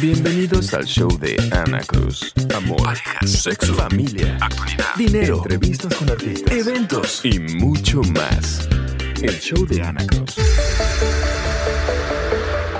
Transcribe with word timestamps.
Bienvenidos 0.00 0.72
al 0.74 0.84
show 0.84 1.08
de 1.18 1.36
Ana 1.50 1.80
Cruz. 1.80 2.32
Amor, 2.54 2.80
Parejas, 2.84 3.30
sexo, 3.30 3.74
familia, 3.74 4.38
actualidad, 4.40 4.94
dinero, 4.96 5.38
entrevistas 5.38 5.92
con 5.96 6.08
artistas, 6.08 6.54
eventos 6.54 7.24
y 7.24 7.40
mucho 7.40 8.00
más. 8.14 8.68
El 9.20 9.36
show 9.40 9.66
de 9.66 9.82
Ana 9.82 10.06
Cruz. 10.06 10.36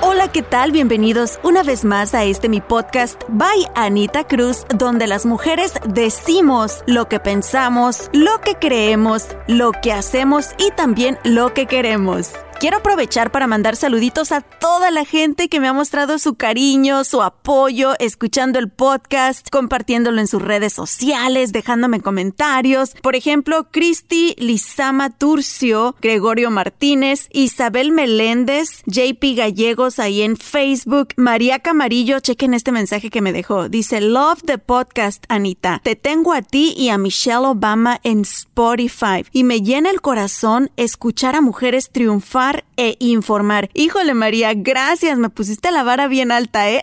Hola, 0.01 0.31
¿qué 0.31 0.43
tal? 0.43 0.71
Bienvenidos 0.71 1.41
una 1.43 1.65
vez 1.65 1.85
más 1.85 2.15
a 2.15 2.23
este 2.23 2.49
mi 2.49 2.61
podcast 2.61 3.21
by 3.27 3.67
Anita 3.75 4.29
Cruz, 4.29 4.65
donde 4.79 5.09
las 5.09 5.27
mujeres 5.27 5.75
decimos 5.89 6.85
lo 6.87 7.09
que 7.09 7.19
pensamos, 7.19 8.11
lo 8.13 8.41
que 8.43 8.55
creemos, 8.55 9.27
lo 9.49 9.73
que 9.73 9.93
hacemos 9.93 10.51
y 10.57 10.71
también 10.77 11.19
lo 11.25 11.53
que 11.53 11.67
queremos. 11.67 12.31
Quiero 12.59 12.79
aprovechar 12.79 13.33
para 13.33 13.47
mandar 13.47 13.77
saluditos 13.77 14.33
a 14.33 14.41
toda 14.41 14.91
la 14.91 15.05
gente 15.05 15.51
que 15.51 15.61
me 15.61 15.69
ha 15.69 15.75
mostrado 15.75 16.19
su 16.19 16.37
cariño, 16.37 17.05
su 17.05 17.21
apoyo, 17.21 17.93
escuchando 17.99 18.59
el 18.59 18.71
podcast, 18.71 19.51
compartiéndolo 19.51 20.23
en 20.23 20.27
sus 20.27 20.41
redes 20.41 20.73
sociales, 20.73 21.53
dejándome 21.53 22.01
comentarios. 22.01 22.95
Por 23.03 23.15
ejemplo, 23.15 23.69
Cristi 23.71 24.35
Lizama 24.39 25.11
Turcio, 25.11 25.97
Gregorio 26.01 26.51
Martínez, 26.51 27.29
Isabel 27.31 27.93
Meléndez, 27.93 28.83
JP 28.87 29.37
Gallegos 29.37 29.99
ahí 29.99 30.23
en 30.23 30.39
Facebook, 30.39 31.09
María 31.17 31.59
Camarillo, 31.59 32.21
chequen 32.21 32.55
este 32.55 32.73
mensaje 32.73 33.11
que 33.11 33.21
me 33.21 33.35
dejó. 33.35 33.69
Dice, 33.69 34.01
love 34.01 34.41
the 34.47 34.57
podcast, 34.57 35.27
Anita. 35.29 35.83
Te 35.85 35.95
tengo 35.95 36.33
a 36.33 36.41
ti 36.41 36.73
y 36.75 36.89
a 36.89 36.97
Michelle 36.97 37.49
Obama 37.49 38.01
en 38.03 38.23
Spotify. 38.23 39.27
Y 39.31 39.45
me 39.45 39.61
llena 39.61 39.91
el 39.91 40.01
corazón 40.01 40.71
escuchar 40.79 41.37
a 41.37 41.43
mujeres 41.43 41.91
triunfar 41.91 42.46
e 42.77 42.97
informar. 42.99 43.71
Híjole 43.75 44.15
María, 44.15 44.53
gracias, 44.55 45.19
me 45.19 45.31
pusiste 45.31 45.71
la 45.71 45.83
vara 45.83 46.09
bien 46.09 46.31
alta, 46.31 46.71
¿eh? 46.71 46.83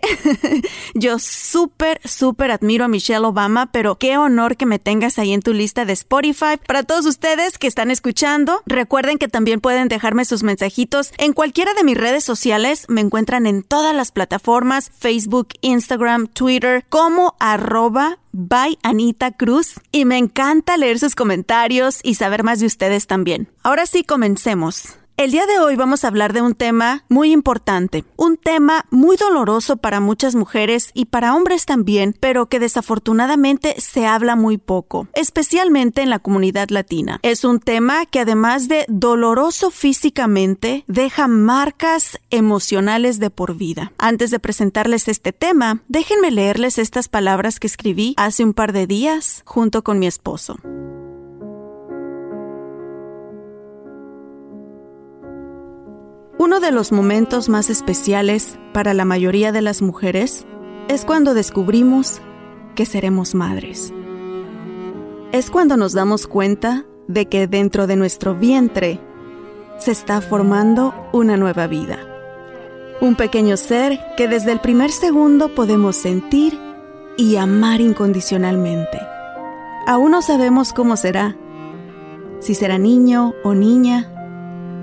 Yo 0.94 1.20
súper, 1.20 2.02
súper 2.04 2.52
admiro 2.52 2.86
a 2.86 2.88
Michelle 2.88 3.26
Obama, 3.26 3.72
pero 3.72 3.98
qué 3.98 4.18
honor 4.18 4.58
que 4.58 4.66
me 4.66 4.80
tengas 4.80 5.20
ahí 5.20 5.34
en 5.34 5.42
tu 5.42 5.54
lista 5.54 5.86
de 5.86 5.94
Spotify. 5.94 6.58
Para 6.68 6.84
todos 6.84 7.06
ustedes 7.06 7.58
que 7.58 7.68
están 7.68 7.92
escuchando, 7.92 8.62
recuerden 8.66 9.18
que 9.18 9.28
también 9.28 9.62
pueden 9.62 9.88
dejarme 9.88 10.26
sus 10.26 10.44
mensajitos 10.44 11.12
en 11.18 11.34
cualquiera 11.34 11.74
de 11.74 11.84
mis 11.84 11.98
redes 11.98 12.24
sociales. 12.24 12.86
Me 12.90 13.02
encuentran 13.02 13.46
en 13.46 13.64
todas 13.64 13.96
las 13.96 14.12
plataformas, 14.12 14.92
Facebook, 14.98 15.50
Instagram, 15.62 16.28
Twitter, 16.28 16.86
como 16.90 17.36
arroba 17.40 18.18
by 18.34 18.80
Anita 18.82 19.32
Cruz 19.32 19.80
y 19.92 20.06
me 20.06 20.18
encanta 20.18 20.76
leer 20.78 21.00
sus 21.00 21.16
comentarios 21.16 22.00
y 22.04 22.16
saber 22.16 22.44
más 22.44 22.60
de 22.60 22.66
ustedes 22.66 23.08
también. 23.08 23.50
Ahora 23.64 23.86
sí, 23.86 24.04
comencemos. 24.04 24.98
El 25.16 25.30
día 25.30 25.46
de 25.46 25.60
hoy 25.60 25.76
vamos 25.76 26.04
a 26.04 26.08
hablar 26.08 26.34
de 26.34 26.42
un 26.42 26.56
tema 26.56 27.06
muy 27.08 27.32
importante, 27.32 28.04
un 28.18 28.36
tema 28.36 28.86
muy 28.90 29.16
doloroso 29.16 29.78
para 29.78 30.00
muchas 30.00 30.34
mujeres 30.34 30.90
y 30.96 31.06
para 31.06 31.36
hombres 31.36 31.66
también, 31.66 32.16
pero 32.20 32.48
que 32.48 32.60
desafortunadamente 32.60 33.76
se 33.80 34.08
habla 34.08 34.36
muy 34.36 34.58
poco, 34.58 35.08
especialmente 35.14 36.02
en 36.02 36.10
la 36.10 36.18
comunidad 36.18 36.70
latina. 36.70 37.20
Es 37.22 37.44
un 37.44 37.60
tema 37.60 38.08
que 38.08 38.22
además 38.22 38.68
de 38.68 38.86
doloroso 38.88 39.70
físicamente, 39.70 40.84
deja 40.88 41.28
marcas 41.28 42.20
emocionales 42.32 43.20
de 43.20 43.30
por 43.30 43.56
vida. 43.56 43.94
Antes 44.00 44.32
de 44.32 44.40
presentarles 44.40 45.08
este 45.08 45.32
tema, 45.32 45.84
déjenme 45.90 46.32
leerles 46.32 46.80
estas 46.80 47.08
palabras 47.08 47.60
que 47.60 47.68
escribí 47.68 48.16
hace 48.18 48.44
un 48.44 48.56
par 48.56 48.74
de 48.74 48.88
días 48.88 49.44
junto 49.46 49.84
con 49.84 50.00
mi 50.00 50.08
esposo. 50.08 50.58
Uno 56.44 56.60
de 56.60 56.74
los 56.74 56.92
momentos 56.92 57.48
más 57.48 57.70
especiales 57.70 58.60
para 58.74 58.94
la 58.94 59.06
mayoría 59.06 59.54
de 59.54 59.62
las 59.62 59.82
mujeres 59.82 60.46
es 60.90 61.06
cuando 61.06 61.34
descubrimos 61.34 62.20
que 62.76 62.86
seremos 62.86 63.34
madres. 63.34 63.94
Es 65.32 65.50
cuando 65.50 65.78
nos 65.78 65.94
damos 65.94 66.28
cuenta 66.28 66.84
de 67.08 67.28
que 67.28 67.48
dentro 67.48 67.88
de 67.88 67.96
nuestro 67.96 68.36
vientre 68.36 69.00
se 69.78 69.92
está 69.92 70.20
formando 70.20 70.94
una 71.14 71.38
nueva 71.38 71.66
vida. 71.68 71.98
Un 73.00 73.16
pequeño 73.16 73.56
ser 73.56 74.02
que 74.18 74.28
desde 74.28 74.52
el 74.52 74.60
primer 74.60 74.92
segundo 74.92 75.56
podemos 75.56 75.96
sentir 75.96 76.60
y 77.16 77.38
amar 77.38 77.80
incondicionalmente. 77.80 79.00
Aún 79.88 80.12
no 80.12 80.22
sabemos 80.22 80.74
cómo 80.74 80.98
será, 80.98 81.38
si 82.42 82.54
será 82.54 82.78
niño 82.78 83.34
o 83.46 83.54
niña, 83.54 84.13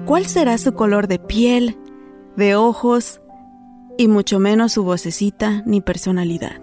cuál 0.05 0.27
será 0.27 0.59
su 0.59 0.75
color 0.75 1.09
de 1.09 1.19
piel, 1.19 1.79
de 2.37 2.57
ojos 2.57 3.21
y 3.99 4.09
mucho 4.09 4.39
menos 4.39 4.73
su 4.73 4.85
vocecita 4.85 5.63
ni 5.67 5.81
personalidad. 5.81 6.61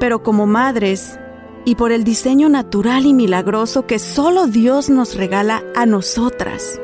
Pero 0.00 0.22
como 0.22 0.46
madres, 0.46 1.18
y 1.64 1.76
por 1.76 1.92
el 1.92 2.04
diseño 2.04 2.48
natural 2.48 3.06
y 3.06 3.14
milagroso 3.14 3.86
que 3.86 3.98
solo 3.98 4.46
Dios 4.46 4.90
nos 4.90 5.14
regala 5.14 5.62
a 5.76 5.86
nosotras, 5.86 6.80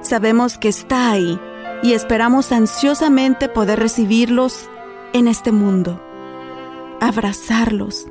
sabemos 0.00 0.56
que 0.56 0.68
está 0.68 1.10
ahí 1.10 1.38
y 1.82 1.92
esperamos 1.92 2.52
ansiosamente 2.52 3.48
poder 3.48 3.78
recibirlos 3.78 4.70
en 5.12 5.28
este 5.28 5.52
mundo, 5.52 6.00
abrazarlos, 7.00 8.06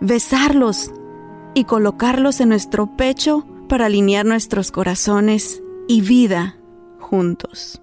besarlos 0.00 0.90
y 1.54 1.64
colocarlos 1.64 2.40
en 2.40 2.48
nuestro 2.48 2.96
pecho 2.96 3.46
para 3.68 3.86
alinear 3.86 4.26
nuestros 4.26 4.72
corazones 4.72 5.62
y 5.88 6.00
vida 6.00 6.56
juntos. 6.98 7.80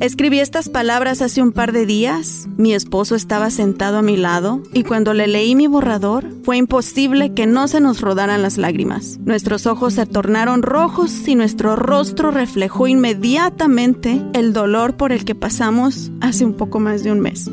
Escribí 0.00 0.40
estas 0.40 0.68
palabras 0.68 1.22
hace 1.22 1.40
un 1.40 1.52
par 1.52 1.72
de 1.72 1.86
días. 1.86 2.48
Mi 2.56 2.74
esposo 2.74 3.14
estaba 3.14 3.50
sentado 3.50 3.98
a 3.98 4.02
mi 4.02 4.16
lado 4.16 4.62
y 4.72 4.82
cuando 4.82 5.14
le 5.14 5.26
leí 5.26 5.54
mi 5.54 5.66
borrador 5.66 6.26
fue 6.42 6.56
imposible 6.56 7.32
que 7.32 7.46
no 7.46 7.68
se 7.68 7.80
nos 7.80 8.00
rodaran 8.00 8.42
las 8.42 8.58
lágrimas. 8.58 9.18
Nuestros 9.20 9.66
ojos 9.66 9.94
se 9.94 10.06
tornaron 10.06 10.62
rojos 10.62 11.28
y 11.28 11.36
nuestro 11.36 11.76
rostro 11.76 12.30
reflejó 12.30 12.86
inmediatamente 12.88 14.20
el 14.32 14.52
dolor 14.52 14.96
por 14.96 15.12
el 15.12 15.24
que 15.24 15.34
pasamos 15.34 16.10
hace 16.20 16.44
un 16.44 16.54
poco 16.54 16.80
más 16.80 17.04
de 17.04 17.12
un 17.12 17.20
mes. 17.20 17.50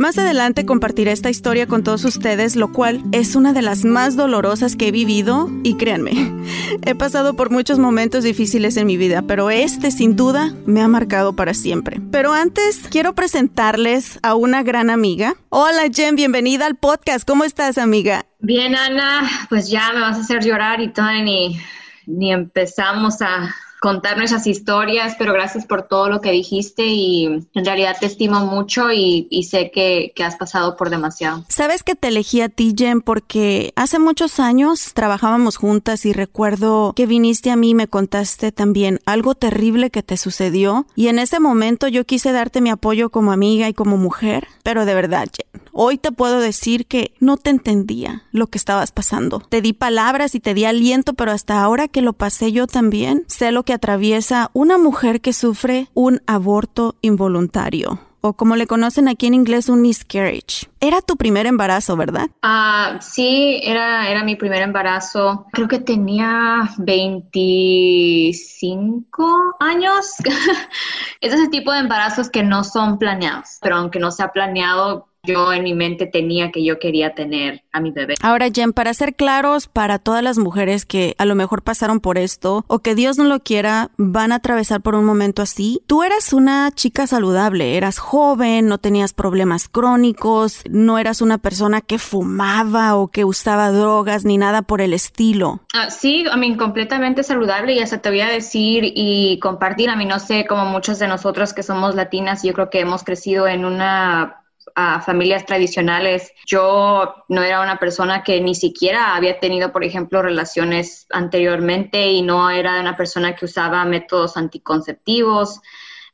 Más 0.00 0.16
adelante 0.16 0.64
compartiré 0.64 1.12
esta 1.12 1.28
historia 1.28 1.66
con 1.66 1.84
todos 1.84 2.06
ustedes, 2.06 2.56
lo 2.56 2.72
cual 2.72 3.02
es 3.12 3.36
una 3.36 3.52
de 3.52 3.60
las 3.60 3.84
más 3.84 4.16
dolorosas 4.16 4.74
que 4.74 4.88
he 4.88 4.92
vivido 4.92 5.50
y 5.62 5.76
créanme, 5.76 6.12
he 6.86 6.94
pasado 6.94 7.36
por 7.36 7.50
muchos 7.50 7.78
momentos 7.78 8.24
difíciles 8.24 8.78
en 8.78 8.86
mi 8.86 8.96
vida, 8.96 9.20
pero 9.20 9.50
este 9.50 9.90
sin 9.90 10.16
duda 10.16 10.54
me 10.64 10.80
ha 10.80 10.88
marcado 10.88 11.36
para 11.36 11.52
siempre. 11.52 12.00
Pero 12.10 12.32
antes 12.32 12.88
quiero 12.90 13.14
presentarles 13.14 14.18
a 14.22 14.36
una 14.36 14.62
gran 14.62 14.88
amiga. 14.88 15.34
Hola 15.50 15.82
Jen, 15.92 16.16
bienvenida 16.16 16.64
al 16.64 16.76
podcast. 16.76 17.28
¿Cómo 17.28 17.44
estás 17.44 17.76
amiga? 17.76 18.24
Bien 18.38 18.74
Ana, 18.74 19.28
pues 19.50 19.68
ya 19.68 19.92
me 19.92 20.00
vas 20.00 20.16
a 20.16 20.20
hacer 20.22 20.42
llorar 20.42 20.80
y 20.80 20.90
ni, 21.22 21.60
ni 22.06 22.32
empezamos 22.32 23.20
a, 23.20 23.54
contarnos 23.80 24.26
esas 24.26 24.46
historias, 24.46 25.16
pero 25.18 25.32
gracias 25.32 25.66
por 25.66 25.82
todo 25.82 26.08
lo 26.08 26.20
que 26.20 26.30
dijiste 26.30 26.86
y 26.86 27.26
en 27.54 27.64
realidad 27.64 27.96
te 27.98 28.06
estimo 28.06 28.40
mucho 28.40 28.92
y, 28.92 29.26
sé 29.42 29.70
que, 29.72 30.12
que, 30.14 30.22
has 30.22 30.36
pasado 30.36 30.76
por 30.76 30.90
demasiado. 30.90 31.44
Sabes 31.48 31.82
que 31.82 31.94
te 31.94 32.08
elegí 32.08 32.42
a 32.42 32.50
ti, 32.50 32.74
Jen, 32.76 33.00
porque 33.00 33.72
hace 33.76 33.98
muchos 33.98 34.38
años 34.38 34.92
trabajábamos 34.92 35.56
juntas 35.56 36.04
y 36.04 36.12
recuerdo 36.12 36.92
que 36.94 37.06
viniste 37.06 37.50
a 37.50 37.56
mí 37.56 37.70
y 37.70 37.74
me 37.74 37.88
contaste 37.88 38.52
también 38.52 39.00
algo 39.06 39.34
terrible 39.34 39.90
que 39.90 40.02
te 40.02 40.16
sucedió 40.16 40.86
y 40.94 41.08
en 41.08 41.18
ese 41.18 41.40
momento 41.40 41.88
yo 41.88 42.04
quise 42.04 42.32
darte 42.32 42.60
mi 42.60 42.70
apoyo 42.70 43.10
como 43.10 43.32
amiga 43.32 43.68
y 43.68 43.74
como 43.74 43.96
mujer, 43.96 44.46
pero 44.62 44.84
de 44.84 44.94
verdad, 44.94 45.28
Jen, 45.34 45.62
hoy 45.72 45.98
te 45.98 46.12
puedo 46.12 46.40
decir 46.40 46.86
que 46.86 47.14
no 47.20 47.36
te 47.36 47.50
entendía 47.50 48.24
lo 48.32 48.48
que 48.48 48.58
estabas 48.58 48.92
pasando. 48.92 49.40
Te 49.40 49.62
di 49.62 49.72
palabras 49.72 50.34
y 50.34 50.40
te 50.40 50.54
di 50.54 50.64
aliento, 50.64 51.14
pero 51.14 51.32
hasta 51.32 51.62
ahora 51.62 51.88
que 51.88 52.02
lo 52.02 52.12
pasé 52.12 52.52
yo 52.52 52.66
también, 52.66 53.24
sé 53.26 53.52
lo 53.52 53.62
que 53.62 53.69
atraviesa 53.72 54.50
una 54.52 54.78
mujer 54.78 55.20
que 55.20 55.32
sufre 55.32 55.88
un 55.94 56.20
aborto 56.26 56.96
involuntario 57.00 58.00
o 58.22 58.34
como 58.34 58.54
le 58.56 58.66
conocen 58.66 59.08
aquí 59.08 59.26
en 59.26 59.34
inglés, 59.34 59.68
un 59.68 59.82
miscarriage. 59.82 60.68
Era 60.80 61.00
tu 61.00 61.16
primer 61.16 61.46
embarazo, 61.46 61.96
¿verdad? 61.96 62.28
Ah, 62.42 62.98
sí, 63.00 63.60
era, 63.64 64.10
era 64.10 64.24
mi 64.24 64.34
primer 64.36 64.62
embarazo. 64.62 65.46
Creo 65.52 65.68
que 65.68 65.78
tenía 65.78 66.70
25 66.78 69.56
años. 69.60 70.14
es 71.20 71.32
ese 71.32 71.48
tipo 71.48 71.72
de 71.72 71.80
embarazos 71.80 72.30
que 72.30 72.42
no 72.42 72.64
son 72.64 72.98
planeados, 72.98 73.58
pero 73.62 73.76
aunque 73.76 73.98
no 73.98 74.10
sea 74.10 74.32
planeado, 74.32 75.09
yo 75.22 75.52
en 75.52 75.64
mi 75.64 75.74
mente 75.74 76.06
tenía 76.06 76.50
que 76.50 76.64
yo 76.64 76.78
quería 76.78 77.14
tener 77.14 77.62
a 77.72 77.80
mi 77.80 77.90
bebé. 77.90 78.14
Ahora, 78.22 78.48
Jen, 78.52 78.72
para 78.72 78.94
ser 78.94 79.14
claros, 79.14 79.68
para 79.68 79.98
todas 79.98 80.22
las 80.22 80.38
mujeres 80.38 80.86
que 80.86 81.14
a 81.18 81.24
lo 81.24 81.34
mejor 81.34 81.62
pasaron 81.62 82.00
por 82.00 82.18
esto 82.18 82.64
o 82.68 82.78
que 82.80 82.94
Dios 82.94 83.18
no 83.18 83.24
lo 83.24 83.40
quiera, 83.40 83.90
van 83.96 84.32
a 84.32 84.36
atravesar 84.36 84.80
por 84.80 84.94
un 84.94 85.04
momento 85.04 85.42
así, 85.42 85.82
tú 85.86 86.02
eras 86.02 86.32
una 86.32 86.70
chica 86.72 87.06
saludable, 87.06 87.76
eras 87.76 87.98
joven, 87.98 88.66
no 88.66 88.78
tenías 88.78 89.12
problemas 89.12 89.68
crónicos, 89.68 90.62
no 90.70 90.98
eras 90.98 91.20
una 91.20 91.38
persona 91.38 91.80
que 91.80 91.98
fumaba 91.98 92.96
o 92.96 93.08
que 93.08 93.24
usaba 93.24 93.70
drogas 93.70 94.24
ni 94.24 94.38
nada 94.38 94.62
por 94.62 94.80
el 94.80 94.94
estilo. 94.94 95.60
Ah, 95.74 95.90
sí, 95.90 96.24
a 96.30 96.36
mí 96.36 96.56
completamente 96.56 97.22
saludable 97.22 97.74
y 97.74 97.80
hasta 97.80 97.98
te 97.98 98.08
voy 98.08 98.20
a 98.20 98.28
decir 98.28 98.84
y 98.84 99.38
compartir, 99.40 99.90
a 99.90 99.96
mí 99.96 100.06
no 100.06 100.18
sé, 100.18 100.46
como 100.46 100.64
muchos 100.64 100.98
de 100.98 101.08
nosotros 101.08 101.52
que 101.52 101.62
somos 101.62 101.94
latinas, 101.94 102.42
yo 102.42 102.52
creo 102.52 102.70
que 102.70 102.80
hemos 102.80 103.04
crecido 103.04 103.46
en 103.46 103.64
una 103.64 104.39
a 104.74 105.00
familias 105.00 105.46
tradicionales. 105.46 106.32
Yo 106.46 107.14
no 107.28 107.42
era 107.42 107.60
una 107.60 107.78
persona 107.78 108.22
que 108.22 108.40
ni 108.40 108.54
siquiera 108.54 109.14
había 109.14 109.38
tenido, 109.38 109.72
por 109.72 109.84
ejemplo, 109.84 110.22
relaciones 110.22 111.06
anteriormente 111.10 112.10
y 112.10 112.22
no 112.22 112.50
era 112.50 112.80
una 112.80 112.96
persona 112.96 113.34
que 113.34 113.44
usaba 113.44 113.84
métodos 113.84 114.36
anticonceptivos 114.36 115.60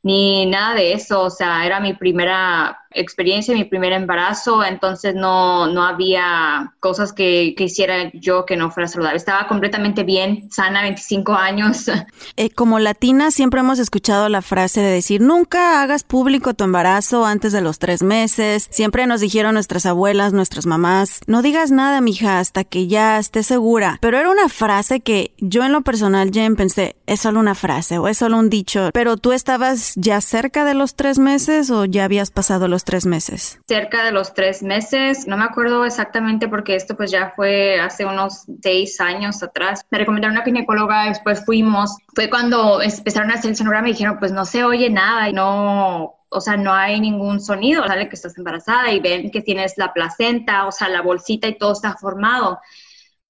ni 0.03 0.45
nada 0.45 0.75
de 0.75 0.93
eso. 0.93 1.23
O 1.23 1.29
sea, 1.29 1.65
era 1.65 1.79
mi 1.79 1.93
primera 1.93 2.79
experiencia, 2.91 3.53
mi 3.53 3.65
primer 3.65 3.93
embarazo, 3.93 4.63
entonces 4.63 5.15
no, 5.15 5.67
no 5.67 5.83
había 5.83 6.73
cosas 6.79 7.13
que, 7.13 7.53
que, 7.57 7.65
hiciera 7.65 8.11
yo 8.13 8.45
que 8.45 8.55
no 8.55 8.71
fuera 8.71 8.87
saludable. 8.87 9.17
Estaba 9.17 9.47
completamente 9.47 10.03
bien, 10.03 10.49
sana, 10.51 10.81
25 10.81 11.33
años. 11.33 11.85
Eh, 12.35 12.49
como 12.51 12.77
latina 12.77 13.31
siempre 13.31 13.61
hemos 13.61 13.79
escuchado 13.79 14.29
la 14.29 14.41
frase 14.41 14.81
de 14.81 14.91
decir, 14.91 15.21
nunca 15.21 15.81
hagas 15.81 16.03
público 16.03 16.53
tu 16.53 16.63
embarazo 16.65 17.25
antes 17.25 17.51
de 17.51 17.61
los 17.61 17.79
tres 17.79 18.03
meses. 18.03 18.67
Siempre 18.69 19.07
nos 19.07 19.21
dijeron 19.21 19.55
nuestras 19.55 19.85
abuelas, 19.85 20.33
nuestras 20.33 20.65
mamás, 20.65 21.21
no 21.25 21.41
digas 21.41 21.71
nada, 21.71 21.99
mija, 22.01 22.39
hasta 22.39 22.63
que 22.63 22.87
ya 22.87 23.17
estés 23.17 23.47
segura. 23.47 23.97
Pero 24.01 24.17
era 24.19 24.29
una 24.29 24.49
frase 24.49 24.99
que 24.99 25.31
yo 25.37 25.63
en 25.63 25.71
lo 25.71 25.81
personal, 25.81 26.31
Jen, 26.31 26.55
pensé, 26.55 26.95
es 27.07 27.21
solo 27.21 27.39
una 27.39 27.55
frase 27.55 27.97
o 27.97 28.07
es 28.07 28.17
solo 28.17 28.37
un 28.37 28.49
dicho. 28.49 28.89
Pero 28.93 29.17
tú 29.17 29.31
estabas 29.31 29.93
ya 29.95 30.21
cerca 30.21 30.65
de 30.65 30.73
los 30.73 30.95
tres 30.95 31.19
meses 31.19 31.71
o 31.71 31.85
ya 31.85 32.03
habías 32.03 32.31
pasado 32.31 32.67
los 32.67 32.76
tres 32.83 33.05
meses? 33.05 33.59
Cerca 33.67 34.03
de 34.03 34.11
los 34.11 34.33
tres 34.33 34.63
meses, 34.63 35.27
no 35.27 35.37
me 35.37 35.45
acuerdo 35.45 35.85
exactamente 35.85 36.47
porque 36.47 36.75
esto 36.75 36.95
pues 36.95 37.11
ya 37.11 37.33
fue 37.35 37.79
hace 37.79 38.05
unos 38.05 38.45
seis 38.61 38.99
años 38.99 39.41
atrás. 39.43 39.85
Me 39.89 39.97
recomendaron 39.97 40.37
una 40.37 40.45
ginecóloga, 40.45 41.05
después 41.05 41.43
fuimos, 41.45 41.97
fue 42.15 42.29
cuando 42.29 42.81
empezaron 42.81 43.31
a 43.31 43.35
hacer 43.35 43.51
el 43.51 43.57
sonograma 43.57 43.89
y 43.89 43.91
dijeron 43.93 44.19
pues 44.19 44.31
no 44.31 44.45
se 44.45 44.63
oye 44.63 44.89
nada 44.89 45.29
y 45.29 45.33
no 45.33 46.13
o 46.29 46.41
sea, 46.41 46.57
no 46.57 46.73
hay 46.73 46.99
ningún 46.99 47.39
sonido, 47.39 47.87
sale 47.87 48.09
que 48.09 48.15
estás 48.15 48.37
embarazada 48.37 48.91
y 48.91 48.99
ven 48.99 49.31
que 49.31 49.41
tienes 49.41 49.77
la 49.77 49.93
placenta, 49.93 50.65
o 50.65 50.73
sea, 50.73 50.89
la 50.89 51.01
bolsita 51.01 51.47
y 51.47 51.57
todo 51.57 51.71
está 51.71 51.95
formado 51.95 52.59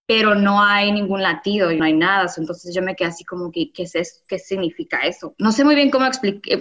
pero 0.07 0.35
no 0.35 0.63
hay 0.63 0.91
ningún 0.91 1.21
latido 1.21 1.69
y 1.69 1.77
no 1.77 1.83
hay 1.85 1.93
nada. 1.93 2.31
Entonces 2.37 2.73
yo 2.73 2.81
me 2.81 2.95
quedé 2.95 3.09
así 3.09 3.25
como 3.25 3.51
que, 3.51 3.71
¿qué, 3.73 3.83
es 3.83 4.23
¿qué 4.27 4.39
significa 4.39 4.99
eso? 5.01 5.35
No 5.37 5.51
sé 5.51 5.65
muy 5.65 5.75
bien 5.75 5.91
cómo, 5.91 6.09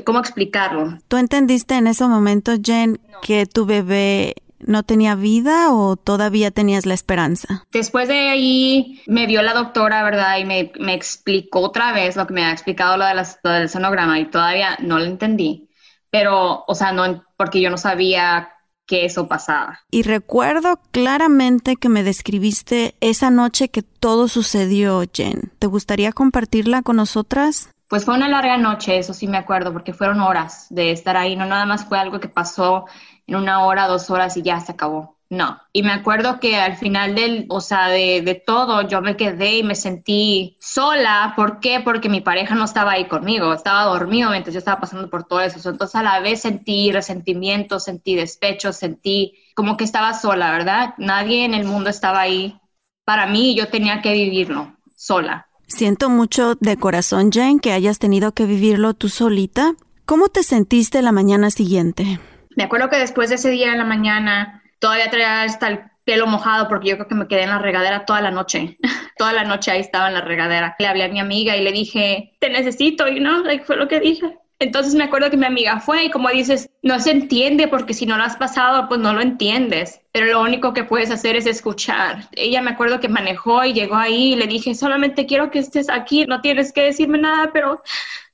cómo 0.04 0.18
explicarlo. 0.18 0.98
¿Tú 1.08 1.16
entendiste 1.16 1.76
en 1.76 1.86
ese 1.86 2.06
momento, 2.06 2.52
Jen, 2.60 3.00
que 3.22 3.46
tu 3.46 3.64
bebé 3.64 4.34
no 4.58 4.82
tenía 4.82 5.14
vida 5.14 5.72
o 5.72 5.94
todavía 5.96 6.50
tenías 6.50 6.86
la 6.86 6.94
esperanza? 6.94 7.64
Después 7.70 8.08
de 8.08 8.30
ahí 8.30 9.00
me 9.06 9.26
vio 9.26 9.42
la 9.42 9.54
doctora, 9.54 10.02
¿verdad? 10.02 10.38
Y 10.38 10.44
me, 10.44 10.72
me 10.80 10.94
explicó 10.94 11.60
otra 11.60 11.92
vez 11.92 12.16
lo 12.16 12.26
que 12.26 12.34
me 12.34 12.44
ha 12.44 12.50
explicado 12.50 12.96
lo, 12.96 13.06
de 13.06 13.14
lo 13.14 13.50
del 13.50 13.68
sonograma 13.68 14.18
y 14.18 14.26
todavía 14.26 14.76
no 14.80 14.98
lo 14.98 15.04
entendí. 15.04 15.68
Pero, 16.10 16.64
o 16.66 16.74
sea, 16.74 16.90
no, 16.90 17.24
porque 17.36 17.60
yo 17.60 17.70
no 17.70 17.78
sabía 17.78 18.55
que 18.86 19.04
eso 19.04 19.28
pasaba. 19.28 19.80
Y 19.90 20.02
recuerdo 20.02 20.80
claramente 20.92 21.76
que 21.76 21.88
me 21.88 22.02
describiste 22.02 22.94
esa 23.00 23.30
noche 23.30 23.68
que 23.68 23.82
todo 23.82 24.28
sucedió, 24.28 25.02
Jen. 25.12 25.52
¿Te 25.58 25.66
gustaría 25.66 26.12
compartirla 26.12 26.82
con 26.82 26.96
nosotras? 26.96 27.70
Pues 27.88 28.04
fue 28.04 28.14
una 28.14 28.28
larga 28.28 28.56
noche, 28.56 28.98
eso 28.98 29.14
sí 29.14 29.28
me 29.28 29.36
acuerdo, 29.38 29.72
porque 29.72 29.92
fueron 29.92 30.20
horas 30.20 30.66
de 30.70 30.90
estar 30.90 31.16
ahí, 31.16 31.36
no 31.36 31.46
nada 31.46 31.66
más 31.66 31.84
fue 31.84 31.98
algo 31.98 32.18
que 32.18 32.28
pasó 32.28 32.86
en 33.26 33.36
una 33.36 33.64
hora, 33.64 33.86
dos 33.86 34.10
horas 34.10 34.36
y 34.36 34.42
ya 34.42 34.60
se 34.60 34.72
acabó. 34.72 35.15
No. 35.28 35.60
Y 35.72 35.82
me 35.82 35.92
acuerdo 35.92 36.38
que 36.38 36.56
al 36.56 36.76
final 36.76 37.14
del, 37.16 37.46
o 37.48 37.60
sea, 37.60 37.88
de, 37.88 38.22
de, 38.22 38.34
todo, 38.34 38.82
yo 38.82 39.00
me 39.00 39.16
quedé 39.16 39.58
y 39.58 39.62
me 39.64 39.74
sentí 39.74 40.56
sola. 40.60 41.32
¿Por 41.34 41.58
qué? 41.58 41.80
Porque 41.80 42.08
mi 42.08 42.20
pareja 42.20 42.54
no 42.54 42.64
estaba 42.64 42.92
ahí 42.92 43.06
conmigo, 43.06 43.52
estaba 43.52 43.84
dormido 43.84 44.30
mientras 44.30 44.54
yo 44.54 44.58
estaba 44.58 44.80
pasando 44.80 45.10
por 45.10 45.24
todo 45.24 45.40
eso. 45.40 45.68
Entonces 45.68 45.96
a 45.96 46.02
la 46.02 46.20
vez 46.20 46.42
sentí 46.42 46.92
resentimiento, 46.92 47.80
sentí 47.80 48.14
despecho, 48.14 48.72
sentí 48.72 49.34
como 49.54 49.76
que 49.76 49.84
estaba 49.84 50.14
sola, 50.14 50.52
¿verdad? 50.52 50.94
Nadie 50.98 51.44
en 51.44 51.54
el 51.54 51.64
mundo 51.64 51.90
estaba 51.90 52.20
ahí 52.20 52.60
para 53.04 53.26
mí 53.26 53.52
y 53.52 53.56
yo 53.56 53.68
tenía 53.68 54.02
que 54.02 54.12
vivirlo 54.12 54.76
sola. 54.96 55.48
Siento 55.66 56.08
mucho 56.08 56.54
de 56.60 56.76
corazón, 56.76 57.32
Jane, 57.32 57.58
que 57.60 57.72
hayas 57.72 57.98
tenido 57.98 58.32
que 58.32 58.46
vivirlo 58.46 58.94
tú 58.94 59.08
solita. 59.08 59.74
¿Cómo 60.04 60.28
te 60.28 60.44
sentiste 60.44 61.02
la 61.02 61.10
mañana 61.10 61.50
siguiente? 61.50 62.20
Me 62.56 62.62
acuerdo 62.62 62.88
que 62.88 62.96
después 62.96 63.28
de 63.28 63.34
ese 63.34 63.50
día 63.50 63.72
en 63.72 63.78
la 63.78 63.84
mañana 63.84 64.62
todavía 64.78 65.10
traía 65.10 65.42
hasta 65.42 65.68
el 65.68 65.80
pelo 66.04 66.26
mojado 66.26 66.68
porque 66.68 66.90
yo 66.90 66.96
creo 66.96 67.08
que 67.08 67.14
me 67.14 67.28
quedé 67.28 67.42
en 67.42 67.50
la 67.50 67.58
regadera 67.58 68.04
toda 68.06 68.20
la 68.20 68.30
noche. 68.30 68.76
toda 69.18 69.32
la 69.32 69.44
noche 69.44 69.70
ahí 69.70 69.80
estaba 69.80 70.08
en 70.08 70.14
la 70.14 70.20
regadera. 70.20 70.76
Le 70.78 70.86
hablé 70.86 71.04
a 71.04 71.08
mi 71.08 71.20
amiga 71.20 71.56
y 71.56 71.62
le 71.62 71.72
dije, 71.72 72.36
te 72.40 72.48
necesito, 72.50 73.08
y 73.08 73.20
no, 73.20 73.42
like, 73.42 73.64
fue 73.64 73.76
lo 73.76 73.88
que 73.88 74.00
dije. 74.00 74.38
Entonces 74.58 74.94
me 74.94 75.04
acuerdo 75.04 75.30
que 75.30 75.36
mi 75.36 75.44
amiga 75.44 75.80
fue 75.80 76.04
y 76.04 76.10
como 76.10 76.30
dices, 76.30 76.70
no 76.82 76.98
se 76.98 77.10
entiende 77.10 77.68
porque 77.68 77.92
si 77.92 78.06
no 78.06 78.16
lo 78.16 78.24
has 78.24 78.36
pasado, 78.36 78.88
pues 78.88 79.00
no 79.00 79.12
lo 79.12 79.20
entiendes. 79.20 80.00
Pero 80.12 80.26
lo 80.26 80.40
único 80.40 80.72
que 80.72 80.84
puedes 80.84 81.10
hacer 81.10 81.36
es 81.36 81.46
escuchar. 81.46 82.28
Ella 82.32 82.62
me 82.62 82.70
acuerdo 82.70 82.98
que 82.98 83.08
manejó 83.08 83.64
y 83.64 83.74
llegó 83.74 83.96
ahí 83.96 84.32
y 84.32 84.36
le 84.36 84.46
dije, 84.46 84.74
solamente 84.74 85.26
quiero 85.26 85.50
que 85.50 85.58
estés 85.58 85.90
aquí, 85.90 86.24
no 86.24 86.40
tienes 86.40 86.72
que 86.72 86.82
decirme 86.82 87.18
nada, 87.18 87.50
pero 87.52 87.82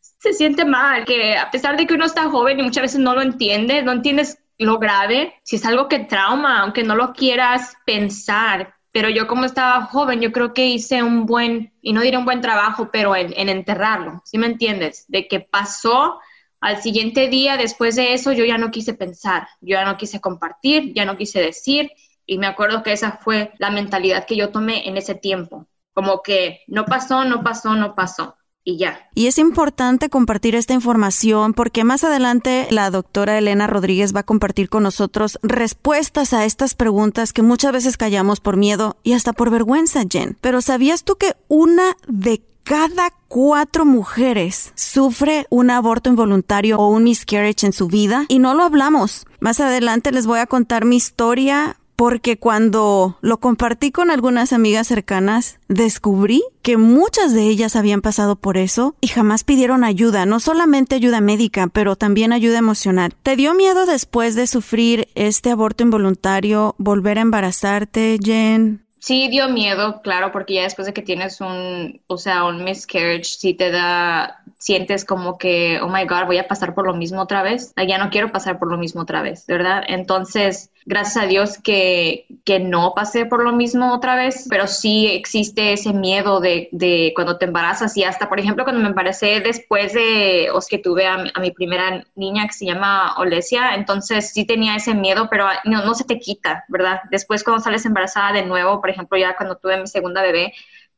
se 0.01 0.33
siente 0.33 0.65
mal, 0.65 1.05
que 1.05 1.37
a 1.37 1.51
pesar 1.51 1.77
de 1.77 1.87
que 1.87 1.95
uno 1.95 2.05
está 2.05 2.31
joven 2.31 2.61
y 2.61 2.63
muchas 2.63 2.83
veces 2.83 3.01
no 3.01 3.15
lo 3.15 3.23
entiende, 3.23 3.83
no 3.83 3.91
entiendes 3.91 4.39
lo 4.63 4.79
grave, 4.79 5.35
si 5.43 5.57
es 5.57 5.65
algo 5.67 5.89
que 5.89 6.01
trauma, 6.01 6.61
aunque 6.61 6.83
no 6.83 6.95
lo 6.95 7.13
quieras 7.13 7.75
pensar. 7.85 8.75
Pero 8.93 9.09
yo 9.09 9.27
como 9.27 9.45
estaba 9.45 9.87
joven, 9.87 10.21
yo 10.21 10.33
creo 10.33 10.53
que 10.53 10.67
hice 10.67 11.03
un 11.03 11.27
buen, 11.27 11.73
y 11.81 11.93
no 11.93 12.03
diré 12.03 12.17
un 12.19 12.25
buen 12.25 12.41
trabajo, 12.41 12.91
pero 12.93 13.17
en, 13.17 13.33
en 13.37 13.49
enterrarlo, 13.49 14.23
¿sí 14.25 14.39
me 14.39 14.47
entiendes? 14.47 15.05
De 15.09 15.29
que 15.29 15.41
pasó 15.41 16.21
al 16.61 16.83
siguiente 16.83 17.29
día, 17.29 17.57
después 17.57 17.97
de 17.97 18.13
eso, 18.13 18.33
yo 18.33 18.45
ya 18.45 18.59
no 18.59 18.71
quise 18.71 18.95
pensar, 18.95 19.49
yo 19.61 19.75
ya 19.77 19.85
no 19.85 19.97
quise 19.97 20.21
compartir, 20.21 20.93
ya 20.95 21.05
no 21.05 21.17
quise 21.17 21.41
decir, 21.41 21.91
y 22.27 22.39
me 22.39 22.47
acuerdo 22.47 22.83
que 22.83 22.93
esa 22.93 23.13
fue 23.13 23.53
la 23.59 23.71
mentalidad 23.71 24.27
que 24.27 24.37
yo 24.37 24.51
tomé 24.51 24.87
en 24.89 24.97
ese 24.97 25.15
tiempo, 25.15 25.67
como 25.93 26.23
que 26.23 26.61
no 26.69 26.85
pasó, 26.85 27.25
no 27.25 27.43
pasó, 27.43 27.75
no 27.75 27.95
pasó 27.95 28.37
y 28.65 28.77
ya. 28.77 29.09
Y 29.15 29.27
es 29.27 29.39
importante 29.39 30.09
compartir 30.09 30.55
esta 30.55 30.75
información 30.75 31.53
porque 31.55 31.85
más 31.85 32.05
adelante 32.05 32.67
la 32.71 32.91
doctora 32.91 33.39
Elena 33.39 33.67
Rodríguez 33.67 34.15
va 34.15 34.21
a 34.21 34.25
compartir 34.25 34.69
con 34.69 34.85
nosotros 34.85 35.39
respuestas 35.43 36.33
a 36.33 36.45
estas 36.45 36.75
preguntas 36.75 37.33
que 37.33 37.43
muchas 37.43 37.73
veces 37.73 37.97
callamos 37.97 38.41
por 38.41 38.57
miedo 38.57 38.97
y 39.03 39.15
hasta 39.15 39.33
por 39.33 39.51
vergüenza, 39.51 40.03
Jen. 40.09 40.37
Pero 40.41 40.61
¿sabías 40.61 41.05
tú 41.05 41.17
que 41.17 41.35
una 41.49 41.97
de 42.07 42.43
cada 42.65 43.11
cuatro 43.29 43.85
mujeres 43.85 44.73
sufre 44.77 45.47
un 45.51 45.71
aborto 45.71 46.11
involuntario 46.11 46.79
o 46.79 46.89
un 46.89 47.05
miscarriage 47.05 47.67
en 47.67 47.73
su 47.73 47.89
vida 47.89 48.25
y 48.29 48.39
no 48.39 48.55
lo 48.55 48.63
hablamos. 48.63 49.27
Más 49.41 49.59
adelante 49.59 50.13
les 50.13 50.27
voy 50.27 50.39
a 50.39 50.47
contar 50.47 50.85
mi 50.85 50.97
historia 50.97 51.77
porque 52.03 52.37
cuando 52.37 53.17
lo 53.21 53.39
compartí 53.39 53.93
con 53.93 54.11
algunas 54.11 54.53
amigas 54.53 54.89
cercanas, 54.89 55.61
descubrí 55.69 56.43
que 56.61 56.77
muchas 56.77 57.33
de 57.33 57.45
ellas 57.45 57.77
habían 57.77 58.01
pasado 58.01 58.35
por 58.35 58.57
eso 58.57 58.97
y 59.01 59.07
jamás 59.07 59.45
pidieron 59.45 59.85
ayuda, 59.85 60.27
no 60.27 60.41
solamente 60.41 60.97
ayuda 60.97 61.21
médica, 61.21 61.69
pero 61.73 61.95
también 61.95 62.33
ayuda 62.33 62.59
emocional. 62.59 63.15
¿Te 63.23 63.37
dio 63.37 63.55
miedo 63.55 63.87
después 63.87 64.35
de 64.35 64.49
sufrir 64.49 65.11
este 65.15 65.53
aborto 65.53 65.85
involuntario 65.85 66.75
volver 66.77 67.19
a 67.19 67.23
embarazarte, 67.23 68.19
Jen? 68.21 68.85
Sí, 68.99 69.29
dio 69.29 69.49
miedo, 69.49 70.01
claro, 70.03 70.33
porque 70.33 70.55
ya 70.55 70.63
después 70.63 70.87
de 70.87 70.93
que 70.93 71.03
tienes 71.03 71.41
un, 71.41 72.01
o 72.09 72.19
sea, 72.19 72.45
un 72.47 72.65
miscarriage, 72.65 73.25
sí 73.25 73.55
te 73.55 73.71
da, 73.71 74.42
sientes 74.63 75.05
como 75.05 75.39
que, 75.39 75.81
oh 75.83 75.89
my 75.89 76.05
God, 76.05 76.27
voy 76.27 76.39
a 76.39 76.47
pasar 76.47 76.73
por 76.73 76.87
lo 76.87 76.95
mismo 76.95 77.21
otra 77.21 77.43
vez. 77.43 77.75
Ya 77.89 77.99
no 77.99 78.11
quiero 78.11 78.31
pasar 78.31 78.61
por 78.61 78.71
lo 78.71 78.79
mismo 78.79 79.03
otra 79.03 79.21
vez, 79.21 79.45
¿verdad? 79.49 79.83
Entonces, 79.89 80.71
gracias 80.87 81.25
a 81.25 81.27
Dios 81.27 81.59
que, 81.59 82.27
que 82.45 82.61
no 82.61 82.93
pasé 82.95 83.27
por 83.27 83.43
lo 83.43 83.53
mismo 83.53 83.93
otra 83.93 84.15
vez, 84.15 84.47
pero 84.49 84.69
sí 84.69 85.09
existe 85.09 85.73
ese 85.73 85.93
miedo 85.93 86.39
de, 86.39 86.69
de 86.71 87.11
cuando 87.17 87.39
te 87.39 87.47
embarazas 87.47 87.97
y 87.97 88.05
hasta, 88.05 88.29
por 88.29 88.39
ejemplo, 88.39 88.63
cuando 88.63 88.81
me 88.81 88.89
embaracé 88.89 89.41
después 89.41 89.95
de, 89.95 90.49
o 90.53 90.61
que 90.71 90.79
tuve 90.79 91.07
a, 91.07 91.25
mi 91.41 91.51
primera 91.51 92.05
niña 92.15 92.47
que 92.47 92.53
se 92.53 92.67
llama 92.67 93.17
Olesia, 93.19 93.75
entonces 93.75 94.33
sí 94.33 94.47
tenía 94.47 94.77
ese 94.77 94.95
miedo, 94.95 95.27
pero 95.29 95.49
no, 95.65 95.85
no 95.85 95.95
se 95.95 96.05
te 96.05 96.21
quita, 96.21 96.65
¿verdad? 96.69 97.01
Después 97.11 97.43
cuando 97.43 97.65
sales 97.65 97.85
embarazada 97.85 98.33
de 98.33 98.45
nuevo, 98.45 98.81
por 98.81 98.91
ejemplo, 98.91 99.19
ya 99.19 99.35
cuando 99.37 99.57
tuve 99.57 99.81
mi 99.81 99.89
segunda 99.89 100.23
bebé, 100.23 100.53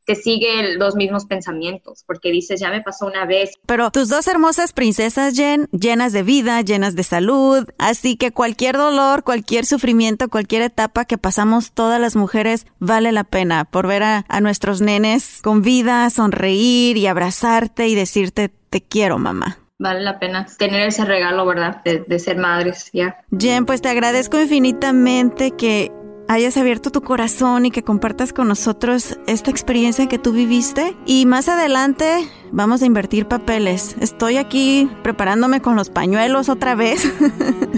te 0.05 0.15
sigue 0.15 0.75
los 0.77 0.95
mismos 0.95 1.25
pensamientos, 1.25 2.03
porque 2.05 2.31
dices, 2.31 2.59
ya 2.59 2.69
me 2.69 2.81
pasó 2.81 3.05
una 3.07 3.25
vez. 3.25 3.53
Pero 3.65 3.91
tus 3.91 4.09
dos 4.09 4.27
hermosas 4.27 4.71
princesas, 4.73 5.35
Jen, 5.35 5.67
llenas 5.71 6.13
de 6.13 6.23
vida, 6.23 6.61
llenas 6.61 6.95
de 6.95 7.03
salud, 7.03 7.67
así 7.77 8.15
que 8.15 8.31
cualquier 8.31 8.77
dolor, 8.77 9.23
cualquier 9.23 9.65
sufrimiento, 9.65 10.29
cualquier 10.29 10.61
etapa 10.61 11.05
que 11.05 11.17
pasamos 11.17 11.71
todas 11.71 11.99
las 11.99 12.15
mujeres 12.15 12.65
vale 12.79 13.11
la 13.11 13.23
pena 13.23 13.65
por 13.65 13.87
ver 13.87 14.03
a, 14.03 14.25
nuestros 14.41 14.81
nenes 14.81 15.41
con 15.41 15.63
vida, 15.63 16.07
sonreír 16.11 16.97
y 16.97 17.07
abrazarte 17.07 17.87
y 17.87 17.95
decirte, 17.95 18.51
te 18.69 18.81
quiero, 18.81 19.17
mamá 19.17 19.57
vale 19.77 20.01
la 20.01 20.19
pena 20.19 20.45
tener 20.57 20.87
ese 20.87 21.03
regalo, 21.03 21.45
¿verdad? 21.45 21.81
De, 21.83 22.19
ser 22.19 22.37
madres, 22.37 22.89
ya. 22.93 23.17
Jen, 23.37 23.65
pues 23.65 23.81
te 23.81 23.89
agradezco 23.89 24.39
infinitamente 24.39 25.51
que 25.51 25.91
hayas 26.27 26.57
abierto 26.57 26.91
tu 26.91 27.01
corazón 27.01 27.65
y 27.65 27.71
que 27.71 27.83
compartas 27.83 28.33
con 28.33 28.47
nosotros 28.47 29.17
esta 29.27 29.51
experiencia 29.51 30.07
que 30.07 30.19
tú 30.19 30.31
viviste. 30.31 30.95
Y 31.05 31.25
más 31.25 31.47
adelante 31.47 32.27
vamos 32.51 32.81
a 32.81 32.85
invertir 32.85 33.27
papeles. 33.27 33.95
Estoy 33.99 34.37
aquí 34.37 34.89
preparándome 35.03 35.61
con 35.61 35.75
los 35.75 35.89
pañuelos 35.89 36.49
otra 36.49 36.75
vez. 36.75 37.11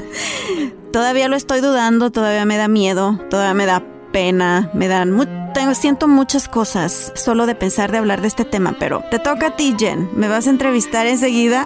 todavía 0.92 1.28
lo 1.28 1.36
estoy 1.36 1.62
dudando, 1.62 2.12
todavía 2.12 2.46
me 2.46 2.58
da 2.58 2.68
miedo, 2.68 3.20
todavía 3.30 3.54
me 3.54 3.66
da 3.66 3.84
pena, 4.12 4.70
me 4.74 4.88
dan... 4.88 5.18
Tengo, 5.54 5.74
siento 5.74 6.08
muchas 6.08 6.48
cosas 6.48 7.12
solo 7.16 7.48
de 7.48 7.56
pensar 7.56 7.92
de 7.92 7.98
hablar 7.98 8.22
de 8.22 8.28
este 8.28 8.46
tema, 8.46 8.76
pero 8.78 9.04
te 9.10 9.18
toca 9.18 9.48
a 9.48 9.56
ti, 9.56 9.76
Jen. 9.78 10.10
Me 10.16 10.28
vas 10.28 10.46
a 10.46 10.52
entrevistar 10.52 11.08
enseguida. 11.08 11.66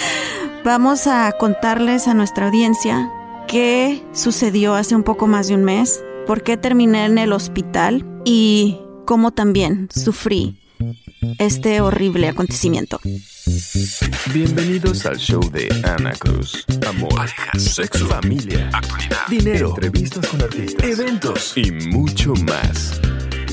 Vamos 0.64 1.08
a 1.08 1.32
contarles 1.32 2.06
a 2.06 2.14
nuestra 2.14 2.46
audiencia 2.46 3.10
qué 3.46 4.04
sucedió 4.12 4.74
hace 4.74 4.94
un 4.94 5.02
poco 5.02 5.26
más 5.26 5.48
de 5.48 5.54
un 5.54 5.64
mes, 5.64 6.02
por 6.26 6.42
qué 6.42 6.56
terminé 6.56 7.06
en 7.06 7.18
el 7.18 7.32
hospital 7.32 8.04
y 8.24 8.78
cómo 9.06 9.30
también 9.30 9.88
sufrí 9.94 10.56
este 11.38 11.80
horrible 11.80 12.28
acontecimiento. 12.28 13.00
Bienvenidos 14.34 15.06
al 15.06 15.16
show 15.18 15.40
de 15.50 15.68
Ana 15.84 16.12
Cruz. 16.12 16.64
Amor, 16.86 17.28
sexo, 17.56 18.06
familia, 18.06 18.68
actualidad, 18.72 19.26
dinero, 19.28 19.68
entrevistas 19.70 20.26
con 20.26 20.42
artistas, 20.42 20.84
eventos 20.84 21.52
y 21.56 21.70
mucho 21.70 22.34
más 22.44 23.00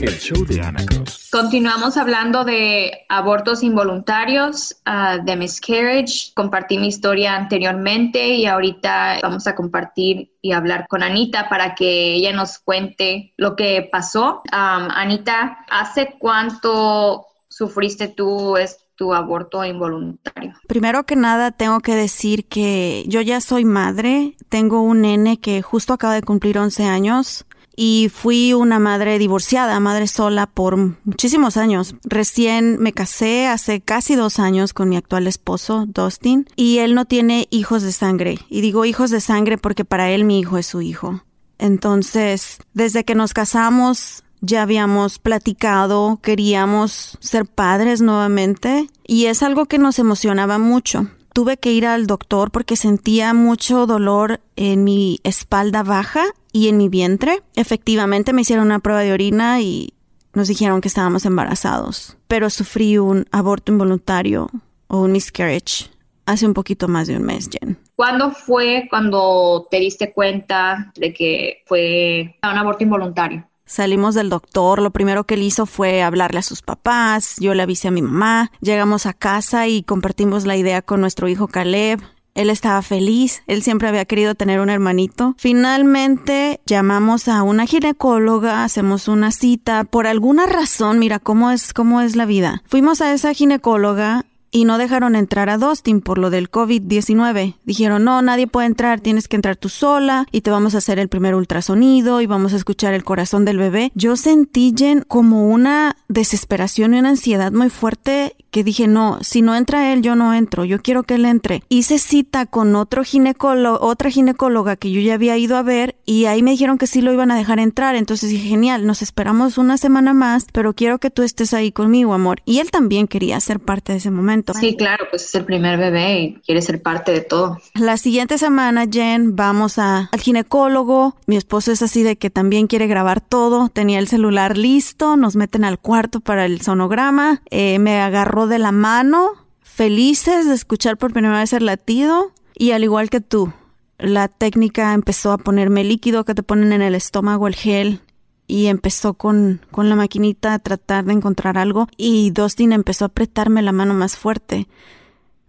el 0.03 0.19
show 0.19 0.45
de 0.45 0.62
Ana 0.62 0.86
Cruz. 0.86 1.29
Continuamos 1.31 1.98
hablando 1.98 2.43
de 2.43 3.05
abortos 3.10 3.63
involuntarios, 3.63 4.75
ah, 4.86 5.17
de 5.24 5.36
miscarriage. 5.36 6.33
Compartí 6.36 6.77
mi 6.77 6.88
historia 6.88 7.36
anteriormente 7.36 8.36
y 8.36 8.45
ahorita 8.45 9.19
vamos 9.22 9.48
a 9.48 9.55
compartir 9.55 10.31
y 10.41 10.51
hablar 10.51 10.88
con 10.89 11.03
Anita 11.03 11.48
para 11.48 11.74
que 11.74 12.15
ella 12.15 12.33
nos 12.33 12.60
cuente 12.60 13.33
lo 13.38 13.55
que 13.55 13.88
pasó. 13.91 14.41
Anita, 14.51 15.60
¿hace 15.69 16.15
cuánto 16.19 17.27
sufriste 17.50 18.10
tú 18.10 18.55
tu 18.95 19.13
aborto 19.13 19.63
involuntario? 19.65 20.53
Primero 20.67 21.03
que 21.05 21.15
nada, 21.15 21.51
tengo 21.51 21.79
que 21.79 21.95
decir 21.95 22.45
que 22.45 23.05
yo 23.07 23.22
ya 23.22 23.41
soy 23.41 23.65
madre. 23.65 24.36
Tengo 24.50 24.81
un 24.81 25.01
nene 25.01 25.39
que 25.39 25.62
justo 25.62 25.93
acaba 25.93 26.13
de 26.13 26.22
cumplir 26.22 26.60
11 26.60 26.83
años 26.83 27.45
y 27.75 28.10
fui 28.13 28.53
una 28.53 28.80
madre 28.80 29.18
divorciada, 29.18 29.80
madre 29.80 30.08
sola 30.08 30.48
por 30.48 30.77
muchísimos 31.03 31.58
años. 31.58 31.96
Recién 32.03 32.77
me 32.80 32.94
casé 32.94 33.48
hace 33.48 33.82
casi 33.82 34.15
dos 34.15 34.39
años 34.39 34.74
con 34.74 34.89
mi 34.89 34.98
actual 34.98 35.27
esposo, 35.27 35.86
Dustin, 35.88 36.48
y 36.56 36.80
él 36.80 36.96
no 36.96 37.06
tiene 37.06 37.48
hijos 37.50 37.84
de 37.84 37.92
sangre. 37.92 38.39
Y 38.50 38.62
digo 38.62 38.86
hijos 38.86 39.10
de 39.10 39.22
sangre 39.22 39.58
porque 39.58 39.86
para 39.86 40.10
él 40.12 40.24
mi 40.24 40.39
hijo 40.39 40.58
es 40.58 40.68
su 40.68 40.82
hijo. 40.82 41.24
Entonces, 41.58 42.60
desde 42.74 43.03
que 43.03 43.15
nos 43.15 43.34
casamos, 43.34 44.24
ya 44.42 44.62
habíamos 44.62 45.20
platicado, 45.20 46.20
queríamos 46.22 47.18
ser 47.22 47.46
padres 47.46 48.01
nuevamente 48.01 48.89
y 49.08 49.25
es 49.27 49.42
algo 49.42 49.65
que 49.65 49.77
nos 49.77 50.00
emocionaba 50.00 50.58
mucho 50.58 51.08
tuve 51.34 51.58
que 51.58 51.72
ir 51.72 51.88
al 51.88 52.06
doctor 52.06 52.51
porque 52.51 52.75
sentía 52.75 53.34
mucho 53.34 53.88
dolor 53.88 54.39
en 54.56 54.84
mi 54.84 55.20
espalda 55.24 55.82
baja 55.82 56.25
y 56.53 56.69
en 56.69 56.77
mi 56.77 56.88
vientre. 56.88 57.41
Efectivamente 57.55 58.31
me 58.31 58.43
hicieron 58.43 58.67
una 58.67 58.79
prueba 58.79 59.01
de 59.01 59.12
orina 59.12 59.60
y 59.60 59.93
nos 60.33 60.48
dijeron 60.48 60.79
que 60.79 60.88
estábamos 60.88 61.25
embarazados, 61.25 62.15
pero 62.29 62.50
sufrí 62.50 62.98
un 62.98 63.25
aborto 63.31 63.74
involuntario 63.74 64.50
o 64.88 65.01
un 65.01 65.12
miscarriage 65.12 65.91
hace 66.25 66.45
un 66.45 66.53
poquito 66.53 66.88
más 66.88 67.07
de 67.07 67.17
un 67.17 67.24
mes, 67.24 67.50
Jen. 67.50 67.77
¿Cuándo 67.95 68.31
fue 68.31 68.88
cuando 68.89 69.67
te 69.69 69.79
diste 69.79 70.13
cuenta 70.13 70.91
de 70.95 71.13
que 71.13 71.63
fue 71.65 72.36
un 72.41 72.57
aborto 72.57 72.83
involuntario? 72.83 73.45
Salimos 73.65 74.13
del 74.13 74.29
doctor, 74.29 74.81
lo 74.81 74.91
primero 74.91 75.24
que 75.24 75.36
él 75.36 75.43
hizo 75.43 75.65
fue 75.65 76.03
hablarle 76.03 76.39
a 76.39 76.43
sus 76.43 76.62
papás, 76.62 77.36
yo 77.39 77.53
le 77.53 77.63
avisé 77.63 77.88
a 77.88 77.91
mi 77.91 78.01
mamá, 78.01 78.51
llegamos 78.62 79.05
a 79.05 79.13
casa 79.13 79.67
y 79.67 79.83
compartimos 79.83 80.45
la 80.45 80.57
idea 80.57 80.81
con 80.81 81.01
nuestro 81.01 81.27
hijo 81.27 81.48
Caleb. 81.48 82.01
Él 82.35 82.49
estaba 82.49 82.81
feliz, 82.81 83.43
él 83.47 83.61
siempre 83.61 83.87
había 83.87 84.05
querido 84.05 84.35
tener 84.35 84.59
un 84.59 84.69
hermanito. 84.69 85.35
Finalmente 85.37 86.61
llamamos 86.65 87.27
a 87.27 87.43
una 87.43 87.65
ginecóloga, 87.65 88.63
hacemos 88.63 89.07
una 89.07 89.31
cita. 89.31 89.83
Por 89.83 90.07
alguna 90.07 90.45
razón, 90.45 90.99
mira 90.99 91.19
cómo 91.19 91.51
es, 91.51 91.73
cómo 91.73 92.01
es 92.01 92.15
la 92.15 92.25
vida. 92.25 92.63
Fuimos 92.65 93.01
a 93.01 93.13
esa 93.13 93.33
ginecóloga 93.33 94.25
y 94.53 94.65
no 94.65 94.77
dejaron 94.77 95.15
entrar 95.15 95.49
a 95.49 95.57
Dustin 95.57 95.99
por 95.99 96.19
lo 96.19 96.29
del 96.29 96.49
COVID-19. 96.49 97.55
Dijeron, 97.65 98.03
no, 98.03 98.21
nadie 98.21 98.45
puede 98.45 98.67
entrar, 98.67 98.99
tienes 98.99 99.27
que 99.27 99.35
entrar 99.35 99.55
tú 99.55 99.67
sola 99.67 100.27
y 100.31 100.41
te 100.41 100.51
vamos 100.51 100.75
a 100.75 100.77
hacer 100.77 100.99
el 100.99 101.09
primer 101.09 101.33
ultrasonido 101.33 102.21
y 102.21 102.27
vamos 102.27 102.53
a 102.53 102.57
escuchar 102.57 102.93
el 102.93 103.03
corazón 103.03 103.45
del 103.45 103.57
bebé. 103.57 103.91
Yo 103.95 104.15
sentí, 104.15 104.73
como 105.07 105.49
una 105.49 105.97
desesperación 106.07 106.93
y 106.93 106.99
una 106.99 107.09
ansiedad 107.09 107.51
muy 107.51 107.69
fuerte 107.69 108.35
que 108.53 108.63
dije, 108.63 108.88
no, 108.88 109.17
si 109.22 109.41
no 109.41 109.55
entra 109.55 109.91
él, 109.91 110.03
yo 110.03 110.15
no 110.15 110.31
entro, 110.31 110.63
yo 110.63 110.79
quiero 110.79 111.01
que 111.01 111.15
él 111.15 111.25
entre. 111.25 111.63
Hice 111.69 111.98
cita 111.98 112.45
con 112.45 112.75
otro 112.75 113.03
ginecólogo, 113.03 113.83
otra 113.83 114.12
ginecóloga 114.12 114.75
que 114.75 114.91
yo 114.91 115.01
ya 115.01 115.15
había 115.15 115.36
ido 115.38 115.57
a 115.57 115.63
ver 115.63 115.95
y 116.05 116.25
ahí 116.25 116.43
me 116.43 116.51
dijeron 116.51 116.77
que 116.77 116.86
sí 116.86 117.01
lo 117.01 117.12
iban 117.12 117.31
a 117.31 117.36
dejar 117.36 117.57
entrar. 117.57 117.95
Entonces 117.95 118.29
dije, 118.29 118.48
genial, 118.48 118.86
nos 118.86 119.01
esperamos 119.01 119.57
una 119.57 119.77
semana 119.77 120.13
más, 120.13 120.45
pero 120.53 120.75
quiero 120.75 121.00
que 121.00 121.10
tú 121.10 121.24
estés 121.24 121.51
ahí 121.55 121.72
conmigo, 121.72 122.13
amor. 122.13 122.41
Y 122.45 122.60
él 122.60 122.69
también 122.69 123.07
quería 123.07 123.39
ser 123.39 123.60
parte 123.60 123.91
de 123.93 123.98
ese 123.98 124.12
momento. 124.12 124.53
Sí, 124.53 124.77
claro, 124.77 125.07
pues 125.10 125.24
es 125.25 125.33
el 125.33 125.45
primer 125.45 125.79
bebé 125.79 126.19
y 126.19 126.33
quiere 126.45 126.62
ser 126.62 126.79
parte 126.79 127.12
de 127.12 127.22
todo. 127.22 127.57
La 127.74 127.98
siguiente 127.98 128.38
semana, 128.38 128.86
Jen, 128.86 129.36
vamos 129.36 129.79
a, 129.79 130.10
al 130.12 130.19
ginecólogo. 130.19 131.15
Mi 131.25 131.38
esposo 131.38 131.72
es 131.72 131.81
así 131.81 132.03
de 132.03 132.17
que 132.17 132.29
también 132.29 132.67
quiere 132.67 132.86
grabar 132.86 133.19
todo. 133.19 133.69
Tenía 133.69 133.98
el 133.98 134.07
celular 134.07 134.60
listo, 134.60 135.17
nos 135.17 135.36
meten 135.36 135.63
al 135.63 135.79
cuarto 135.79 136.19
para 136.19 136.45
el 136.45 136.62
sonograma. 136.62 137.41
Eh, 137.50 137.79
me 137.79 138.00
agarró 138.00 138.42
de 138.47 138.59
la 138.59 138.71
mano, 138.71 139.31
felices 139.62 140.47
de 140.47 140.53
escuchar 140.53 140.97
por 140.97 141.13
primera 141.13 141.39
vez 141.39 141.53
el 141.53 141.65
latido 141.65 142.31
y 142.55 142.71
al 142.71 142.83
igual 142.83 143.09
que 143.09 143.21
tú, 143.21 143.51
la 143.97 144.27
técnica 144.27 144.93
empezó 144.93 145.31
a 145.31 145.38
ponerme 145.38 145.83
líquido 145.83 146.25
que 146.25 146.35
te 146.35 146.43
ponen 146.43 146.73
en 146.73 146.81
el 146.81 146.95
estómago, 146.95 147.47
el 147.47 147.55
gel, 147.55 148.01
y 148.47 148.67
empezó 148.67 149.13
con, 149.13 149.62
con 149.71 149.89
la 149.89 149.95
maquinita 149.95 150.53
a 150.53 150.59
tratar 150.59 151.05
de 151.05 151.13
encontrar 151.13 151.57
algo 151.57 151.88
y 151.97 152.31
Dustin 152.31 152.73
empezó 152.73 153.05
a 153.05 153.07
apretarme 153.07 153.62
la 153.62 153.71
mano 153.71 153.93
más 153.93 154.17
fuerte, 154.17 154.67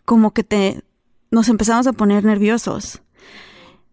como 0.05 0.33
que 0.33 0.45
te 0.45 0.83
nos 1.31 1.49
empezamos 1.49 1.87
a 1.87 1.93
poner 1.93 2.25
nerviosos. 2.25 3.03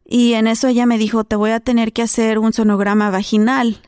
Y 0.06 0.34
en 0.34 0.48
eso 0.48 0.68
ella 0.68 0.86
me 0.86 0.98
dijo, 0.98 1.24
te 1.24 1.36
voy 1.36 1.52
a 1.52 1.60
tener 1.60 1.92
que 1.92 2.04
hacer 2.04 2.38
un 2.38 2.54
sonograma 2.54 3.10
vaginal. 3.10 3.82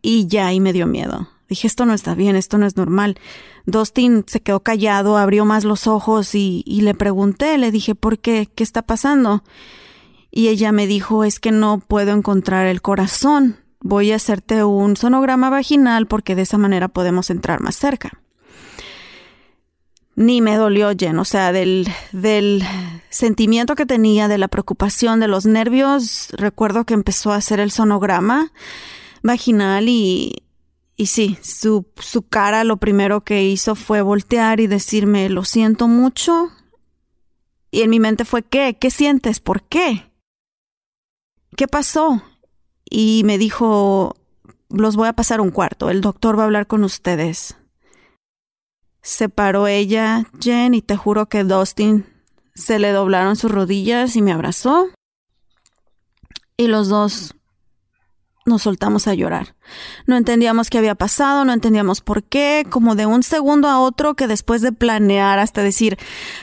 Y 0.00 0.26
ya 0.26 0.46
ahí 0.46 0.60
me 0.60 0.72
dio 0.72 0.86
miedo. 0.86 1.28
Dije, 1.48 1.66
esto 1.66 1.86
no 1.86 1.94
está 1.94 2.14
bien, 2.14 2.36
esto 2.36 2.58
no 2.58 2.66
es 2.66 2.76
normal. 2.76 3.18
Dustin 3.66 4.24
se 4.26 4.40
quedó 4.40 4.60
callado, 4.60 5.16
abrió 5.16 5.44
más 5.44 5.64
los 5.64 5.86
ojos 5.86 6.34
y, 6.34 6.62
le 6.66 6.94
pregunté, 6.94 7.58
le 7.58 7.70
dije, 7.70 7.94
¿por 7.94 8.18
qué? 8.18 8.48
¿Qué 8.54 8.62
está 8.62 8.82
pasando? 8.82 9.42
y 10.36 10.48
ella 10.48 10.72
me 10.72 10.88
dijo, 10.88 11.22
es 11.22 11.38
que 11.38 11.52
no 11.52 11.78
puedo 11.78 12.10
encontrar 12.10 12.66
el 12.66 12.82
corazón. 12.82 13.58
Voy 13.80 14.10
a 14.10 14.16
hacerte 14.16 14.64
un 14.64 14.96
sonograma 14.96 15.48
vaginal 15.48 16.08
porque 16.08 16.34
de 16.34 16.42
esa 16.42 16.58
manera 16.58 16.88
podemos 16.88 17.30
entrar 17.30 17.60
más 17.60 17.76
cerca. 17.76 18.18
Ni 20.16 20.40
me 20.40 20.56
dolió, 20.56 20.90
Jen, 20.98 21.20
o 21.20 21.24
sea, 21.24 21.52
del, 21.52 21.88
del 22.10 22.64
sentimiento 23.10 23.76
que 23.76 23.86
tenía, 23.86 24.26
de 24.26 24.38
la 24.38 24.48
preocupación, 24.48 25.20
de 25.20 25.28
los 25.28 25.46
nervios, 25.46 26.30
recuerdo 26.32 26.84
que 26.84 26.94
empezó 26.94 27.32
a 27.32 27.36
hacer 27.36 27.60
el 27.60 27.70
sonograma 27.70 28.50
vaginal 29.22 29.88
y, 29.88 30.43
y 30.96 31.06
sí, 31.06 31.38
su, 31.42 31.86
su 31.96 32.22
cara 32.22 32.64
lo 32.64 32.76
primero 32.76 33.20
que 33.20 33.44
hizo 33.44 33.74
fue 33.74 34.00
voltear 34.00 34.60
y 34.60 34.66
decirme, 34.66 35.28
lo 35.28 35.44
siento 35.44 35.88
mucho. 35.88 36.50
Y 37.70 37.82
en 37.82 37.90
mi 37.90 37.98
mente 37.98 38.24
fue, 38.24 38.42
¿qué? 38.42 38.76
¿Qué 38.80 38.90
sientes? 38.90 39.40
¿Por 39.40 39.62
qué? 39.64 40.12
¿Qué 41.56 41.66
pasó? 41.66 42.22
Y 42.88 43.22
me 43.24 43.38
dijo, 43.38 44.14
los 44.68 44.94
voy 44.94 45.08
a 45.08 45.14
pasar 45.14 45.40
un 45.40 45.50
cuarto, 45.50 45.90
el 45.90 46.00
doctor 46.00 46.38
va 46.38 46.42
a 46.42 46.46
hablar 46.46 46.66
con 46.66 46.84
ustedes. 46.84 47.56
Se 49.02 49.28
paró 49.28 49.66
ella, 49.66 50.24
Jen, 50.40 50.74
y 50.74 50.82
te 50.82 50.96
juro 50.96 51.26
que 51.26 51.44
Dustin 51.44 52.06
se 52.54 52.78
le 52.78 52.92
doblaron 52.92 53.36
sus 53.36 53.50
rodillas 53.50 54.14
y 54.16 54.22
me 54.22 54.32
abrazó. 54.32 54.88
Y 56.56 56.68
los 56.68 56.88
dos 56.88 57.34
nos 58.46 58.62
soltamos 58.62 59.08
a 59.08 59.14
llorar. 59.14 59.56
No 60.06 60.16
entendíamos 60.16 60.68
qué 60.68 60.78
había 60.78 60.94
pasado, 60.94 61.44
no 61.44 61.52
entendíamos 61.52 62.02
por 62.02 62.22
qué, 62.24 62.66
como 62.68 62.94
de 62.94 63.06
un 63.06 63.22
segundo 63.22 63.68
a 63.68 63.80
otro 63.80 64.14
que 64.14 64.26
después 64.26 64.60
de 64.60 64.72
planear 64.72 65.38
hasta 65.38 65.62
decir 65.62 65.98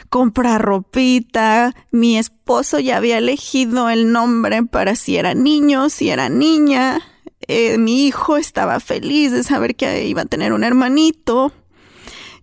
comprar 0.10 0.62
ropita, 0.62 1.75
mi 1.91 2.17
esposo 2.17 2.79
ya 2.79 2.98
había 2.98 3.20
elegido 3.20 3.89
el 3.89 4.12
nombre 4.12 4.63
para 4.63 4.96
si 4.96 5.17
era 5.17 5.36
niño, 5.36 5.89
si 5.89 6.10
era 6.10 6.29
niña, 6.29 7.01
eh, 7.48 7.77
mi 7.77 8.08
hijo 8.08 8.38
estaba 8.38 8.79
feliz 8.79 9.31
de 9.31 9.43
saber 9.43 9.75
que 9.75 10.08
iba 10.08 10.24
a 10.24 10.25
tener 10.25 10.53
un 10.53 10.63
hermanito. 10.63 11.51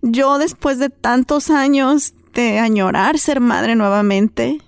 Yo 0.01 0.37
después 0.37 0.79
de 0.79 0.89
tantos 0.89 1.49
años 1.49 2.13
de 2.33 2.59
añorar 2.59 3.19
ser 3.19 3.41
madre 3.41 3.75
nuevamente, 3.75 4.61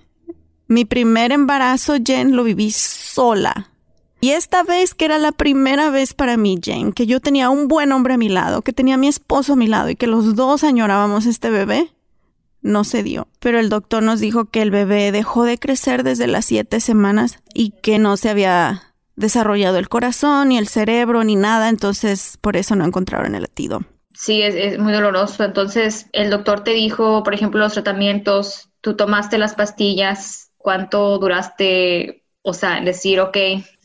mi 0.68 0.84
primer 0.84 1.32
embarazo, 1.32 1.96
Jen, 2.04 2.36
lo 2.36 2.44
viví 2.44 2.70
sola 2.70 3.71
y 4.22 4.30
esta 4.30 4.62
vez, 4.62 4.94
que 4.94 5.04
era 5.04 5.18
la 5.18 5.32
primera 5.32 5.90
vez 5.90 6.14
para 6.14 6.36
mí, 6.36 6.56
Jane, 6.62 6.92
que 6.92 7.06
yo 7.06 7.18
tenía 7.18 7.50
un 7.50 7.66
buen 7.66 7.90
hombre 7.90 8.14
a 8.14 8.18
mi 8.18 8.28
lado, 8.28 8.62
que 8.62 8.72
tenía 8.72 8.94
a 8.94 8.98
mi 8.98 9.08
esposo 9.08 9.54
a 9.54 9.56
mi 9.56 9.66
lado 9.66 9.90
y 9.90 9.96
que 9.96 10.06
los 10.06 10.36
dos 10.36 10.62
añorábamos 10.62 11.26
este 11.26 11.50
bebé, 11.50 11.90
no 12.60 12.84
se 12.84 13.02
dio. 13.02 13.26
Pero 13.40 13.58
el 13.58 13.68
doctor 13.68 14.04
nos 14.04 14.20
dijo 14.20 14.44
que 14.44 14.62
el 14.62 14.70
bebé 14.70 15.10
dejó 15.10 15.42
de 15.42 15.58
crecer 15.58 16.04
desde 16.04 16.28
las 16.28 16.44
siete 16.44 16.78
semanas 16.78 17.42
y 17.52 17.70
que 17.82 17.98
no 17.98 18.16
se 18.16 18.30
había 18.30 18.94
desarrollado 19.16 19.78
el 19.78 19.88
corazón, 19.88 20.50
ni 20.50 20.58
el 20.58 20.68
cerebro, 20.68 21.24
ni 21.24 21.34
nada, 21.34 21.68
entonces 21.68 22.38
por 22.40 22.56
eso 22.56 22.76
no 22.76 22.84
encontraron 22.84 23.34
el 23.34 23.42
latido. 23.42 23.80
Sí, 24.14 24.40
es, 24.40 24.54
es 24.54 24.78
muy 24.78 24.92
doloroso. 24.92 25.42
Entonces, 25.42 26.06
el 26.12 26.30
doctor 26.30 26.62
te 26.62 26.74
dijo, 26.74 27.24
por 27.24 27.34
ejemplo, 27.34 27.58
los 27.58 27.72
tratamientos, 27.72 28.70
tú 28.80 28.94
tomaste 28.94 29.36
las 29.36 29.56
pastillas, 29.56 30.52
¿cuánto 30.58 31.18
duraste 31.18 32.21
o 32.42 32.54
sea, 32.54 32.80
decir, 32.80 33.20
ok, 33.20 33.36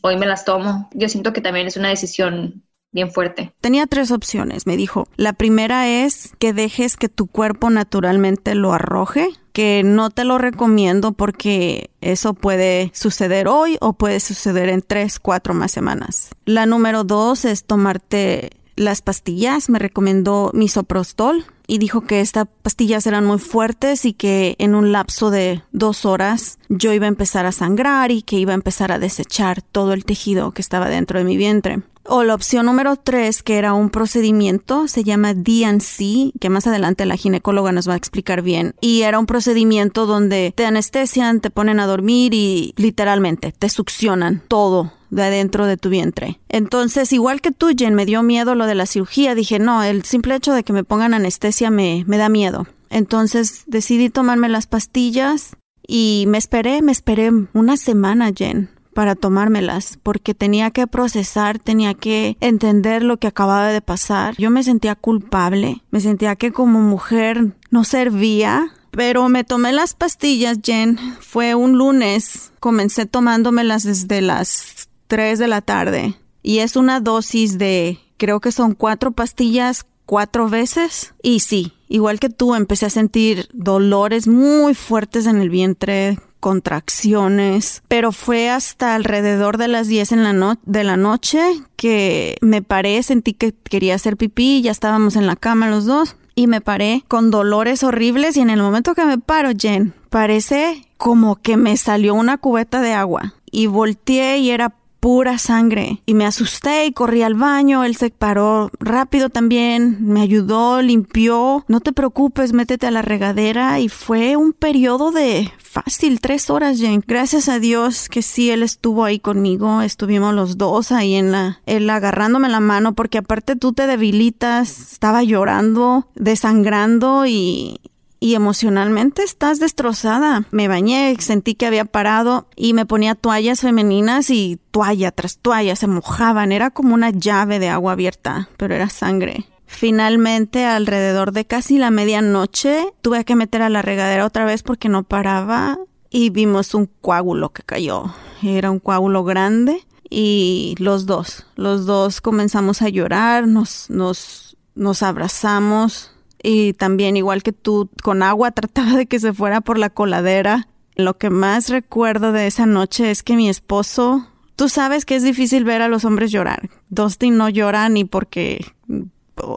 hoy 0.02 0.16
me 0.16 0.26
las 0.26 0.44
tomo, 0.44 0.88
yo 0.92 1.08
siento 1.08 1.32
que 1.32 1.40
también 1.40 1.66
es 1.66 1.76
una 1.76 1.88
decisión 1.88 2.62
bien 2.90 3.10
fuerte. 3.10 3.52
Tenía 3.60 3.86
tres 3.86 4.10
opciones, 4.10 4.66
me 4.66 4.76
dijo. 4.76 5.08
La 5.16 5.32
primera 5.32 5.88
es 5.88 6.32
que 6.38 6.52
dejes 6.52 6.96
que 6.96 7.08
tu 7.08 7.26
cuerpo 7.26 7.70
naturalmente 7.70 8.54
lo 8.54 8.72
arroje, 8.72 9.28
que 9.52 9.82
no 9.84 10.10
te 10.10 10.24
lo 10.24 10.38
recomiendo 10.38 11.12
porque 11.12 11.90
eso 12.00 12.32
puede 12.34 12.90
suceder 12.94 13.48
hoy 13.48 13.76
o 13.80 13.92
puede 13.92 14.20
suceder 14.20 14.68
en 14.68 14.82
tres, 14.82 15.18
cuatro 15.18 15.52
más 15.52 15.72
semanas. 15.72 16.30
La 16.44 16.64
número 16.64 17.04
dos 17.04 17.44
es 17.44 17.64
tomarte 17.64 18.50
las 18.78 19.02
pastillas, 19.02 19.68
me 19.68 19.78
recomendó 19.78 20.50
misoprostol 20.54 21.44
y 21.66 21.78
dijo 21.78 22.00
que 22.00 22.20
estas 22.20 22.46
pastillas 22.62 23.06
eran 23.06 23.26
muy 23.26 23.38
fuertes 23.38 24.04
y 24.04 24.14
que 24.14 24.56
en 24.58 24.74
un 24.74 24.90
lapso 24.90 25.30
de 25.30 25.62
dos 25.70 26.06
horas 26.06 26.58
yo 26.68 26.92
iba 26.92 27.04
a 27.04 27.08
empezar 27.08 27.44
a 27.44 27.52
sangrar 27.52 28.10
y 28.10 28.22
que 28.22 28.36
iba 28.36 28.52
a 28.52 28.54
empezar 28.54 28.90
a 28.90 28.98
desechar 28.98 29.60
todo 29.60 29.92
el 29.92 30.04
tejido 30.04 30.52
que 30.52 30.62
estaba 30.62 30.88
dentro 30.88 31.18
de 31.18 31.24
mi 31.26 31.36
vientre. 31.36 31.82
O 32.10 32.24
la 32.24 32.34
opción 32.34 32.64
número 32.64 32.96
tres, 32.96 33.42
que 33.42 33.58
era 33.58 33.74
un 33.74 33.90
procedimiento, 33.90 34.88
se 34.88 35.04
llama 35.04 35.34
DNC, 35.34 36.32
que 36.40 36.48
más 36.48 36.66
adelante 36.66 37.04
la 37.04 37.18
ginecóloga 37.18 37.70
nos 37.70 37.86
va 37.86 37.92
a 37.92 37.98
explicar 37.98 38.40
bien. 38.40 38.74
Y 38.80 39.02
era 39.02 39.18
un 39.18 39.26
procedimiento 39.26 40.06
donde 40.06 40.54
te 40.56 40.64
anestesian, 40.64 41.40
te 41.40 41.50
ponen 41.50 41.80
a 41.80 41.86
dormir 41.86 42.32
y 42.32 42.72
literalmente 42.78 43.52
te 43.52 43.68
succionan 43.68 44.42
todo 44.48 44.92
de 45.10 45.24
adentro 45.24 45.66
de 45.66 45.76
tu 45.76 45.88
vientre. 45.88 46.40
Entonces, 46.48 47.12
igual 47.12 47.40
que 47.40 47.52
tú, 47.52 47.68
Jen, 47.76 47.94
me 47.94 48.06
dio 48.06 48.22
miedo 48.22 48.54
lo 48.54 48.66
de 48.66 48.74
la 48.74 48.86
cirugía. 48.86 49.34
Dije, 49.34 49.58
no, 49.58 49.82
el 49.82 50.04
simple 50.04 50.34
hecho 50.34 50.52
de 50.52 50.64
que 50.64 50.72
me 50.72 50.84
pongan 50.84 51.14
anestesia 51.14 51.70
me, 51.70 52.04
me 52.06 52.18
da 52.18 52.28
miedo. 52.28 52.66
Entonces 52.90 53.64
decidí 53.66 54.10
tomarme 54.10 54.48
las 54.48 54.66
pastillas 54.66 55.56
y 55.86 56.24
me 56.28 56.38
esperé, 56.38 56.82
me 56.82 56.92
esperé 56.92 57.30
una 57.52 57.76
semana, 57.76 58.30
Jen 58.34 58.70
para 58.98 59.14
tomármelas, 59.14 59.96
porque 60.02 60.34
tenía 60.34 60.72
que 60.72 60.88
procesar, 60.88 61.60
tenía 61.60 61.94
que 61.94 62.36
entender 62.40 63.04
lo 63.04 63.18
que 63.18 63.28
acababa 63.28 63.68
de 63.68 63.80
pasar. 63.80 64.34
Yo 64.38 64.50
me 64.50 64.64
sentía 64.64 64.96
culpable, 64.96 65.84
me 65.92 66.00
sentía 66.00 66.34
que 66.34 66.50
como 66.50 66.80
mujer 66.80 67.54
no 67.70 67.84
servía, 67.84 68.72
pero 68.90 69.28
me 69.28 69.44
tomé 69.44 69.72
las 69.72 69.94
pastillas, 69.94 70.58
Jen. 70.64 70.98
Fue 71.20 71.54
un 71.54 71.78
lunes, 71.78 72.50
comencé 72.58 73.06
tomándomelas 73.06 73.84
desde 73.84 74.20
las 74.20 74.87
3 75.08 75.38
de 75.38 75.48
la 75.48 75.60
tarde. 75.60 76.14
Y 76.42 76.60
es 76.60 76.76
una 76.76 77.00
dosis 77.00 77.58
de, 77.58 77.98
creo 78.16 78.40
que 78.40 78.52
son 78.52 78.74
cuatro 78.74 79.10
pastillas 79.10 79.84
cuatro 80.08 80.48
veces. 80.48 81.14
Y 81.22 81.40
sí, 81.40 81.74
igual 81.86 82.18
que 82.18 82.30
tú, 82.30 82.54
empecé 82.54 82.86
a 82.86 82.90
sentir 82.90 83.46
dolores 83.52 84.26
muy 84.26 84.74
fuertes 84.74 85.26
en 85.26 85.36
el 85.36 85.50
vientre, 85.50 86.18
contracciones, 86.40 87.82
pero 87.88 88.10
fue 88.10 88.48
hasta 88.48 88.94
alrededor 88.94 89.58
de 89.58 89.68
las 89.68 89.86
10 89.86 90.12
en 90.12 90.24
la 90.24 90.58
de 90.64 90.84
la 90.84 90.96
noche 90.96 91.42
que 91.76 92.38
me 92.40 92.62
paré, 92.62 93.02
sentí 93.02 93.34
que 93.34 93.52
quería 93.52 93.96
hacer 93.96 94.16
pipí, 94.16 94.62
ya 94.62 94.70
estábamos 94.70 95.16
en 95.16 95.26
la 95.26 95.36
cama 95.36 95.68
los 95.68 95.84
dos 95.84 96.16
y 96.34 96.46
me 96.46 96.62
paré 96.62 97.04
con 97.06 97.30
dolores 97.30 97.82
horribles. 97.82 98.36
Y 98.38 98.40
en 98.40 98.50
el 98.50 98.62
momento 98.62 98.94
que 98.94 99.04
me 99.04 99.18
paro, 99.18 99.50
Jen, 99.58 99.92
parece 100.08 100.86
como 100.96 101.36
que 101.36 101.58
me 101.58 101.76
salió 101.76 102.14
una 102.14 102.38
cubeta 102.38 102.80
de 102.80 102.94
agua. 102.94 103.34
Y 103.50 103.66
volteé 103.66 104.38
y 104.38 104.50
era 104.50 104.70
pura 105.00 105.38
sangre. 105.38 106.02
Y 106.06 106.14
me 106.14 106.26
asusté 106.26 106.86
y 106.86 106.92
corrí 106.92 107.22
al 107.22 107.34
baño. 107.34 107.84
Él 107.84 107.96
se 107.96 108.10
paró 108.10 108.70
rápido 108.80 109.28
también, 109.28 109.98
me 110.00 110.20
ayudó, 110.20 110.82
limpió. 110.82 111.64
No 111.68 111.80
te 111.80 111.92
preocupes, 111.92 112.52
métete 112.52 112.86
a 112.86 112.90
la 112.90 113.02
regadera. 113.02 113.80
Y 113.80 113.88
fue 113.88 114.36
un 114.36 114.52
periodo 114.52 115.10
de 115.10 115.50
fácil, 115.58 116.20
tres 116.20 116.50
horas, 116.50 116.80
Jane. 116.80 117.02
Gracias 117.06 117.48
a 117.48 117.58
Dios 117.58 118.08
que 118.08 118.22
sí, 118.22 118.50
él 118.50 118.62
estuvo 118.62 119.04
ahí 119.04 119.18
conmigo. 119.18 119.82
Estuvimos 119.82 120.34
los 120.34 120.58
dos 120.58 120.92
ahí 120.92 121.14
en 121.14 121.32
la, 121.32 121.60
él 121.66 121.88
agarrándome 121.90 122.48
la 122.48 122.60
mano, 122.60 122.94
porque 122.94 123.18
aparte 123.18 123.56
tú 123.56 123.72
te 123.72 123.86
debilitas. 123.86 124.92
Estaba 124.92 125.22
llorando, 125.22 126.08
desangrando 126.14 127.26
y, 127.26 127.80
y 128.20 128.34
emocionalmente 128.34 129.22
estás 129.22 129.60
destrozada. 129.60 130.44
Me 130.50 130.68
bañé, 130.68 131.16
sentí 131.20 131.54
que 131.54 131.66
había 131.66 131.84
parado 131.84 132.48
y 132.56 132.72
me 132.74 132.86
ponía 132.86 133.14
toallas 133.14 133.60
femeninas 133.60 134.30
y 134.30 134.58
toalla 134.70 135.12
tras 135.12 135.38
toalla 135.38 135.76
se 135.76 135.86
mojaban. 135.86 136.52
Era 136.52 136.70
como 136.70 136.94
una 136.94 137.10
llave 137.10 137.58
de 137.58 137.68
agua 137.68 137.92
abierta, 137.92 138.48
pero 138.56 138.74
era 138.74 138.88
sangre. 138.88 139.46
Finalmente, 139.66 140.64
alrededor 140.64 141.32
de 141.32 141.44
casi 141.44 141.76
la 141.76 141.90
medianoche, 141.90 142.86
tuve 143.02 143.24
que 143.24 143.36
meter 143.36 143.62
a 143.62 143.68
la 143.68 143.82
regadera 143.82 144.24
otra 144.24 144.46
vez 144.46 144.62
porque 144.62 144.88
no 144.88 145.04
paraba 145.04 145.78
y 146.10 146.30
vimos 146.30 146.74
un 146.74 146.86
coágulo 146.86 147.50
que 147.50 147.62
cayó. 147.62 148.14
Era 148.42 148.70
un 148.70 148.78
coágulo 148.78 149.24
grande 149.24 149.84
y 150.08 150.74
los 150.78 151.06
dos, 151.06 151.46
los 151.54 151.84
dos 151.84 152.20
comenzamos 152.20 152.80
a 152.80 152.88
llorar, 152.88 153.46
nos, 153.46 153.90
nos, 153.90 154.56
nos 154.74 155.02
abrazamos, 155.02 156.12
y 156.42 156.72
también 156.74 157.16
igual 157.16 157.42
que 157.42 157.52
tú 157.52 157.90
con 158.02 158.22
agua 158.22 158.50
trataba 158.52 158.96
de 158.96 159.06
que 159.06 159.20
se 159.20 159.32
fuera 159.32 159.60
por 159.60 159.78
la 159.78 159.90
coladera. 159.90 160.68
Lo 160.94 161.14
que 161.14 161.30
más 161.30 161.68
recuerdo 161.68 162.32
de 162.32 162.46
esa 162.46 162.66
noche 162.66 163.10
es 163.10 163.22
que 163.22 163.36
mi 163.36 163.48
esposo, 163.48 164.28
tú 164.56 164.68
sabes 164.68 165.04
que 165.04 165.16
es 165.16 165.22
difícil 165.22 165.64
ver 165.64 165.80
a 165.80 165.88
los 165.88 166.04
hombres 166.04 166.32
llorar. 166.32 166.68
Dustin 166.88 167.36
no 167.36 167.48
llora 167.48 167.88
ni 167.88 168.04
porque 168.04 168.64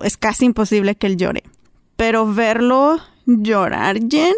es 0.03 0.17
casi 0.17 0.45
imposible 0.45 0.95
que 0.95 1.07
él 1.07 1.17
llore. 1.17 1.43
Pero 1.95 2.31
verlo 2.31 2.99
llorar, 3.25 3.99
Jen, 4.07 4.35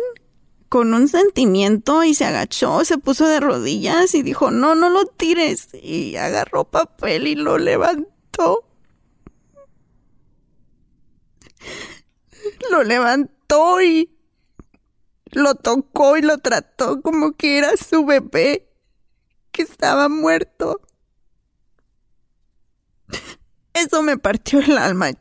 con 0.70 0.94
un 0.94 1.08
sentimiento 1.08 2.04
y 2.04 2.14
se 2.14 2.26
agachó, 2.26 2.86
se 2.86 2.98
puso 2.98 3.28
de 3.28 3.40
rodillas 3.40 4.16
y 4.16 4.24
dijo, 4.24 4.50
no, 4.50 4.74
no 4.74 4.90
lo 4.90 5.06
tires. 5.06 5.70
Y 5.74 6.16
agarró 6.16 6.64
papel 6.64 7.28
y 7.28 7.36
lo 7.36 7.58
levantó 7.58 8.64
lo 12.72 12.84
levantó 12.84 13.82
y 13.82 14.10
lo 15.32 15.56
tocó 15.56 16.18
y 16.18 16.22
lo 16.22 16.38
trató 16.38 17.02
como 17.02 17.34
que 17.34 17.58
era 17.58 17.76
su 17.78 18.06
bebé. 18.06 18.70
que 19.52 19.62
estaba 19.62 20.10
muerto. 20.10 20.82
Eso 23.74 24.02
me 24.02 24.18
partió 24.18 24.60
el 24.60 24.78
alma. 24.80 25.12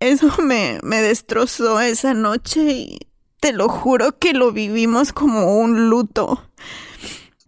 Eso 0.00 0.34
me, 0.42 0.80
me 0.82 1.00
destrozó 1.02 1.80
esa 1.80 2.14
noche 2.14 2.60
y 2.62 2.98
te 3.40 3.52
lo 3.52 3.68
juro 3.68 4.18
que 4.18 4.32
lo 4.32 4.52
vivimos 4.52 5.12
como 5.12 5.58
un 5.58 5.88
luto. 5.88 6.50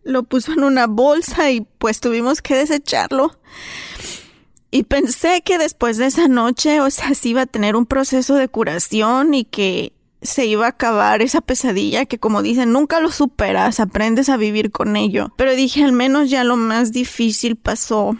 Lo 0.04 0.22
puso 0.22 0.52
en 0.52 0.64
una 0.64 0.86
bolsa 0.86 1.50
y 1.50 1.62
pues 1.62 2.00
tuvimos 2.00 2.40
que 2.40 2.54
desecharlo. 2.54 3.38
Y 4.70 4.82
pensé 4.82 5.42
que 5.42 5.58
después 5.58 5.96
de 5.96 6.06
esa 6.06 6.28
noche, 6.28 6.80
o 6.80 6.90
sea, 6.90 7.14
sí 7.14 7.30
iba 7.30 7.42
a 7.42 7.46
tener 7.46 7.74
un 7.74 7.86
proceso 7.86 8.34
de 8.34 8.48
curación 8.48 9.32
y 9.32 9.44
que 9.44 9.92
se 10.20 10.46
iba 10.46 10.66
a 10.66 10.70
acabar 10.70 11.22
esa 11.22 11.40
pesadilla 11.40 12.04
que 12.04 12.18
como 12.18 12.42
dicen, 12.42 12.72
nunca 12.72 13.00
lo 13.00 13.10
superas, 13.10 13.80
aprendes 13.80 14.28
a 14.28 14.36
vivir 14.36 14.70
con 14.70 14.96
ello. 14.96 15.32
Pero 15.36 15.54
dije, 15.54 15.84
al 15.84 15.92
menos 15.92 16.28
ya 16.28 16.44
lo 16.44 16.56
más 16.56 16.92
difícil 16.92 17.56
pasó. 17.56 18.16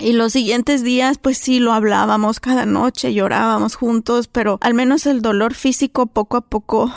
Y 0.00 0.14
los 0.14 0.32
siguientes 0.32 0.82
días, 0.82 1.18
pues 1.18 1.36
sí, 1.36 1.60
lo 1.60 1.72
hablábamos 1.72 2.40
cada 2.40 2.64
noche, 2.64 3.12
llorábamos 3.12 3.76
juntos, 3.76 4.26
pero 4.26 4.58
al 4.62 4.74
menos 4.74 5.06
el 5.06 5.20
dolor 5.20 5.54
físico 5.54 6.06
poco 6.06 6.38
a 6.38 6.40
poco 6.40 6.92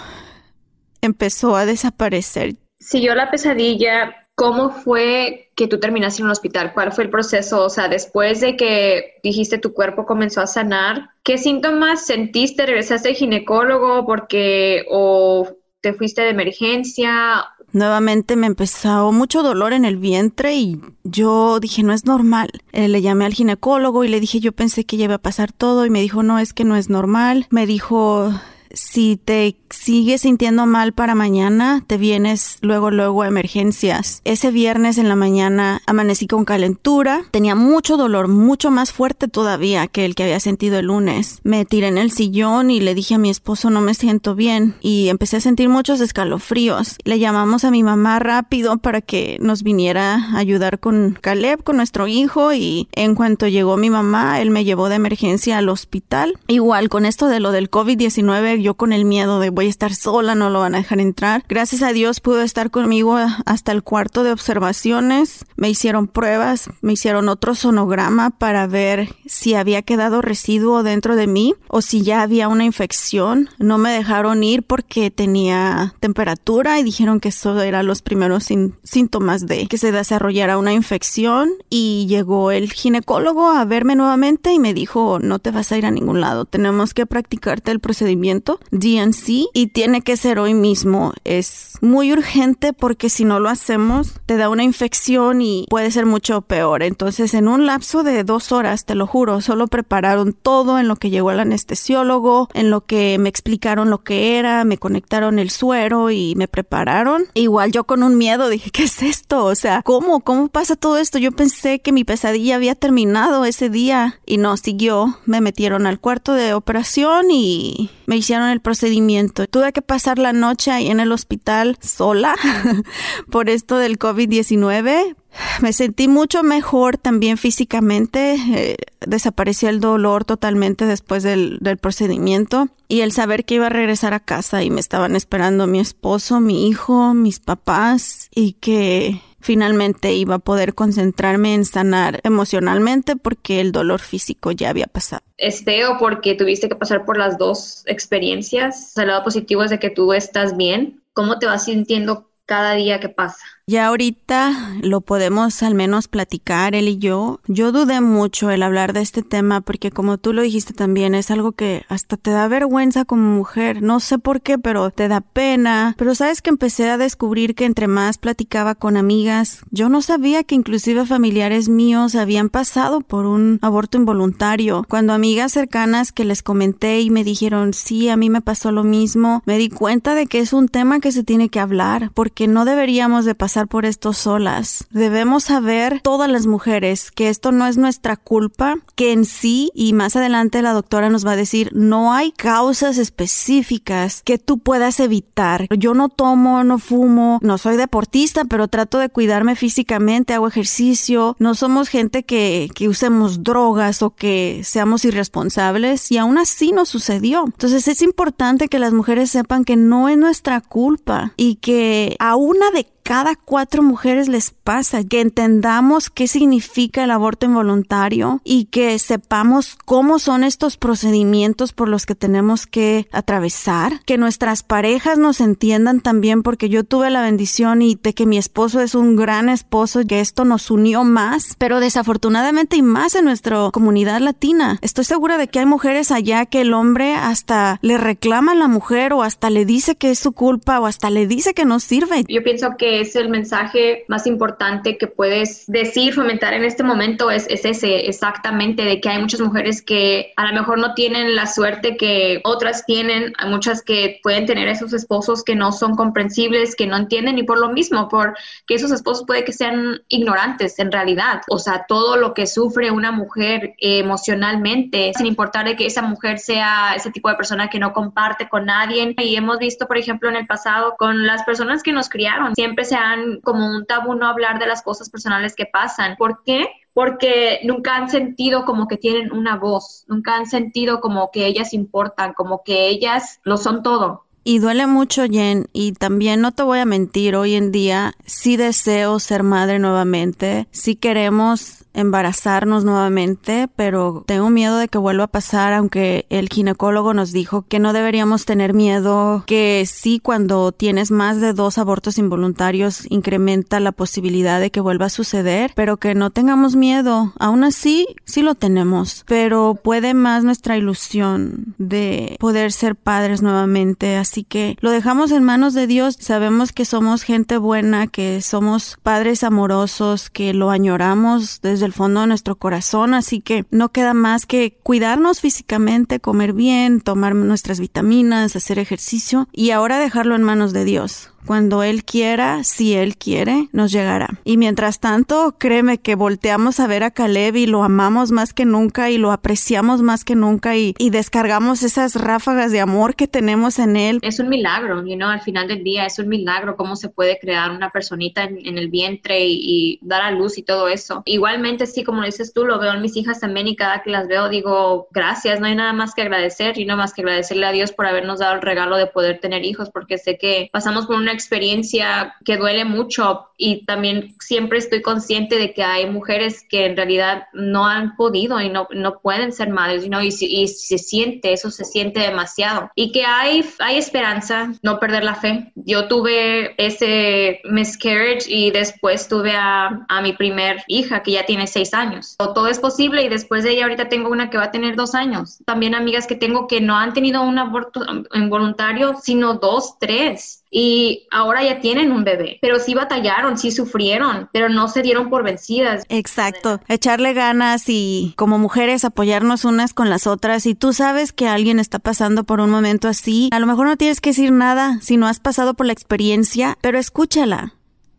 empezó 1.01 1.55
a 1.55 1.65
desaparecer. 1.65 2.55
Siguió 2.79 3.13
la 3.13 3.29
pesadilla. 3.29 4.15
¿Cómo 4.35 4.69
fue 4.69 5.51
que 5.55 5.67
tú 5.67 5.79
terminaste 5.79 6.21
en 6.21 6.25
un 6.25 6.31
hospital? 6.31 6.73
¿Cuál 6.73 6.91
fue 6.91 7.05
el 7.05 7.09
proceso? 7.09 7.63
O 7.63 7.69
sea, 7.69 7.87
después 7.87 8.41
de 8.41 8.57
que 8.57 9.19
dijiste 9.23 9.57
tu 9.57 9.73
cuerpo 9.73 10.05
comenzó 10.05 10.41
a 10.41 10.47
sanar, 10.47 11.11
¿qué 11.23 11.37
síntomas 11.37 12.05
sentiste? 12.05 12.65
¿Regresaste 12.65 13.09
al 13.09 13.15
ginecólogo 13.15 14.05
porque 14.05 14.85
o 14.89 15.47
te 15.81 15.93
fuiste 15.93 16.23
de 16.23 16.31
emergencia 16.31 17.45
Nuevamente 17.75 18.37
me 18.37 18.47
empezó 18.47 19.11
mucho 19.11 19.43
dolor 19.43 19.73
en 19.73 19.83
el 19.83 19.97
vientre 19.97 20.55
y 20.55 20.79
yo 21.03 21.59
dije, 21.59 21.83
no 21.83 21.91
es 21.91 22.05
normal. 22.05 22.49
Eh, 22.71 22.87
le 22.87 23.01
llamé 23.01 23.25
al 23.25 23.33
ginecólogo 23.33 24.05
y 24.05 24.07
le 24.07 24.21
dije, 24.21 24.39
yo 24.39 24.53
pensé 24.53 24.85
que 24.85 24.95
ya 24.95 25.03
iba 25.03 25.15
a 25.15 25.21
pasar 25.21 25.51
todo 25.51 25.85
y 25.85 25.89
me 25.89 26.01
dijo, 26.01 26.23
no, 26.23 26.39
es 26.39 26.53
que 26.53 26.63
no 26.63 26.77
es 26.77 26.89
normal. 26.89 27.47
Me 27.49 27.65
dijo, 27.65 28.31
si 28.75 29.17
te 29.17 29.55
sigues 29.69 30.21
sintiendo 30.21 30.65
mal 30.65 30.93
para 30.93 31.15
mañana, 31.15 31.83
te 31.87 31.97
vienes 31.97 32.57
luego, 32.61 32.91
luego 32.91 33.23
a 33.23 33.27
emergencias. 33.27 34.21
Ese 34.25 34.51
viernes 34.51 34.97
en 34.97 35.09
la 35.09 35.15
mañana 35.15 35.81
amanecí 35.85 36.27
con 36.27 36.45
calentura, 36.45 37.23
tenía 37.31 37.55
mucho 37.55 37.97
dolor, 37.97 38.27
mucho 38.27 38.71
más 38.71 38.91
fuerte 38.91 39.27
todavía 39.27 39.87
que 39.87 40.05
el 40.05 40.15
que 40.15 40.23
había 40.23 40.39
sentido 40.39 40.77
el 40.77 40.87
lunes. 40.87 41.39
Me 41.43 41.65
tiré 41.65 41.87
en 41.87 41.97
el 41.97 42.11
sillón 42.11 42.69
y 42.69 42.79
le 42.79 42.95
dije 42.95 43.15
a 43.15 43.19
mi 43.19 43.29
esposo 43.29 43.69
no 43.69 43.81
me 43.81 43.93
siento 43.93 44.35
bien 44.35 44.75
y 44.81 45.09
empecé 45.09 45.37
a 45.37 45.41
sentir 45.41 45.69
muchos 45.69 46.01
escalofríos. 46.01 46.97
Le 47.03 47.19
llamamos 47.19 47.63
a 47.63 47.71
mi 47.71 47.83
mamá 47.83 48.19
rápido 48.19 48.77
para 48.77 49.01
que 49.01 49.37
nos 49.41 49.63
viniera 49.63 50.15
a 50.15 50.37
ayudar 50.37 50.79
con 50.79 51.17
Caleb, 51.21 51.63
con 51.63 51.77
nuestro 51.77 52.07
hijo 52.07 52.53
y 52.53 52.87
en 52.93 53.15
cuanto 53.15 53.47
llegó 53.47 53.77
mi 53.77 53.89
mamá, 53.89 54.41
él 54.41 54.51
me 54.51 54.65
llevó 54.65 54.89
de 54.89 54.95
emergencia 54.95 55.57
al 55.57 55.69
hospital. 55.69 56.37
Igual 56.47 56.89
con 56.89 57.05
esto 57.05 57.27
de 57.27 57.39
lo 57.39 57.51
del 57.51 57.69
COVID-19, 57.71 58.64
yo 58.65 58.73
con 58.73 58.93
el 58.93 59.05
miedo 59.05 59.39
de 59.39 59.51
voy 59.51 59.67
a 59.67 59.69
estar 59.69 59.93
sola, 59.93 60.33
no 60.33 60.49
lo 60.49 60.59
van 60.59 60.73
a 60.73 60.79
dejar 60.79 60.99
entrar. 60.99 61.43
Gracias 61.47 61.83
a 61.83 61.93
Dios 61.93 62.19
pudo 62.19 62.41
estar 62.41 62.71
conmigo 62.71 63.15
hasta 63.45 63.71
el 63.71 63.83
cuarto 63.83 64.23
de 64.23 64.31
observaciones. 64.31 65.45
Me 65.55 65.69
hicieron 65.69 66.07
pruebas, 66.07 66.71
me 66.81 66.93
hicieron 66.93 67.29
otro 67.29 67.53
sonograma 67.53 68.31
para 68.31 68.65
ver 68.65 69.09
si 69.27 69.53
había 69.53 69.83
quedado 69.83 70.23
residuo 70.23 70.81
dentro 70.81 71.15
de 71.15 71.27
mí 71.27 71.53
o 71.67 71.83
si 71.83 72.01
ya 72.01 72.23
había 72.23 72.47
una 72.47 72.65
infección. 72.65 73.49
No 73.59 73.77
me 73.77 73.91
dejaron 73.91 74.43
ir 74.43 74.63
porque 74.63 75.11
tenía 75.11 75.93
temperatura 75.99 76.79
y 76.79 76.83
dijeron 76.83 77.19
que 77.19 77.29
eso 77.29 77.61
eran 77.61 77.85
los 77.85 78.01
primeros 78.01 78.49
síntomas 78.83 79.45
de 79.45 79.67
que 79.67 79.77
se 79.77 79.91
desarrollara 79.91 80.57
una 80.57 80.73
infección 80.73 81.51
y 81.69 82.07
llegó 82.09 82.49
el 82.49 82.73
ginecólogo 82.73 83.47
a 83.47 83.63
verme 83.65 83.95
nuevamente 83.95 84.51
y 84.51 84.57
me 84.57 84.73
dijo 84.73 85.19
no 85.21 85.37
te 85.37 85.51
vas 85.51 85.71
a 85.71 85.77
ir 85.77 85.85
a 85.85 85.91
ningún 85.91 86.19
lado, 86.19 86.45
tenemos 86.45 86.95
que 86.95 87.05
practicarte 87.05 87.71
el 87.71 87.79
procedimiento 87.79 88.54
DNC 88.71 89.49
y 89.53 89.67
tiene 89.67 90.01
que 90.01 90.17
ser 90.17 90.39
hoy 90.39 90.53
mismo. 90.53 91.13
Es 91.23 91.73
muy 91.81 92.11
urgente 92.11 92.73
porque 92.73 93.09
si 93.09 93.25
no 93.25 93.39
lo 93.39 93.49
hacemos 93.49 94.13
te 94.25 94.37
da 94.37 94.49
una 94.49 94.63
infección 94.63 95.41
y 95.41 95.65
puede 95.69 95.91
ser 95.91 96.05
mucho 96.05 96.41
peor. 96.41 96.83
Entonces 96.83 97.33
en 97.33 97.47
un 97.47 97.65
lapso 97.65 98.03
de 98.03 98.23
dos 98.23 98.51
horas, 98.51 98.85
te 98.85 98.95
lo 98.95 99.07
juro, 99.07 99.41
solo 99.41 99.67
prepararon 99.67 100.33
todo 100.33 100.79
en 100.79 100.87
lo 100.87 100.95
que 100.95 101.09
llegó 101.09 101.31
el 101.31 101.39
anestesiólogo, 101.39 102.49
en 102.53 102.69
lo 102.69 102.85
que 102.85 103.17
me 103.19 103.29
explicaron 103.29 103.89
lo 103.89 104.03
que 104.03 104.37
era, 104.37 104.63
me 104.65 104.77
conectaron 104.77 105.39
el 105.39 105.49
suero 105.49 106.11
y 106.11 106.35
me 106.35 106.47
prepararon. 106.47 107.25
Igual 107.33 107.71
yo 107.71 107.85
con 107.85 108.03
un 108.03 108.17
miedo 108.17 108.49
dije, 108.49 108.71
¿qué 108.71 108.83
es 108.83 109.01
esto? 109.01 109.45
O 109.45 109.55
sea, 109.55 109.81
¿cómo? 109.83 110.21
¿Cómo 110.21 110.47
pasa 110.49 110.75
todo 110.75 110.97
esto? 110.97 111.17
Yo 111.17 111.31
pensé 111.31 111.79
que 111.79 111.91
mi 111.91 112.03
pesadilla 112.03 112.55
había 112.55 112.75
terminado 112.75 113.45
ese 113.45 113.69
día 113.69 114.19
y 114.25 114.37
no 114.37 114.57
siguió. 114.57 115.19
Me 115.25 115.41
metieron 115.41 115.87
al 115.87 115.99
cuarto 115.99 116.33
de 116.33 116.53
operación 116.53 117.31
y 117.31 117.89
me 118.05 118.17
hicieron 118.17 118.34
el 118.43 118.59
procedimiento. 118.59 119.45
Tuve 119.47 119.73
que 119.73 119.81
pasar 119.81 120.19
la 120.19 120.33
noche 120.33 120.71
ahí 120.71 120.87
en 120.87 120.99
el 120.99 121.11
hospital 121.11 121.77
sola 121.81 122.35
por 123.31 123.49
esto 123.49 123.77
del 123.77 123.99
COVID-19. 123.99 125.15
Me 125.61 125.73
sentí 125.73 126.07
mucho 126.07 126.43
mejor 126.43 126.97
también 126.97 127.37
físicamente. 127.37 128.35
Eh, 128.35 128.77
desapareció 129.05 129.69
el 129.69 129.79
dolor 129.79 130.25
totalmente 130.25 130.85
después 130.85 131.23
del, 131.23 131.57
del 131.61 131.77
procedimiento. 131.77 132.69
Y 132.87 133.01
el 133.01 133.11
saber 133.11 133.45
que 133.45 133.55
iba 133.55 133.67
a 133.67 133.69
regresar 133.69 134.13
a 134.13 134.19
casa 134.19 134.63
y 134.63 134.69
me 134.69 134.79
estaban 134.79 135.15
esperando 135.15 135.67
mi 135.67 135.79
esposo, 135.79 136.39
mi 136.39 136.67
hijo, 136.67 137.13
mis 137.13 137.39
papás 137.39 138.29
y 138.33 138.53
que 138.53 139.21
finalmente 139.45 140.11
iba 140.11 140.35
a 140.35 140.39
poder 140.39 140.73
concentrarme 140.73 141.53
en 141.53 141.65
sanar 141.65 142.19
emocionalmente 142.23 143.15
porque 143.15 143.61
el 143.61 143.71
dolor 143.71 143.99
físico 143.99 144.51
ya 144.51 144.71
había 144.71 144.87
pasado. 144.87 145.21
Es 145.37 145.63
feo 145.63 145.97
porque 145.99 146.33
tuviste 146.33 146.67
que 146.67 146.75
pasar 146.75 147.05
por 147.05 147.17
las 147.17 147.37
dos 147.37 147.83
experiencias. 147.85 148.97
El 148.97 149.07
lado 149.07 149.23
positivo 149.23 149.63
es 149.63 149.69
de 149.69 149.77
que 149.77 149.91
tú 149.91 150.13
estás 150.13 150.57
bien. 150.57 151.03
¿Cómo 151.13 151.37
te 151.37 151.45
vas 151.45 151.65
sintiendo 151.65 152.27
cada 152.47 152.73
día 152.73 152.99
que 152.99 153.09
pasa? 153.09 153.45
Ya 153.67 153.87
ahorita 153.87 154.75
lo 154.83 155.01
podemos 155.01 155.63
al 155.63 155.73
menos 155.73 156.07
platicar 156.07 156.75
él 156.75 156.87
y 156.87 156.97
yo. 156.99 157.39
Yo 157.47 157.71
dudé 157.71 157.99
mucho 157.99 158.51
el 158.51 158.61
hablar 158.61 158.93
de 158.93 159.01
este 159.01 159.23
tema 159.23 159.61
porque 159.61 159.89
como 159.89 160.19
tú 160.19 160.33
lo 160.33 160.43
dijiste 160.43 160.75
también 160.75 161.15
es 161.15 161.31
algo 161.31 161.51
que 161.51 161.83
hasta 161.89 162.15
te 162.15 162.29
da 162.29 162.47
vergüenza 162.47 163.05
como 163.05 163.23
mujer. 163.35 163.81
No 163.81 163.99
sé 163.99 164.19
por 164.19 164.41
qué, 164.41 164.59
pero 164.59 164.91
te 164.91 165.07
da 165.07 165.21
pena. 165.21 165.95
Pero 165.97 166.13
sabes 166.13 166.43
que 166.43 166.51
empecé 166.51 166.91
a 166.91 166.99
descubrir 166.99 167.55
que 167.55 167.65
entre 167.65 167.87
más 167.87 168.19
platicaba 168.19 168.75
con 168.75 168.97
amigas, 168.97 169.63
yo 169.71 169.89
no 169.89 170.03
sabía 170.03 170.43
que 170.43 170.53
inclusive 170.53 171.07
familiares 171.07 171.67
míos 171.67 172.13
habían 172.13 172.49
pasado 172.49 173.01
por 173.01 173.25
un 173.25 173.57
aborto 173.63 173.97
involuntario. 173.97 174.85
Cuando 174.87 175.11
amigas 175.11 175.53
cercanas 175.53 176.11
que 176.11 176.23
les 176.23 176.43
comenté 176.43 177.01
y 177.01 177.09
me 177.09 177.23
dijeron, 177.23 177.73
sí, 177.73 178.09
a 178.09 178.15
mí 178.15 178.29
me 178.29 178.41
pasó 178.41 178.71
lo 178.71 178.83
mismo, 178.83 179.41
me 179.47 179.57
di 179.57 179.69
cuenta 179.69 180.13
de 180.13 180.27
que 180.27 180.37
es 180.37 180.53
un 180.53 180.67
tema 180.67 180.99
que 180.99 181.11
se 181.11 181.23
tiene 181.23 181.49
que 181.49 181.59
hablar 181.59 182.11
porque 182.13 182.47
no 182.47 182.63
deberíamos 182.63 183.25
de 183.25 183.33
pasar 183.33 183.54
por 183.63 183.85
esto 183.85 184.11
solas. 184.11 184.85
Debemos 184.91 185.45
saber 185.45 186.01
todas 186.03 186.29
las 186.29 186.47
mujeres 186.47 187.11
que 187.11 187.29
esto 187.29 187.53
no 187.53 187.65
es 187.65 187.77
nuestra 187.77 188.17
culpa, 188.17 188.75
que 188.95 189.13
en 189.13 189.23
sí, 189.23 189.71
y 189.73 189.93
más 189.93 190.17
adelante 190.17 190.61
la 190.61 190.73
doctora 190.73 191.09
nos 191.09 191.25
va 191.25 191.31
a 191.31 191.37
decir, 191.37 191.71
no 191.73 192.13
hay 192.13 192.31
causas 192.33 192.97
específicas 192.97 194.21
que 194.23 194.37
tú 194.37 194.59
puedas 194.59 194.99
evitar. 194.99 195.67
Yo 195.77 195.93
no 195.93 196.09
tomo, 196.09 196.63
no 196.63 196.77
fumo, 196.77 197.39
no 197.41 197.57
soy 197.57 197.77
deportista, 197.77 198.43
pero 198.43 198.67
trato 198.67 198.99
de 198.99 199.09
cuidarme 199.09 199.55
físicamente, 199.55 200.33
hago 200.33 200.47
ejercicio, 200.47 201.37
no 201.39 201.55
somos 201.55 201.87
gente 201.87 202.23
que, 202.23 202.69
que 202.75 202.89
usemos 202.89 203.43
drogas 203.43 204.01
o 204.01 204.09
que 204.09 204.61
seamos 204.63 205.05
irresponsables 205.05 206.11
y 206.11 206.17
aún 206.17 206.37
así 206.37 206.71
nos 206.71 206.89
sucedió. 206.89 207.43
Entonces 207.45 207.87
es 207.87 208.01
importante 208.01 208.67
que 208.67 208.79
las 208.79 208.93
mujeres 208.93 209.31
sepan 209.31 209.63
que 209.63 209.75
no 209.75 210.09
es 210.09 210.17
nuestra 210.17 210.61
culpa 210.61 211.33
y 211.37 211.55
que 211.55 212.15
a 212.19 212.35
una 212.35 212.71
de 212.71 212.87
cada 213.05 213.35
cuatro 213.35 213.83
mujeres 213.83 214.27
les 214.27 214.49
pasa, 214.49 215.03
que 215.03 215.21
entendamos 215.21 216.09
qué 216.09 216.27
significa 216.27 217.03
el 217.03 217.11
aborto 217.11 217.45
involuntario 217.45 218.41
y 218.43 218.65
que 218.65 218.97
sepamos 218.97 219.77
cómo 219.85 220.17
son 220.17 220.43
estos 220.43 220.77
procedimientos 220.77 221.71
por 221.71 221.87
los 221.87 222.07
que 222.07 222.15
tenemos 222.15 222.65
que 222.65 223.07
atravesar, 223.11 224.01
que 224.07 224.17
nuestras 224.17 224.63
parejas 224.63 225.19
nos 225.19 225.39
entiendan 225.39 226.01
también 226.01 226.41
porque 226.41 226.67
yo 226.67 226.83
tuve 226.83 227.11
la 227.11 227.21
bendición 227.21 227.83
y 227.83 227.93
de 227.93 228.15
que 228.15 228.25
mi 228.25 228.39
esposo 228.39 228.81
es 228.81 228.95
un 228.95 229.15
gran 229.15 229.49
esposo 229.49 230.01
que 230.07 230.19
esto 230.19 230.43
nos 230.43 230.71
unió 230.71 231.03
más, 231.03 231.53
pero 231.59 231.79
desafortunadamente 231.79 232.75
y 232.75 232.81
más 232.81 233.13
en 233.13 233.25
nuestra 233.25 233.69
comunidad 233.71 234.19
latina. 234.19 234.79
Estoy 234.81 235.05
segura 235.05 235.37
de 235.37 235.47
que 235.47 235.59
hay 235.59 235.67
mujeres 235.67 236.09
allá 236.09 236.47
que 236.47 236.61
el 236.61 236.73
hombre 236.73 237.13
hasta 237.13 237.77
le 237.83 237.99
reclama 237.99 238.53
a 238.53 238.55
la 238.55 238.67
mujer 238.67 239.13
o 239.13 239.21
hasta 239.21 239.51
le 239.51 239.63
dice 239.63 239.95
que 239.95 240.09
es 240.09 240.17
su 240.17 240.31
culpa 240.31 240.79
o 240.79 240.87
hasta 240.87 241.11
le 241.11 241.27
dice 241.27 241.53
que 241.53 241.65
no 241.65 241.79
sirve. 241.79 242.25
Yo 242.27 242.43
pienso 242.43 242.71
que 242.79 242.94
es 243.01 243.15
el 243.15 243.29
mensaje 243.29 244.05
más 244.07 244.27
importante 244.27 244.97
que 244.97 245.07
puedes 245.07 245.65
decir, 245.67 246.13
fomentar 246.13 246.53
en 246.53 246.63
este 246.63 246.83
momento 246.83 247.31
es, 247.31 247.47
es 247.49 247.65
ese, 247.65 248.07
exactamente, 248.07 248.83
de 248.83 249.01
que 249.01 249.09
hay 249.09 249.21
muchas 249.21 249.41
mujeres 249.41 249.81
que 249.81 250.33
a 250.35 250.45
lo 250.47 250.53
mejor 250.53 250.79
no 250.79 250.93
tienen 250.93 251.35
la 251.35 251.47
suerte 251.47 251.97
que 251.97 252.41
otras 252.43 252.85
tienen, 252.85 253.33
hay 253.37 253.49
muchas 253.49 253.81
que 253.81 254.19
pueden 254.23 254.45
tener 254.45 254.67
esos 254.67 254.93
esposos 254.93 255.43
que 255.43 255.55
no 255.55 255.71
son 255.71 255.95
comprensibles, 255.95 256.75
que 256.75 256.87
no 256.87 256.97
entienden 256.97 257.37
y 257.37 257.43
por 257.43 257.59
lo 257.59 257.69
mismo, 257.69 258.07
por 258.09 258.35
que 258.67 258.75
esos 258.75 258.91
esposos 258.91 259.25
puede 259.25 259.43
que 259.43 259.53
sean 259.53 260.01
ignorantes 260.07 260.79
en 260.79 260.91
realidad, 260.91 261.41
o 261.49 261.59
sea, 261.59 261.85
todo 261.87 262.17
lo 262.17 262.33
que 262.33 262.47
sufre 262.47 262.91
una 262.91 263.11
mujer 263.11 263.75
emocionalmente, 263.77 265.11
sin 265.15 265.25
importar 265.25 265.65
de 265.65 265.75
que 265.75 265.85
esa 265.85 266.01
mujer 266.01 266.39
sea 266.39 266.93
ese 266.95 267.11
tipo 267.11 267.29
de 267.29 267.35
persona 267.35 267.69
que 267.69 267.79
no 267.79 267.93
comparte 267.93 268.47
con 268.49 268.65
nadie. 268.65 269.15
Y 269.17 269.35
hemos 269.35 269.59
visto, 269.59 269.87
por 269.87 269.97
ejemplo, 269.97 270.29
en 270.29 270.35
el 270.35 270.47
pasado 270.47 270.95
con 270.97 271.25
las 271.25 271.43
personas 271.43 271.83
que 271.83 271.91
nos 271.91 272.09
criaron, 272.09 272.55
siempre 272.55 272.84
se 272.85 272.95
han 272.95 273.41
como 273.41 273.65
un 273.65 273.85
tabú 273.85 274.15
no 274.15 274.27
hablar 274.27 274.59
de 274.59 274.67
las 274.67 274.81
cosas 274.81 275.09
personales 275.09 275.55
que 275.55 275.65
pasan. 275.65 276.15
¿Por 276.17 276.43
qué? 276.43 276.67
porque 276.95 277.59
nunca 277.65 277.97
han 277.97 278.09
sentido 278.09 278.63
como 278.63 278.87
que 278.87 278.95
tienen 278.95 279.33
una 279.33 279.57
voz, 279.57 280.05
nunca 280.07 280.37
han 280.37 280.45
sentido 280.45 281.01
como 281.01 281.29
que 281.29 281.45
ellas 281.45 281.73
importan, 281.73 282.31
como 282.33 282.63
que 282.63 282.87
ellas 282.87 283.41
lo 283.43 283.57
son 283.57 283.83
todo. 283.83 284.23
Y 284.45 284.59
duele 284.59 284.87
mucho, 284.87 285.25
Jen, 285.25 285.67
y 285.73 285.91
también 285.91 286.39
no 286.39 286.53
te 286.53 286.63
voy 286.63 286.79
a 286.79 286.85
mentir, 286.85 287.35
hoy 287.35 287.55
en 287.55 287.73
día 287.73 288.13
sí 288.25 288.55
deseo 288.55 289.19
ser 289.19 289.43
madre 289.43 289.77
nuevamente, 289.77 290.67
sí 290.71 290.95
queremos 290.95 291.84
embarazarnos 291.95 292.83
nuevamente, 292.85 293.69
pero 293.75 294.23
tengo 294.27 294.49
miedo 294.49 294.77
de 294.77 294.87
que 294.87 294.97
vuelva 294.97 295.25
a 295.25 295.27
pasar, 295.27 295.73
aunque 295.73 296.25
el 296.29 296.49
ginecólogo 296.49 297.13
nos 297.13 297.31
dijo 297.31 297.65
que 297.67 297.79
no 297.79 297.93
deberíamos 297.93 298.45
tener 298.45 298.73
miedo, 298.73 299.43
que 299.47 299.85
sí 299.87 300.19
cuando 300.19 300.71
tienes 300.71 301.11
más 301.11 301.41
de 301.41 301.53
dos 301.53 301.77
abortos 301.77 302.17
involuntarios 302.17 303.05
incrementa 303.09 303.79
la 303.79 303.91
posibilidad 303.91 304.59
de 304.59 304.71
que 304.71 304.81
vuelva 304.81 305.07
a 305.07 305.09
suceder, 305.09 305.71
pero 305.75 305.97
que 305.97 306.15
no 306.15 306.29
tengamos 306.29 306.75
miedo. 306.75 307.33
Aún 307.39 307.63
así, 307.63 308.07
sí 308.25 308.41
lo 308.41 308.55
tenemos, 308.55 309.23
pero 309.27 309.79
puede 309.81 310.13
más 310.13 310.43
nuestra 310.43 310.77
ilusión 310.77 311.75
de 311.77 312.37
poder 312.39 312.71
ser 312.71 312.95
padres 312.95 313.41
nuevamente, 313.41 314.17
así 314.17 314.43
que 314.43 314.77
lo 314.81 314.91
dejamos 314.91 315.31
en 315.31 315.43
manos 315.43 315.73
de 315.73 315.87
Dios. 315.87 316.17
Sabemos 316.19 316.71
que 316.71 316.85
somos 316.85 317.23
gente 317.23 317.57
buena, 317.57 318.07
que 318.07 318.41
somos 318.41 318.97
padres 319.01 319.43
amorosos, 319.43 320.29
que 320.29 320.53
lo 320.53 320.69
añoramos 320.69 321.61
desde 321.61 321.84
el 321.85 321.93
fondo 321.93 322.21
de 322.21 322.27
nuestro 322.27 322.55
corazón, 322.55 323.13
así 323.13 323.41
que 323.41 323.65
no 323.71 323.91
queda 323.91 324.13
más 324.13 324.45
que 324.45 324.77
cuidarnos 324.83 325.39
físicamente, 325.39 326.19
comer 326.19 326.53
bien, 326.53 327.01
tomar 327.01 327.35
nuestras 327.35 327.79
vitaminas, 327.79 328.55
hacer 328.55 328.79
ejercicio 328.79 329.47
y 329.51 329.71
ahora 329.71 329.99
dejarlo 329.99 330.35
en 330.35 330.43
manos 330.43 330.73
de 330.73 330.85
Dios. 330.85 331.31
Cuando 331.45 331.83
Él 331.83 332.03
quiera, 332.03 332.63
si 332.63 332.95
Él 332.95 333.17
quiere, 333.17 333.69
nos 333.71 333.91
llegará. 333.91 334.39
Y 334.43 334.57
mientras 334.57 334.99
tanto, 334.99 335.55
créeme 335.59 335.99
que 335.99 336.15
volteamos 336.15 336.79
a 336.79 336.87
ver 336.87 337.03
a 337.03 337.11
Caleb 337.11 337.55
y 337.55 337.67
lo 337.67 337.83
amamos 337.83 338.31
más 338.31 338.53
que 338.53 338.65
nunca 338.65 339.11
y 339.11 339.17
lo 339.17 339.31
apreciamos 339.31 340.01
más 340.01 340.23
que 340.23 340.35
nunca 340.35 340.75
y, 340.75 340.93
descargamos 341.15 341.83
esas 341.83 342.15
ráfagas 342.15 342.71
de 342.71 342.81
amor 342.81 343.15
que 343.15 343.27
tenemos 343.27 343.79
en 343.79 343.95
Él. 343.95 344.19
Es 344.21 344.39
un 344.39 344.49
milagro, 344.49 345.05
you 345.05 345.15
know, 345.15 345.29
al 345.29 345.41
final 345.41 345.67
del 345.67 345.83
día 345.83 346.05
es 346.05 346.19
un 346.19 346.27
milagro 346.27 346.75
cómo 346.75 346.95
se 346.95 347.09
puede 347.09 347.39
crear 347.39 347.71
una 347.71 347.89
personita 347.89 348.43
en, 348.43 348.77
el 348.77 348.89
vientre 348.89 349.45
y, 349.45 349.99
dar 350.01 350.23
a 350.23 350.31
luz 350.31 350.57
y 350.57 350.63
todo 350.63 350.89
eso. 350.89 351.21
Igualmente, 351.25 351.85
sí, 351.85 352.03
como 352.03 352.23
dices 352.23 352.53
tú, 352.53 352.65
lo 352.65 352.79
veo 352.79 352.93
en 352.93 353.01
mis 353.01 353.15
hijas 353.15 353.39
también 353.39 353.67
y 353.67 353.75
cada 353.75 354.01
que 354.01 354.09
las 354.09 354.27
veo 354.27 354.49
digo, 354.49 355.07
gracias, 355.11 355.59
no 355.59 355.67
hay 355.67 355.75
nada 355.75 355.93
más 355.93 356.13
que 356.13 356.23
agradecer 356.23 356.77
y 356.77 356.85
no 356.85 356.97
más 356.97 357.13
que 357.13 357.21
agradecerle 357.21 357.65
a 357.65 357.71
Dios 357.71 357.91
por 357.91 358.07
habernos 358.07 358.39
dado 358.39 358.55
el 358.55 358.61
regalo 358.61 358.97
de 358.97 359.07
poder 359.07 359.39
tener 359.39 359.63
hijos 359.63 359.89
porque 359.89 360.17
sé 360.17 360.37
que 360.37 360.69
pasamos 360.71 361.05
por 361.05 361.15
una 361.15 361.34
experiencia 361.35 362.35
que 362.43 362.57
duele 362.57 362.85
mucho 362.85 363.49
y 363.57 363.85
también 363.85 364.35
siempre 364.39 364.79
estoy 364.79 365.01
consciente 365.01 365.57
de 365.57 365.73
que 365.73 365.83
hay 365.83 366.09
mujeres 366.09 366.65
que 366.67 366.85
en 366.85 366.97
realidad 366.97 367.43
no 367.53 367.85
han 367.85 368.15
podido 368.15 368.59
y 368.59 368.69
no, 368.69 368.87
no 368.91 369.19
pueden 369.19 369.53
ser 369.53 369.69
madres, 369.69 370.07
¿no? 370.09 370.21
y, 370.21 370.27
y 370.27 370.67
se 370.67 370.97
siente, 370.97 371.53
eso 371.53 371.71
se 371.71 371.85
siente 371.85 372.19
demasiado. 372.19 372.91
Y 372.95 373.11
que 373.11 373.25
hay, 373.25 373.63
hay 373.79 373.97
esperanza, 373.97 374.73
no 374.81 374.99
perder 374.99 375.23
la 375.23 375.35
fe. 375.35 375.71
Yo 375.75 376.07
tuve 376.07 376.75
ese 376.77 377.61
miscarriage 377.65 378.45
y 378.47 378.71
después 378.71 379.27
tuve 379.27 379.53
a, 379.55 380.05
a 380.07 380.21
mi 380.21 380.33
primer 380.33 380.83
hija 380.87 381.23
que 381.23 381.31
ya 381.31 381.45
tiene 381.45 381.67
seis 381.67 381.93
años. 381.93 382.35
Todo 382.37 382.67
es 382.67 382.79
posible 382.79 383.23
y 383.23 383.29
después 383.29 383.63
de 383.63 383.71
ella 383.71 383.83
ahorita 383.83 384.09
tengo 384.09 384.29
una 384.29 384.49
que 384.49 384.57
va 384.57 384.65
a 384.65 384.71
tener 384.71 384.95
dos 384.95 385.15
años. 385.15 385.59
También 385.65 385.95
amigas 385.95 386.27
que 386.27 386.35
tengo 386.35 386.67
que 386.67 386.81
no 386.81 386.97
han 386.97 387.13
tenido 387.13 387.41
un 387.43 387.57
aborto 387.57 388.01
involuntario, 388.33 389.15
sino 389.21 389.55
dos, 389.55 389.97
tres 389.99 390.64
y 390.77 391.25
ahora 391.31 391.63
ya 391.63 391.79
tienen 391.79 392.11
un 392.11 392.25
bebé, 392.25 392.59
pero 392.61 392.79
sí 392.79 392.93
batallaron, 392.93 393.57
sí 393.57 393.71
sufrieron, 393.71 394.49
pero 394.51 394.67
no 394.67 394.89
se 394.89 395.01
dieron 395.03 395.29
por 395.29 395.41
vencidas. 395.41 396.03
Exacto, 396.09 396.81
echarle 396.89 397.33
ganas 397.33 397.85
y 397.87 398.33
como 398.35 398.57
mujeres 398.57 399.05
apoyarnos 399.05 399.63
unas 399.63 399.93
con 399.93 400.09
las 400.09 400.27
otras 400.27 400.65
y 400.65 400.75
tú 400.75 400.91
sabes 400.91 401.31
que 401.31 401.47
alguien 401.47 401.79
está 401.79 401.99
pasando 401.99 402.43
por 402.43 402.59
un 402.59 402.71
momento 402.71 403.07
así, 403.07 403.47
a 403.53 403.59
lo 403.59 403.67
mejor 403.67 403.87
no 403.87 403.95
tienes 403.95 404.19
que 404.19 404.31
decir 404.31 404.51
nada 404.51 404.99
si 405.01 405.15
no 405.15 405.27
has 405.27 405.39
pasado 405.39 405.75
por 405.75 405.85
la 405.85 405.93
experiencia, 405.93 406.77
pero 406.81 406.99
escúchala. 406.99 407.75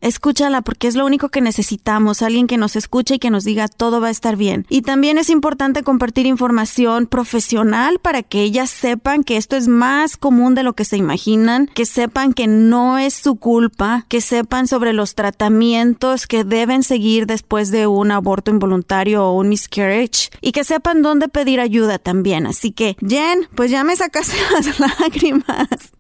Escúchala 0.07 0.62
porque 0.62 0.87
es 0.87 0.95
lo 0.95 1.05
único 1.05 1.31
que 1.31 1.40
necesitamos, 1.40 2.23
alguien 2.23 2.47
que 2.47 2.59
nos 2.59 2.77
escuche 2.77 3.16
y 3.16 3.19
que 3.19 3.31
nos 3.31 3.42
diga 3.42 3.66
todo 3.66 4.01
va 4.01 4.07
a 4.07 4.12
estar 4.12 4.37
bien. 4.37 4.64
Y 4.69 4.83
también 4.83 5.19
es 5.19 5.31
importante 5.31 5.83
compartir 5.83 6.27
información 6.27 7.09
profesional 7.09 7.99
para 7.99 8.23
que 8.23 8.42
ellas 8.42 8.71
sepan 8.71 9.25
que 9.25 9.37
esto 9.37 9.57
es 9.57 9.66
más 9.66 10.16
común 10.16 10.55
de 10.55 10.62
lo 10.62 10.75
que 10.75 10.85
se 10.85 10.97
imaginan, 10.97 11.66
que 11.75 11.87
sepan 11.87 12.35
que 12.35 12.47
no 12.47 12.99
es 12.99 13.14
su 13.14 13.35
culpa, 13.35 14.07
que 14.09 14.21
sepan 14.21 14.69
sobre 14.69 14.92
los 14.92 15.16
tratamientos 15.16 16.29
que 16.29 16.45
deben 16.45 16.85
seguir 16.85 17.27
después 17.27 17.73
de 17.73 17.88
un 17.88 18.12
aborto 18.12 18.53
involuntario 18.53 19.25
o 19.25 19.33
un 19.33 19.49
miscarriage 19.49 20.31
y 20.40 20.53
que 20.53 20.62
sepan 20.62 21.03
dónde 21.03 21.27
pedir 21.27 21.59
ayuda 21.59 21.99
también. 21.99 22.47
Así 22.47 22.71
que, 22.71 22.97
Jen, 23.05 23.49
pues 23.57 23.73
ya 23.73 23.83
me 23.83 23.97
sacaste 23.97 24.37
las 24.53 24.79
lágrimas. 24.79 25.90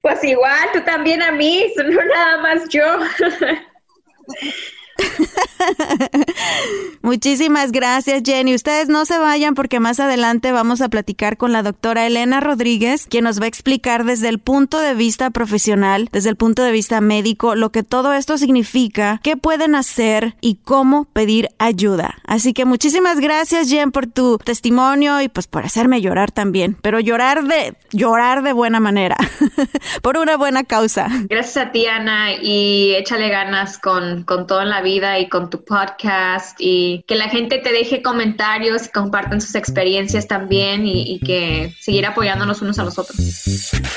Pues 0.00 0.22
igual, 0.24 0.68
tú 0.72 0.80
también 0.82 1.22
a 1.22 1.32
mí, 1.32 1.72
no 1.76 2.04
nada 2.04 2.38
más 2.38 2.68
yo. 2.68 2.84
Muchísimas 7.02 7.72
gracias, 7.72 8.22
Jenny. 8.24 8.54
Ustedes 8.54 8.88
no 8.88 9.04
se 9.04 9.18
vayan 9.18 9.54
porque 9.54 9.80
más 9.80 10.00
adelante 10.00 10.52
vamos 10.52 10.80
a 10.80 10.88
platicar 10.88 11.36
con 11.36 11.52
la 11.52 11.62
doctora 11.62 12.06
Elena 12.06 12.40
Rodríguez, 12.40 13.06
quien 13.08 13.24
nos 13.24 13.40
va 13.40 13.44
a 13.44 13.48
explicar 13.48 14.04
desde 14.04 14.28
el 14.28 14.38
punto 14.38 14.78
de 14.78 14.94
vista 14.94 15.30
profesional, 15.30 16.08
desde 16.12 16.30
el 16.30 16.36
punto 16.36 16.62
de 16.62 16.72
vista 16.72 17.00
médico, 17.00 17.54
lo 17.54 17.70
que 17.70 17.82
todo 17.82 18.12
esto 18.12 18.38
significa, 18.38 19.20
qué 19.22 19.36
pueden 19.36 19.74
hacer 19.74 20.34
y 20.40 20.56
cómo 20.56 21.04
pedir 21.06 21.48
ayuda. 21.58 22.16
Así 22.26 22.52
que 22.52 22.64
muchísimas 22.64 23.20
gracias, 23.20 23.68
Jen, 23.68 23.92
por 23.92 24.06
tu 24.06 24.38
testimonio 24.38 25.20
y 25.20 25.28
pues 25.28 25.46
por 25.46 25.64
hacerme 25.64 26.00
llorar 26.00 26.30
también, 26.30 26.76
pero 26.82 27.00
llorar 27.00 27.44
de 27.44 27.74
llorar 27.92 28.42
de 28.42 28.52
buena 28.52 28.80
manera, 28.80 29.16
por 30.02 30.18
una 30.18 30.36
buena 30.36 30.64
causa. 30.64 31.08
Gracias 31.28 31.68
a 31.68 31.72
ti, 31.72 31.86
Ana, 31.86 32.34
y 32.34 32.94
échale 32.94 33.28
ganas 33.28 33.78
con, 33.78 34.24
con 34.24 34.46
todo 34.46 34.62
en 34.62 34.70
la 34.70 34.82
vida 34.82 34.87
y 34.88 35.28
con 35.28 35.50
tu 35.50 35.62
podcast 35.64 36.56
y 36.58 37.04
que 37.06 37.14
la 37.14 37.28
gente 37.28 37.58
te 37.58 37.72
deje 37.72 38.00
comentarios 38.00 38.86
y 38.86 38.88
compartan 38.88 39.40
sus 39.40 39.54
experiencias 39.54 40.26
también 40.26 40.86
y, 40.86 41.20
que 41.20 41.74
seguir 41.78 42.06
apoyándonos 42.06 42.62
unos 42.62 42.78
a 42.78 42.84
los 42.84 42.98
otros. 42.98 43.18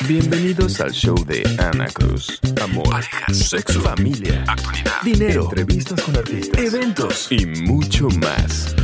Bienvenidos 0.07 0.81
al 0.81 0.91
show 0.91 1.15
de 1.25 1.43
Ana 1.59 1.85
Cruz. 1.87 2.41
Amor, 2.61 2.89
parejas, 2.89 3.37
sexo, 3.37 3.79
familia, 3.79 4.43
actualidad, 4.47 5.01
dinero, 5.03 5.43
entrevistas 5.45 6.01
con 6.01 6.17
artistas, 6.17 6.59
eventos 6.59 7.31
y 7.31 7.45
mucho 7.45 8.09
más. 8.21 8.75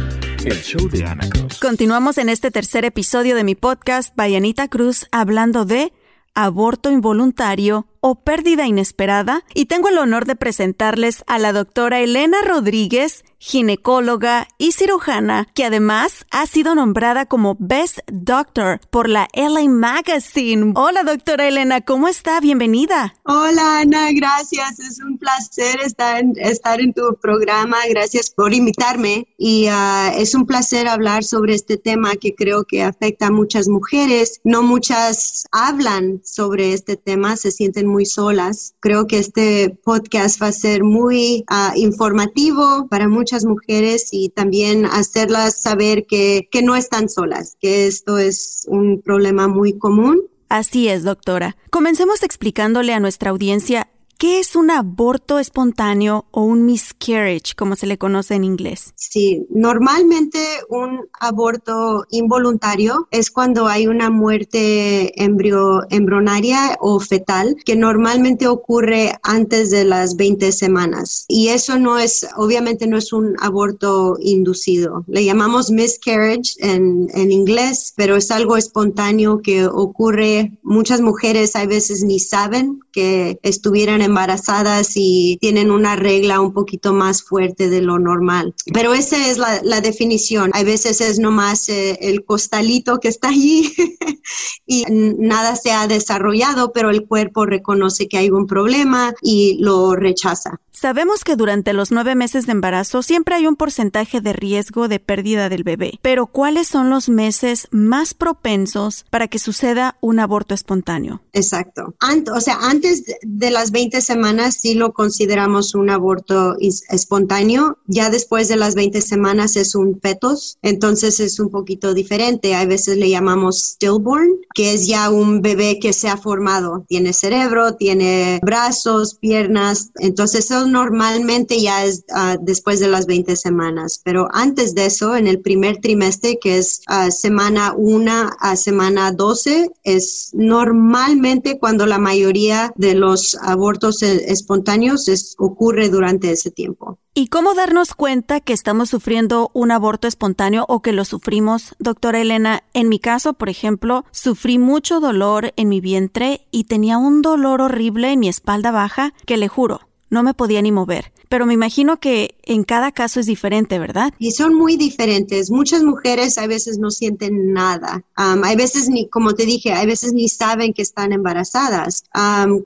El 0.46 0.62
show 0.62 0.88
de 0.88 1.04
Ana 1.04 1.28
Cruz. 1.30 1.60
Continuamos 1.60 2.18
en 2.18 2.30
este 2.30 2.52
tercer 2.52 2.86
episodio 2.86 3.36
de 3.36 3.44
mi 3.44 3.56
podcast, 3.56 4.16
Bayanita 4.16 4.70
Cruz, 4.70 5.08
hablando 5.12 5.66
de 5.66 5.92
aborto 6.36 6.90
involuntario 6.90 7.88
o 8.02 8.16
pérdida 8.16 8.66
inesperada 8.66 9.44
y 9.54 9.66
tengo 9.66 9.90
el 9.90 9.98
honor 9.98 10.26
de 10.26 10.36
presentarles 10.36 11.24
a 11.28 11.40
la 11.40 11.54
doctora 11.54 12.00
Elena 12.00 12.38
Rodríguez, 12.42 13.24
ginecóloga 13.40 14.48
y 14.58 14.72
cirujana, 14.72 15.48
que 15.54 15.66
además 15.66 16.26
ha 16.32 16.48
sido 16.48 16.76
nombrada 16.76 17.26
como 17.26 17.56
Best 17.60 18.00
Doctor 18.12 18.80
por 18.90 19.10
la 19.10 19.28
LA 19.34 19.70
Magazine. 19.70 20.74
Hola 20.76 21.04
doctora 21.04 21.48
Elena, 21.48 21.82
¿cómo 21.82 22.08
está? 22.08 22.40
Bienvenida. 22.40 23.16
Hola 23.24 23.80
Ana, 23.82 24.12
gracias. 24.12 24.80
Es 24.80 25.00
un 25.00 25.18
placer 25.18 25.80
estar 25.82 26.20
en, 26.20 26.34
estar 26.38 26.82
en 26.82 26.94
tu 26.94 27.16
programa. 27.22 27.78
Gracias 27.90 28.32
por 28.32 28.54
invitarme 28.54 29.28
y 29.38 29.68
ah, 29.70 30.12
es 30.16 30.34
un 30.34 30.46
placer 30.46 30.88
hablar 30.88 31.24
sobre 31.24 31.54
este 31.54 31.78
tema 31.78 32.16
que 32.16 32.34
creo 32.34 32.64
que 32.64 32.84
afecta 32.84 33.28
a 33.28 33.32
muchas 33.32 33.68
mujeres. 33.68 34.42
No 34.44 34.64
muchas 34.64 35.46
hablan 35.52 36.22
sobre 36.24 36.74
este 36.74 36.98
tema, 36.98 37.36
se 37.38 37.52
sienten 37.52 37.87
muy 37.88 38.06
solas. 38.06 38.76
Creo 38.80 39.08
que 39.08 39.18
este 39.20 39.78
podcast 39.84 40.42
va 40.42 40.48
a 40.48 40.52
ser 40.52 40.84
muy 40.84 41.44
ah, 41.48 41.74
informativo 41.76 42.88
para 42.90 43.08
muchas 43.08 43.46
mujeres 43.46 44.10
y 44.12 44.30
también 44.30 44.86
hacerlas 44.86 45.62
saber 45.62 46.06
que, 46.06 46.48
que 46.52 46.62
no 46.62 46.76
están 46.76 47.10
solas, 47.10 47.58
que 47.60 47.88
esto 47.88 48.18
es 48.18 48.66
un 48.68 49.02
problema 49.02 49.48
muy 49.48 49.78
común. 49.78 50.22
Así 50.50 50.88
es, 50.88 51.04
doctora. 51.04 51.58
Comencemos 51.70 52.24
explicándole 52.24 52.94
a 52.94 53.00
nuestra 53.00 53.32
audiencia 53.32 53.90
¿qué 54.18 54.40
es 54.40 54.56
un 54.56 54.72
aborto 54.72 55.40
espontáneo 55.40 56.26
o 56.32 56.42
un 56.42 56.66
miscarriage, 56.66 57.56
como 57.56 57.76
se 57.76 57.88
le 57.88 57.98
conoce 57.98 58.36
en 58.36 58.44
inglés? 58.44 58.94
Sí, 58.96 59.46
normalmente 59.50 60.40
un 60.70 61.08
aborto 61.20 62.06
involuntario 62.10 63.08
es 63.12 63.32
cuando 63.32 63.68
hay 63.68 63.88
una 63.88 64.10
muerte 64.10 65.24
embrio, 65.24 65.82
embrionaria 65.90 66.78
o 66.80 67.00
fetal 67.00 67.56
que 67.66 67.76
normalmente 67.76 68.48
ocurre 68.48 69.14
antes 69.24 69.70
de 69.70 69.86
las 69.86 70.16
20 70.16 70.52
semanas. 70.52 71.26
Y 71.28 71.50
eso 71.50 71.78
no 71.78 72.00
es, 72.00 72.28
obviamente 72.36 72.88
no 72.88 72.98
es 72.98 73.14
un 73.14 73.36
aborto 73.40 74.18
inducido. 74.20 75.04
Le 75.08 75.26
llamamos 75.26 75.72
miscarriage 75.72 76.56
en, 76.60 77.08
en 77.14 77.32
inglés, 77.32 77.94
pero 77.96 78.16
es 78.16 78.32
algo 78.32 78.58
espontáneo 78.58 79.42
que 79.42 79.68
ocurre. 79.68 80.58
Muchas 80.64 81.02
mujeres 81.02 81.56
a 81.56 81.66
veces 81.66 82.04
ni 82.04 82.20
saben 82.20 82.80
que 82.92 83.40
estuvieran 83.44 84.02
embarazadas 84.08 84.94
y 84.96 85.38
tienen 85.40 85.72
una 85.72 85.96
regla 85.96 86.42
un 86.42 86.54
poquito 86.54 86.94
más 86.94 87.24
fuerte 87.24 87.70
de 87.70 87.82
lo 87.82 88.00
normal. 88.00 88.56
Pero 88.74 88.94
esa 88.94 89.28
es 89.28 89.38
la, 89.38 89.82
definición. 89.82 90.50
A 90.54 90.64
veces 90.64 91.02
es 91.02 91.20
nomás 91.20 91.70
eh, 91.70 92.00
el 92.02 92.26
costalito 92.26 93.00
que 93.00 93.10
está 93.10 93.30
allí 93.30 93.72
y 94.66 94.84
nada 94.90 95.56
se 95.56 95.72
ha 95.72 95.88
desarrollado, 95.88 96.72
pero 96.74 96.90
el 96.90 97.06
cuerpo 97.06 97.46
reconoce 97.46 98.08
que 98.08 98.18
hay 98.18 98.32
un 98.32 98.48
problema 98.48 99.14
y 99.22 99.58
lo 99.60 99.96
rechaza. 99.96 100.60
Sabemos 100.80 101.24
que 101.24 101.36
durante 101.36 101.74
los 101.74 101.92
nueve 101.92 102.14
meses 102.14 102.46
de 102.46 102.52
embarazo 102.52 103.02
siempre 103.02 103.34
hay 103.34 103.48
un 103.48 103.56
porcentaje 103.56 104.22
de 104.22 104.32
riesgo 104.32 104.88
de 104.88 105.00
pérdida 105.00 105.50
del 105.50 105.64
bebé, 105.64 105.98
pero 106.04 106.28
¿cuáles 106.28 106.68
son 106.68 106.92
los 106.92 107.10
meses 107.10 107.68
más 107.72 108.14
propensos 108.14 109.04
para 109.10 109.28
que 109.28 109.40
suceda 109.40 109.98
un 110.02 110.20
aborto 110.20 110.54
espontáneo? 110.54 111.20
Exacto. 111.34 111.96
o 112.32 112.42
sea, 112.42 112.60
antes 112.62 113.06
de 113.24 113.50
las 113.50 113.72
20 113.72 114.02
semanas 114.02 114.60
sí 114.62 114.76
lo 114.76 114.94
consideramos 114.94 115.74
un 115.74 115.90
aborto 115.90 116.56
espontáneo. 116.60 117.80
Ya 117.88 118.12
después 118.12 118.48
de 118.48 118.58
las 118.58 118.76
20 118.76 119.02
semanas 119.02 119.56
es 119.56 119.74
un 119.74 120.00
fetos, 120.00 120.60
entonces 120.62 121.20
es 121.20 121.40
un 121.40 121.50
poquito 121.50 121.96
diferente. 121.96 122.54
A 122.54 122.68
veces 122.68 122.98
le 122.98 123.10
llamamos 123.10 123.70
stillborn, 123.70 124.30
que 124.54 124.76
es 124.76 124.86
ya 124.86 125.10
un 125.10 125.42
bebé 125.42 125.80
que 125.80 125.92
se 125.92 126.08
ha 126.08 126.18
formado. 126.18 126.86
Tiene 126.88 127.14
cerebro, 127.14 127.74
tiene 127.74 128.40
brazos, 128.44 129.16
piernas. 129.16 129.90
Entonces 129.96 130.46
eso 130.46 130.67
normalmente 130.68 131.62
ya 131.62 131.86
es 131.86 132.06
uh, 132.10 132.38
después 132.42 132.80
de 132.80 132.88
las 132.88 133.06
20 133.06 133.36
semanas. 133.36 134.02
Pero 134.04 134.28
antes 134.32 134.76
de 134.76 134.86
eso, 134.86 135.16
en 135.16 135.28
el 135.28 135.40
primer 135.40 135.78
trimestre, 135.78 136.38
que 136.40 136.58
es 136.58 136.82
uh, 136.90 137.12
semana 137.12 137.74
1 137.76 138.30
a 138.40 138.56
semana 138.56 139.12
12, 139.12 139.72
es 139.84 140.32
normalmente 140.34 141.58
cuando 141.60 141.86
la 141.86 141.98
mayoría 141.98 142.72
de 142.76 142.94
los 142.96 143.36
abortos 143.42 144.04
eh, 144.04 144.32
espontáneos 144.32 145.08
es, 145.08 145.36
ocurre 145.38 145.90
durante 145.90 146.32
ese 146.32 146.52
tiempo. 146.52 147.00
¿Y 147.20 147.30
cómo 147.30 147.56
darnos 147.56 147.96
cuenta 147.96 148.42
que 148.42 148.54
estamos 148.54 148.92
sufriendo 148.92 149.50
un 149.54 149.72
aborto 149.72 150.08
espontáneo 150.08 150.66
o 150.68 150.84
que 150.84 150.94
lo 150.94 151.04
sufrimos, 151.04 151.74
doctora 151.80 152.22
Elena? 152.22 152.62
En 152.74 152.90
mi 152.90 153.00
caso, 153.00 153.34
por 153.34 153.50
ejemplo, 153.50 154.06
sufrí 154.12 154.60
mucho 154.60 155.00
dolor 155.00 155.52
en 155.56 155.68
mi 155.68 155.82
vientre 155.82 156.46
y 156.52 156.66
tenía 156.66 157.00
un 157.00 157.24
dolor 157.24 157.62
horrible 157.62 158.12
en 158.12 158.20
mi 158.20 158.30
espalda 158.30 158.70
baja 158.70 159.16
que 159.26 159.38
le 159.38 159.48
juro, 159.48 159.87
no 160.10 160.24
me 160.24 160.34
podía 160.34 160.62
ni 160.62 160.72
mover 160.72 161.12
pero 161.30 161.46
me 161.46 161.54
imagino 161.54 162.00
que 162.00 162.36
en 162.44 162.64
cada 162.64 162.92
caso 162.92 163.20
es 163.20 163.26
diferente, 163.26 163.80
¿verdad? 163.80 164.14
Y 164.20 164.32
son 164.32 164.54
muy 164.54 164.78
diferentes. 164.78 165.52
Muchas 165.52 165.84
mujeres 165.84 166.38
a 166.38 166.48
veces 166.48 166.78
no 166.78 166.92
sienten 166.92 167.54
nada. 167.54 168.04
hay 168.16 168.56
veces 168.56 168.90
ni, 168.90 169.08
como 169.10 169.34
te 169.34 169.46
dije, 169.46 169.74
hay 169.74 169.86
veces 169.86 170.14
ni 170.14 170.30
saben 170.30 170.74
que 170.74 170.82
están 170.82 171.12
embarazadas. 171.12 172.04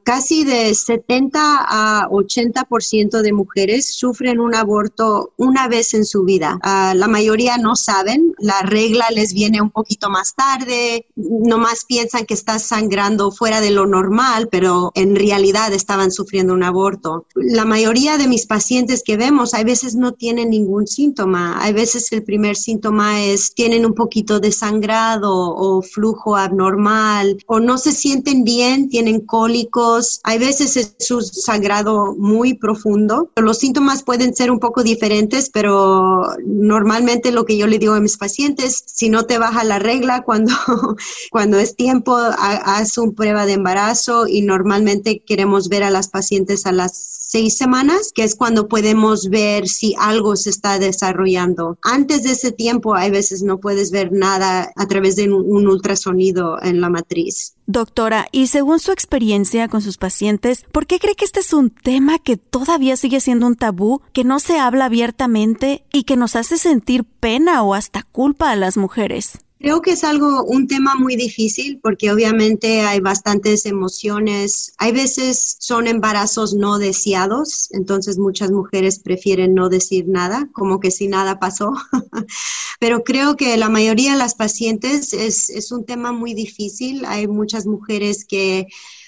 casi 0.04 0.44
de 0.44 0.74
70 0.74 1.40
a 1.42 2.08
80% 2.10 3.22
de 3.22 3.34
mujeres 3.34 3.94
sufren 3.94 4.40
un 4.40 4.56
aborto 4.56 5.34
una 5.38 5.68
vez 5.68 5.94
en 5.94 6.06
su 6.06 6.24
vida. 6.24 6.60
Ah, 6.64 6.94
la 6.96 7.08
mayoría 7.08 7.58
no 7.58 7.76
saben. 7.76 8.34
La 8.40 8.62
regla 8.62 9.06
les 9.14 9.34
viene 9.34 9.62
un 9.62 9.72
poquito 9.72 10.10
más 10.10 10.36
tarde. 10.36 11.08
Nomás 11.16 11.86
piensan 11.86 12.26
que 12.26 12.34
estás 12.34 12.64
sangrando 12.64 13.32
fuera 13.32 13.62
de 13.62 13.72
lo 13.72 13.88
normal, 13.88 14.50
pero 14.52 14.92
en 14.96 15.16
realidad 15.16 15.74
estaban 15.74 16.12
sufriendo 16.12 16.54
un 16.54 16.64
aborto. 16.64 17.26
La 17.36 17.66
mayoría 17.66 18.18
de 18.18 18.28
mis 18.28 18.46
pacientes 18.52 19.02
que 19.02 19.16
vemos 19.16 19.54
a 19.54 19.64
veces 19.64 19.96
no 19.96 20.12
tienen 20.12 20.50
ningún 20.50 20.86
síntoma. 20.86 21.58
A 21.66 21.72
veces 21.72 22.12
el 22.12 22.22
primer 22.22 22.58
síntoma 22.58 23.24
es 23.24 23.54
tienen 23.54 23.86
un 23.86 23.94
poquito 23.94 24.42
de 24.42 24.52
sangrado 24.52 25.32
o 25.32 25.82
flujo 25.82 26.36
abnormal 26.36 27.38
o 27.48 27.62
no 27.62 27.78
se 27.78 27.94
sienten 27.94 28.44
bien, 28.44 28.90
tienen 28.90 29.22
cólicos. 29.22 30.20
Hay 30.24 30.38
veces 30.38 30.76
es 30.76 31.12
un 31.12 31.24
sangrado 31.24 32.14
muy 32.18 32.54
profundo. 32.54 33.32
Los 33.38 33.60
síntomas 33.60 34.04
pueden 34.04 34.36
ser 34.36 34.52
un 34.52 34.60
poco 34.60 34.84
diferentes, 34.84 35.50
pero 35.50 36.26
normalmente 36.46 37.32
lo 37.32 37.46
que 37.46 37.56
yo 37.56 37.68
le 37.68 37.80
digo 37.80 37.94
a 37.94 38.02
mis 38.02 38.18
pacientes, 38.18 38.84
si 38.86 39.08
no 39.08 39.24
te 39.24 39.38
baja 39.38 39.64
la 39.64 39.80
regla 39.80 40.24
cuando, 40.26 40.52
cuando 41.32 41.58
es 41.58 41.78
tiempo, 41.78 42.18
haz 42.18 42.98
una 42.98 43.14
prueba 43.14 43.46
de 43.46 43.54
embarazo 43.54 44.28
y 44.28 44.42
normalmente 44.42 45.24
queremos 45.26 45.70
ver 45.70 45.84
a 45.84 45.90
las 45.90 46.10
pacientes 46.10 46.66
a 46.66 46.74
las 46.74 47.21
seis 47.32 47.56
semanas, 47.56 48.12
que 48.14 48.24
es 48.26 48.36
cuando 48.36 48.68
podemos 48.68 49.30
ver 49.30 49.70
si 49.70 49.96
algo 49.98 50.36
se 50.36 50.50
está 50.50 50.80
desarrollando. 50.80 51.78
Antes 51.82 52.24
de 52.24 52.32
ese 52.32 52.52
tiempo, 52.52 52.94
hay 52.94 53.10
veces 53.10 53.42
no 53.42 53.58
puedes 53.58 53.90
ver 53.92 54.12
nada 54.12 54.74
a 54.76 54.88
través 54.88 55.16
de 55.16 55.32
un, 55.32 55.68
ultrasonido 55.68 56.62
en 56.62 56.82
la 56.82 56.90
matriz. 56.90 57.56
Doctora, 57.68 58.28
y 58.34 58.48
según 58.48 58.80
su 58.80 58.92
experiencia 58.92 59.70
con 59.70 59.82
sus 59.82 59.98
pacientes, 59.98 60.66
¿por 60.74 60.88
qué 60.88 61.00
cree 61.00 61.16
que 61.16 61.24
este 61.24 61.40
es 61.40 61.54
un 61.54 61.70
tema 61.70 62.20
que 62.20 62.36
todavía 62.36 62.98
sigue 62.98 63.22
siendo 63.22 63.48
un 63.48 63.56
tabú, 63.56 64.02
que 64.12 64.26
no 64.26 64.42
se 64.42 64.60
habla 64.60 64.86
abiertamente 64.86 65.86
y 65.94 66.04
que 66.04 66.18
nos 66.18 66.36
hace 66.36 66.58
sentir 66.58 67.06
pena 67.06 67.64
o 67.64 67.74
hasta 67.76 68.04
culpa 68.04 68.52
a 68.52 68.58
las 68.58 68.76
mujeres? 68.76 69.38
Creo 69.62 69.84
que 69.84 69.92
es 69.92 70.04
algo, 70.04 70.44
un 70.44 70.68
tema 70.68 70.96
muy 70.96 71.16
difícil 71.16 71.80
porque 71.84 72.12
obviamente 72.12 72.82
hay 72.82 73.00
bastantes 73.00 73.68
emociones. 73.68 74.74
Hay 74.80 74.92
veces 74.92 75.58
son 75.60 75.86
embarazos 75.86 76.56
no 76.56 76.80
deseados, 76.80 77.70
entonces 77.72 78.18
muchas 78.18 78.50
mujeres 78.50 78.98
prefieren 78.98 79.54
no 79.54 79.70
decir 79.70 80.08
nada, 80.08 80.50
como 80.54 80.80
que 80.80 80.90
si 80.90 81.08
nada 81.08 81.38
pasó. 81.38 81.74
Pero 82.80 83.04
creo 83.04 83.36
que 83.36 83.56
la 83.56 83.70
mayoría 83.70 84.14
de 84.14 84.18
las 84.18 84.34
pacientes 84.34 85.14
es, 85.14 85.52
es 85.52 85.72
un 85.72 85.86
tema 85.86 86.12
muy 86.12 86.34
difícil. 86.34 87.06
Hay 87.06 87.28
muchas 87.28 87.68
mujeres 87.68 88.26
que 88.26 88.66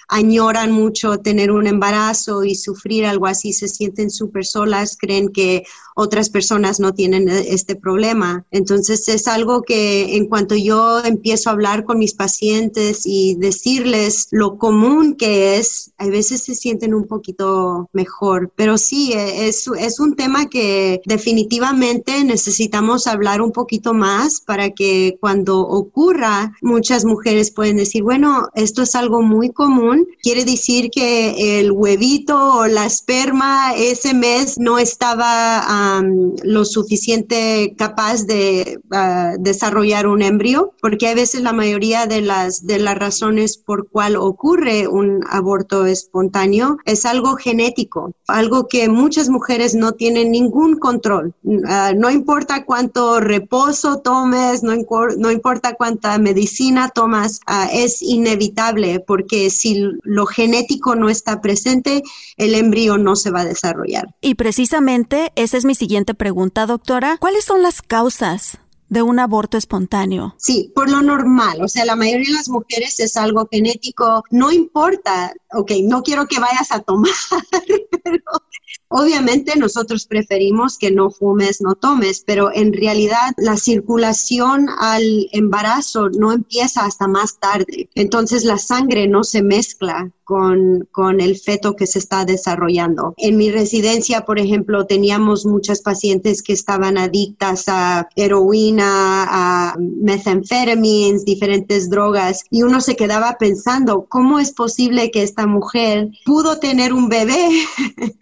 añoran 0.07 0.71
mucho 0.71 1.17
tener 1.17 1.49
un 1.49 1.65
embarazo 1.65 2.43
y 2.43 2.53
sufrir 2.53 3.05
algo 3.05 3.25
así, 3.25 3.53
se 3.53 3.67
sienten 3.67 4.11
súper 4.11 4.45
solas, 4.45 4.97
creen 4.97 5.29
que 5.29 5.63
otras 5.95 6.29
personas 6.29 6.79
no 6.79 6.93
tienen 6.93 7.29
e, 7.29 7.53
este 7.53 7.75
problema. 7.75 8.45
Entonces 8.51 9.08
es 9.10 9.27
algo 9.27 9.62
que 9.62 10.15
en 10.15 10.27
cuanto 10.27 10.56
yo 10.56 11.03
empiezo 11.03 11.49
a 11.49 11.53
hablar 11.53 11.86
con 11.86 11.99
mis 11.99 12.13
pacientes 12.13 13.01
y 13.06 13.36
decirles 13.36 14.27
lo 14.32 14.58
común 14.58 15.15
que 15.15 15.58
es, 15.58 15.91
a 15.97 16.08
veces 16.08 16.43
se 16.43 16.56
sienten 16.56 16.93
un 16.93 17.08
poquito 17.08 17.89
mejor. 17.93 18.51
Pero 18.56 18.77
sí, 18.77 19.13
e, 19.13 19.47
es, 19.47 19.67
es 19.79 19.99
un 19.99 20.15
tema 20.15 20.49
que 20.49 21.01
definitivamente 21.06 22.23
necesitamos 22.23 23.08
hablar 23.08 23.41
un 23.41 23.51
poquito 23.51 23.93
más 23.93 24.41
para 24.41 24.71
que 24.71 25.17
cuando 25.19 25.60
ocurra, 25.60 26.53
muchas 26.62 27.06
mujeres 27.06 27.51
pueden 27.51 27.77
decir, 27.77 28.03
bueno, 28.03 28.49
esto 28.56 28.84
es 28.84 28.95
algo 28.95 29.21
muy 29.21 29.51
común. 29.51 30.08
Quiere 30.21 30.45
decir 30.45 30.89
que 30.89 31.60
el 31.60 31.71
huevito 31.71 32.58
o 32.58 32.67
la 32.67 32.86
esperma 32.86 33.73
ese 33.75 34.13
mes 34.13 34.58
no 34.58 34.77
estaba 34.77 35.60
lo 36.43 36.65
suficiente 36.65 37.75
capaz 37.77 38.25
de 38.25 38.79
ah, 38.91 39.33
desarrollar 39.39 40.07
un 40.07 40.21
embrión, 40.21 40.69
porque 40.81 41.07
a 41.07 41.15
veces 41.15 41.41
la 41.41 41.53
mayoría 41.53 42.05
de 42.05 42.21
las, 42.21 42.65
de 42.65 42.79
las 42.79 42.97
razones 42.97 43.57
por 43.57 43.89
cual 43.89 44.15
ocurre 44.15 44.87
un 44.87 45.21
aborto 45.29 45.85
espontáneo 45.85 46.77
es 46.85 47.05
algo 47.05 47.35
genético, 47.35 48.13
algo 48.27 48.67
que 48.67 48.89
muchas 48.89 49.29
mujeres 49.29 49.75
no 49.75 49.93
tienen 49.93 50.31
ningún 50.31 50.77
control. 50.77 51.33
Ah, 51.67 51.93
no 51.95 52.09
importa 52.09 52.65
cuánto 52.65 53.19
reposo 53.19 53.99
tomes, 53.99 54.63
no, 54.63 54.73
no 55.17 55.31
importa 55.31 55.75
cuánta 55.75 56.17
medicina 56.17 56.89
tomas, 56.89 57.39
ah, 57.47 57.69
es 57.71 58.01
inevitable 58.01 58.99
porque 58.99 59.49
si 59.49 59.83
lo 60.03 60.25
genético 60.25 60.95
no 60.95 61.09
está 61.09 61.41
presente, 61.41 62.03
el 62.37 62.55
embrión 62.55 63.03
no 63.03 63.15
se 63.15 63.31
va 63.31 63.41
a 63.41 63.45
desarrollar. 63.45 64.13
Y 64.21 64.35
precisamente 64.35 65.31
ese 65.35 65.57
es 65.57 65.65
mi 65.65 65.72
siguiente 65.75 66.13
pregunta, 66.13 66.65
doctora. 66.65 67.17
¿Cuáles 67.19 67.45
son 67.45 67.62
las 67.62 67.81
causas 67.81 68.59
de 68.93 69.01
un 69.01 69.19
aborto 69.19 69.57
espontáneo? 69.57 70.36
Sí, 70.38 70.71
por 70.75 70.88
lo 70.88 71.01
normal, 71.01 71.63
o 71.63 71.67
sea, 71.67 71.83
la 71.83 71.95
mayoría 71.95 72.27
de 72.27 72.33
las 72.33 72.49
mujeres 72.49 72.99
es 72.99 73.17
algo 73.17 73.47
genético, 73.51 74.23
no 74.29 74.51
importa, 74.51 75.33
ok, 75.51 75.71
no 75.86 76.03
quiero 76.03 76.27
que 76.27 76.39
vayas 76.39 76.71
a 76.71 76.79
tomar, 76.79 77.12
pero 78.03 78.23
obviamente 78.89 79.57
nosotros 79.57 80.05
preferimos 80.05 80.77
que 80.77 80.91
no 80.91 81.09
fumes, 81.09 81.59
no 81.59 81.73
tomes, 81.73 82.23
pero 82.25 82.53
en 82.53 82.71
realidad 82.71 83.33
la 83.38 83.57
circulación 83.57 84.69
al 84.79 85.27
embarazo 85.31 86.09
no 86.09 86.31
empieza 86.31 86.86
hasta 86.86 87.07
más 87.07 87.39
tarde, 87.39 87.89
entonces 87.95 88.43
la 88.43 88.59
sangre 88.59 89.07
no 89.07 89.23
se 89.23 89.41
mezcla 89.41 90.12
con, 90.24 90.88
con, 90.91 91.21
el 91.21 91.38
feto 91.38 91.76
que 91.76 91.88
se 91.88 91.99
está 91.99 92.26
desarrollando. 92.26 93.13
En 93.17 93.38
mi 93.38 93.51
residencia, 93.51 94.21
por 94.21 94.39
ejemplo, 94.39 94.86
teníamos 94.86 95.45
muchas 95.45 95.82
pacientes 95.82 96.41
que 96.41 96.53
estaban 96.53 96.97
adictas 96.97 97.65
a 97.67 98.07
heroína, 98.15 99.26
a 99.30 99.76
methamphetamines, 99.78 101.26
diferentes 101.26 101.89
drogas, 101.89 102.43
y 102.49 102.63
uno 102.63 102.82
se 102.82 102.95
quedaba 102.95 103.38
pensando, 103.38 104.05
¿cómo 104.09 104.39
es 104.39 104.51
posible 104.51 105.11
que 105.11 105.24
esta 105.24 105.47
mujer 105.47 106.09
pudo 106.26 106.59
tener 106.59 106.93
un 106.93 107.09
bebé 107.09 107.49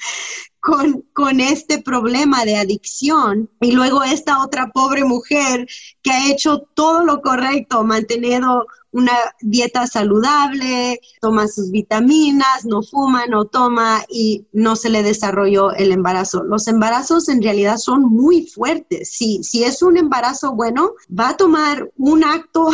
con, 0.60 1.04
con, 1.14 1.40
este 1.40 1.82
problema 1.82 2.46
de 2.46 2.58
adicción 2.58 3.50
y 3.60 3.72
luego 3.72 4.04
esta 4.04 4.44
otra 4.44 4.72
pobre 4.72 5.04
mujer 5.04 5.68
que 6.02 6.12
ha 6.12 6.32
hecho 6.32 6.68
todo 6.74 7.04
lo 7.04 7.22
correcto, 7.22 7.84
mantenido 7.84 8.66
una 8.92 9.14
dieta 9.42 9.88
saludable, 9.88 11.00
toma 11.22 11.48
sus 11.48 11.72
vitaminas, 11.72 12.66
no 12.66 12.82
fuma, 12.84 13.26
no 13.26 13.46
toma 13.46 14.04
y 14.10 14.46
no 14.52 14.76
se 14.76 14.90
le 14.90 15.02
desarrolló 15.02 15.72
el 15.72 15.92
embarazo. 15.92 16.44
Los 16.44 16.68
embarazos 16.68 17.30
en 17.30 17.42
realidad 17.42 17.78
son 17.78 18.02
muy 18.02 18.48
fuertes. 18.48 19.10
Si, 19.12 19.44
si 19.44 19.64
es 19.64 19.82
un 19.82 19.98
embarazo 19.98 20.54
bueno, 20.54 20.92
va 21.18 21.30
a 21.30 21.38
tomar 21.38 21.90
un 21.98 22.24
acto 22.24 22.70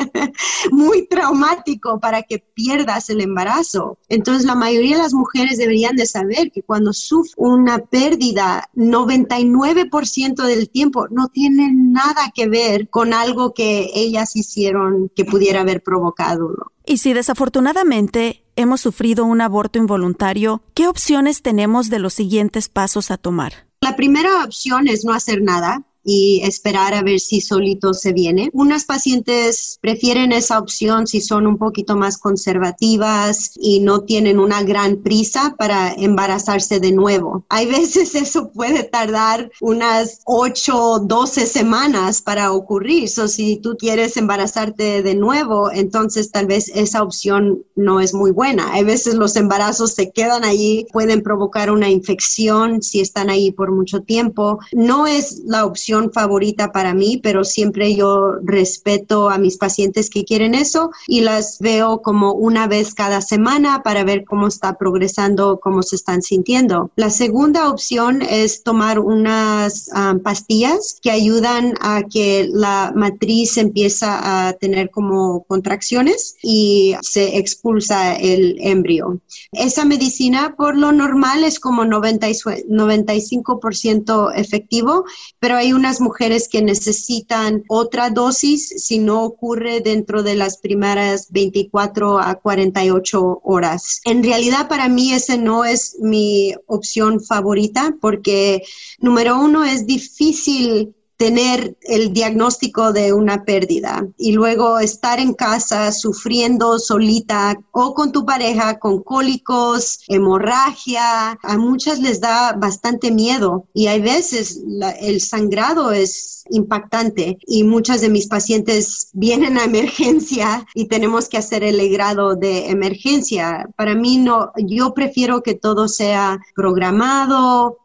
muy 0.70 1.06
traumático 1.08 1.98
para 1.98 2.22
que 2.22 2.38
pierdas 2.38 3.10
el 3.10 3.20
embarazo. 3.20 3.98
Entonces 4.08 4.44
la 4.44 4.54
mayoría 4.54 4.96
de 4.96 5.02
las 5.02 5.14
mujeres 5.14 5.58
deberían 5.58 5.96
de 5.96 6.06
saber 6.06 6.52
que 6.52 6.62
cuando 6.62 6.92
sufren 6.92 7.32
una 7.36 7.78
pérdida, 7.78 8.68
99% 8.76 10.44
del 10.44 10.70
tiempo 10.70 11.08
no 11.08 11.28
tiene 11.28 11.70
nada 11.72 12.30
que 12.34 12.41
ver 12.46 12.88
con 12.88 13.12
algo 13.12 13.54
que 13.54 13.90
ellas 13.94 14.36
hicieron 14.36 15.10
que 15.14 15.24
pudiera 15.24 15.60
haber 15.60 15.82
provocado. 15.82 16.72
Y 16.84 16.98
si 16.98 17.12
desafortunadamente 17.12 18.44
hemos 18.56 18.80
sufrido 18.80 19.24
un 19.24 19.40
aborto 19.40 19.78
involuntario, 19.78 20.62
¿qué 20.74 20.88
opciones 20.88 21.42
tenemos 21.42 21.90
de 21.90 21.98
los 21.98 22.14
siguientes 22.14 22.68
pasos 22.68 23.10
a 23.10 23.18
tomar? 23.18 23.66
La 23.80 23.96
primera 23.96 24.44
opción 24.44 24.88
es 24.88 25.04
no 25.04 25.12
hacer 25.12 25.42
nada 25.42 25.82
y 26.04 26.40
esperar 26.44 26.94
a 26.94 27.02
ver 27.02 27.20
si 27.20 27.40
solito 27.40 27.94
se 27.94 28.12
viene. 28.12 28.50
Unas 28.52 28.84
pacientes 28.84 29.78
prefieren 29.80 30.32
esa 30.32 30.58
opción 30.58 31.06
si 31.06 31.20
son 31.20 31.46
un 31.46 31.58
poquito 31.58 31.96
más 31.96 32.18
conservativas 32.18 33.52
y 33.60 33.80
no 33.80 34.00
tienen 34.00 34.38
una 34.38 34.62
gran 34.62 35.02
prisa 35.02 35.54
para 35.58 35.92
embarazarse 35.92 36.80
de 36.80 36.92
nuevo. 36.92 37.44
Hay 37.48 37.66
veces 37.66 38.14
eso 38.14 38.50
puede 38.52 38.84
tardar 38.84 39.50
unas 39.60 40.20
8 40.24 41.00
12 41.00 41.46
semanas 41.46 42.22
para 42.22 42.52
ocurrir. 42.52 43.08
So, 43.08 43.28
si 43.28 43.56
tú 43.56 43.76
quieres 43.78 44.16
embarazarte 44.16 45.02
de 45.02 45.14
nuevo, 45.14 45.70
entonces 45.72 46.30
tal 46.30 46.46
vez 46.46 46.70
esa 46.74 47.02
opción 47.02 47.64
no 47.76 48.00
es 48.00 48.14
muy 48.14 48.30
buena. 48.30 48.72
Hay 48.72 48.84
veces 48.84 49.14
los 49.14 49.36
embarazos 49.36 49.92
se 49.92 50.10
quedan 50.10 50.44
allí, 50.44 50.86
pueden 50.92 51.22
provocar 51.22 51.70
una 51.70 51.90
infección 51.90 52.82
si 52.82 53.00
están 53.00 53.30
ahí 53.30 53.52
por 53.52 53.72
mucho 53.72 54.00
tiempo. 54.02 54.58
No 54.72 55.06
es 55.06 55.42
la 55.44 55.64
opción 55.64 55.91
favorita 56.12 56.72
para 56.72 56.94
mí, 56.94 57.18
pero 57.22 57.44
siempre 57.44 57.94
yo 57.94 58.36
respeto 58.42 59.30
a 59.30 59.38
mis 59.38 59.56
pacientes 59.56 60.10
que 60.10 60.24
quieren 60.24 60.54
eso 60.54 60.90
y 61.06 61.20
las 61.20 61.58
veo 61.60 62.02
como 62.02 62.32
una 62.32 62.66
vez 62.66 62.94
cada 62.94 63.20
semana 63.20 63.82
para 63.82 64.04
ver 64.04 64.24
cómo 64.24 64.48
está 64.48 64.78
progresando, 64.78 65.60
cómo 65.60 65.82
se 65.82 65.96
están 65.96 66.22
sintiendo. 66.22 66.90
La 66.96 67.10
segunda 67.10 67.68
opción 67.68 68.22
es 68.22 68.62
tomar 68.62 68.98
unas 68.98 69.90
um, 69.94 70.20
pastillas 70.20 70.98
que 71.02 71.10
ayudan 71.10 71.74
a 71.80 72.02
que 72.02 72.48
la 72.50 72.92
matriz 72.94 73.58
empieza 73.58 74.48
a 74.48 74.52
tener 74.54 74.90
como 74.90 75.44
contracciones 75.44 76.36
y 76.42 76.94
se 77.02 77.38
expulsa 77.38 78.16
el 78.16 78.56
embrión. 78.60 79.22
Esa 79.52 79.84
medicina 79.84 80.54
por 80.56 80.76
lo 80.76 80.92
normal 80.92 81.44
es 81.44 81.60
como 81.60 81.84
90 81.84 82.22
95% 82.22 84.32
efectivo, 84.34 85.04
pero 85.38 85.56
hay 85.56 85.72
un 85.72 85.81
unas 85.82 86.00
mujeres 86.00 86.48
que 86.48 86.62
necesitan 86.62 87.64
otra 87.66 88.08
dosis 88.08 88.68
si 88.76 88.98
no 88.98 89.24
ocurre 89.24 89.80
dentro 89.80 90.22
de 90.22 90.36
las 90.36 90.58
primeras 90.58 91.32
24 91.32 92.20
a 92.20 92.36
48 92.36 93.40
horas. 93.42 94.00
En 94.04 94.22
realidad 94.22 94.68
para 94.68 94.88
mí 94.88 95.12
ese 95.12 95.38
no 95.38 95.64
es 95.64 95.96
mi 95.98 96.54
opción 96.66 97.20
favorita 97.20 97.96
porque 98.00 98.62
número 99.00 99.40
uno 99.40 99.64
es 99.64 99.84
difícil 99.84 100.94
tener 101.22 101.76
el 101.82 102.12
diagnóstico 102.12 102.92
de 102.92 103.12
una 103.12 103.44
pérdida 103.44 104.04
y 104.18 104.32
luego 104.32 104.80
estar 104.80 105.20
en 105.20 105.34
casa 105.34 105.92
sufriendo 105.92 106.80
solita 106.80 107.56
o 107.70 107.94
con 107.94 108.10
tu 108.10 108.26
pareja 108.26 108.80
con 108.80 109.04
cólicos, 109.04 110.00
hemorragia, 110.08 111.38
a 111.40 111.58
muchas 111.58 112.00
les 112.00 112.20
da 112.20 112.54
bastante 112.54 113.12
miedo 113.12 113.68
y 113.72 113.86
hay 113.86 114.00
veces 114.00 114.60
el 115.00 115.20
sangrado 115.20 115.92
es 115.92 116.41
impactante 116.52 117.38
y 117.46 117.64
muchas 117.64 118.00
de 118.00 118.10
mis 118.10 118.28
pacientes 118.28 119.10
vienen 119.12 119.58
a 119.58 119.64
emergencia 119.64 120.66
y 120.74 120.86
tenemos 120.86 121.28
que 121.28 121.38
hacer 121.38 121.64
el 121.64 121.90
grado 121.90 122.36
de 122.36 122.70
emergencia. 122.70 123.68
Para 123.76 123.94
mí 123.94 124.18
no, 124.18 124.52
yo 124.56 124.94
prefiero 124.94 125.42
que 125.42 125.54
todo 125.54 125.88
sea 125.88 126.40
programado, 126.54 127.78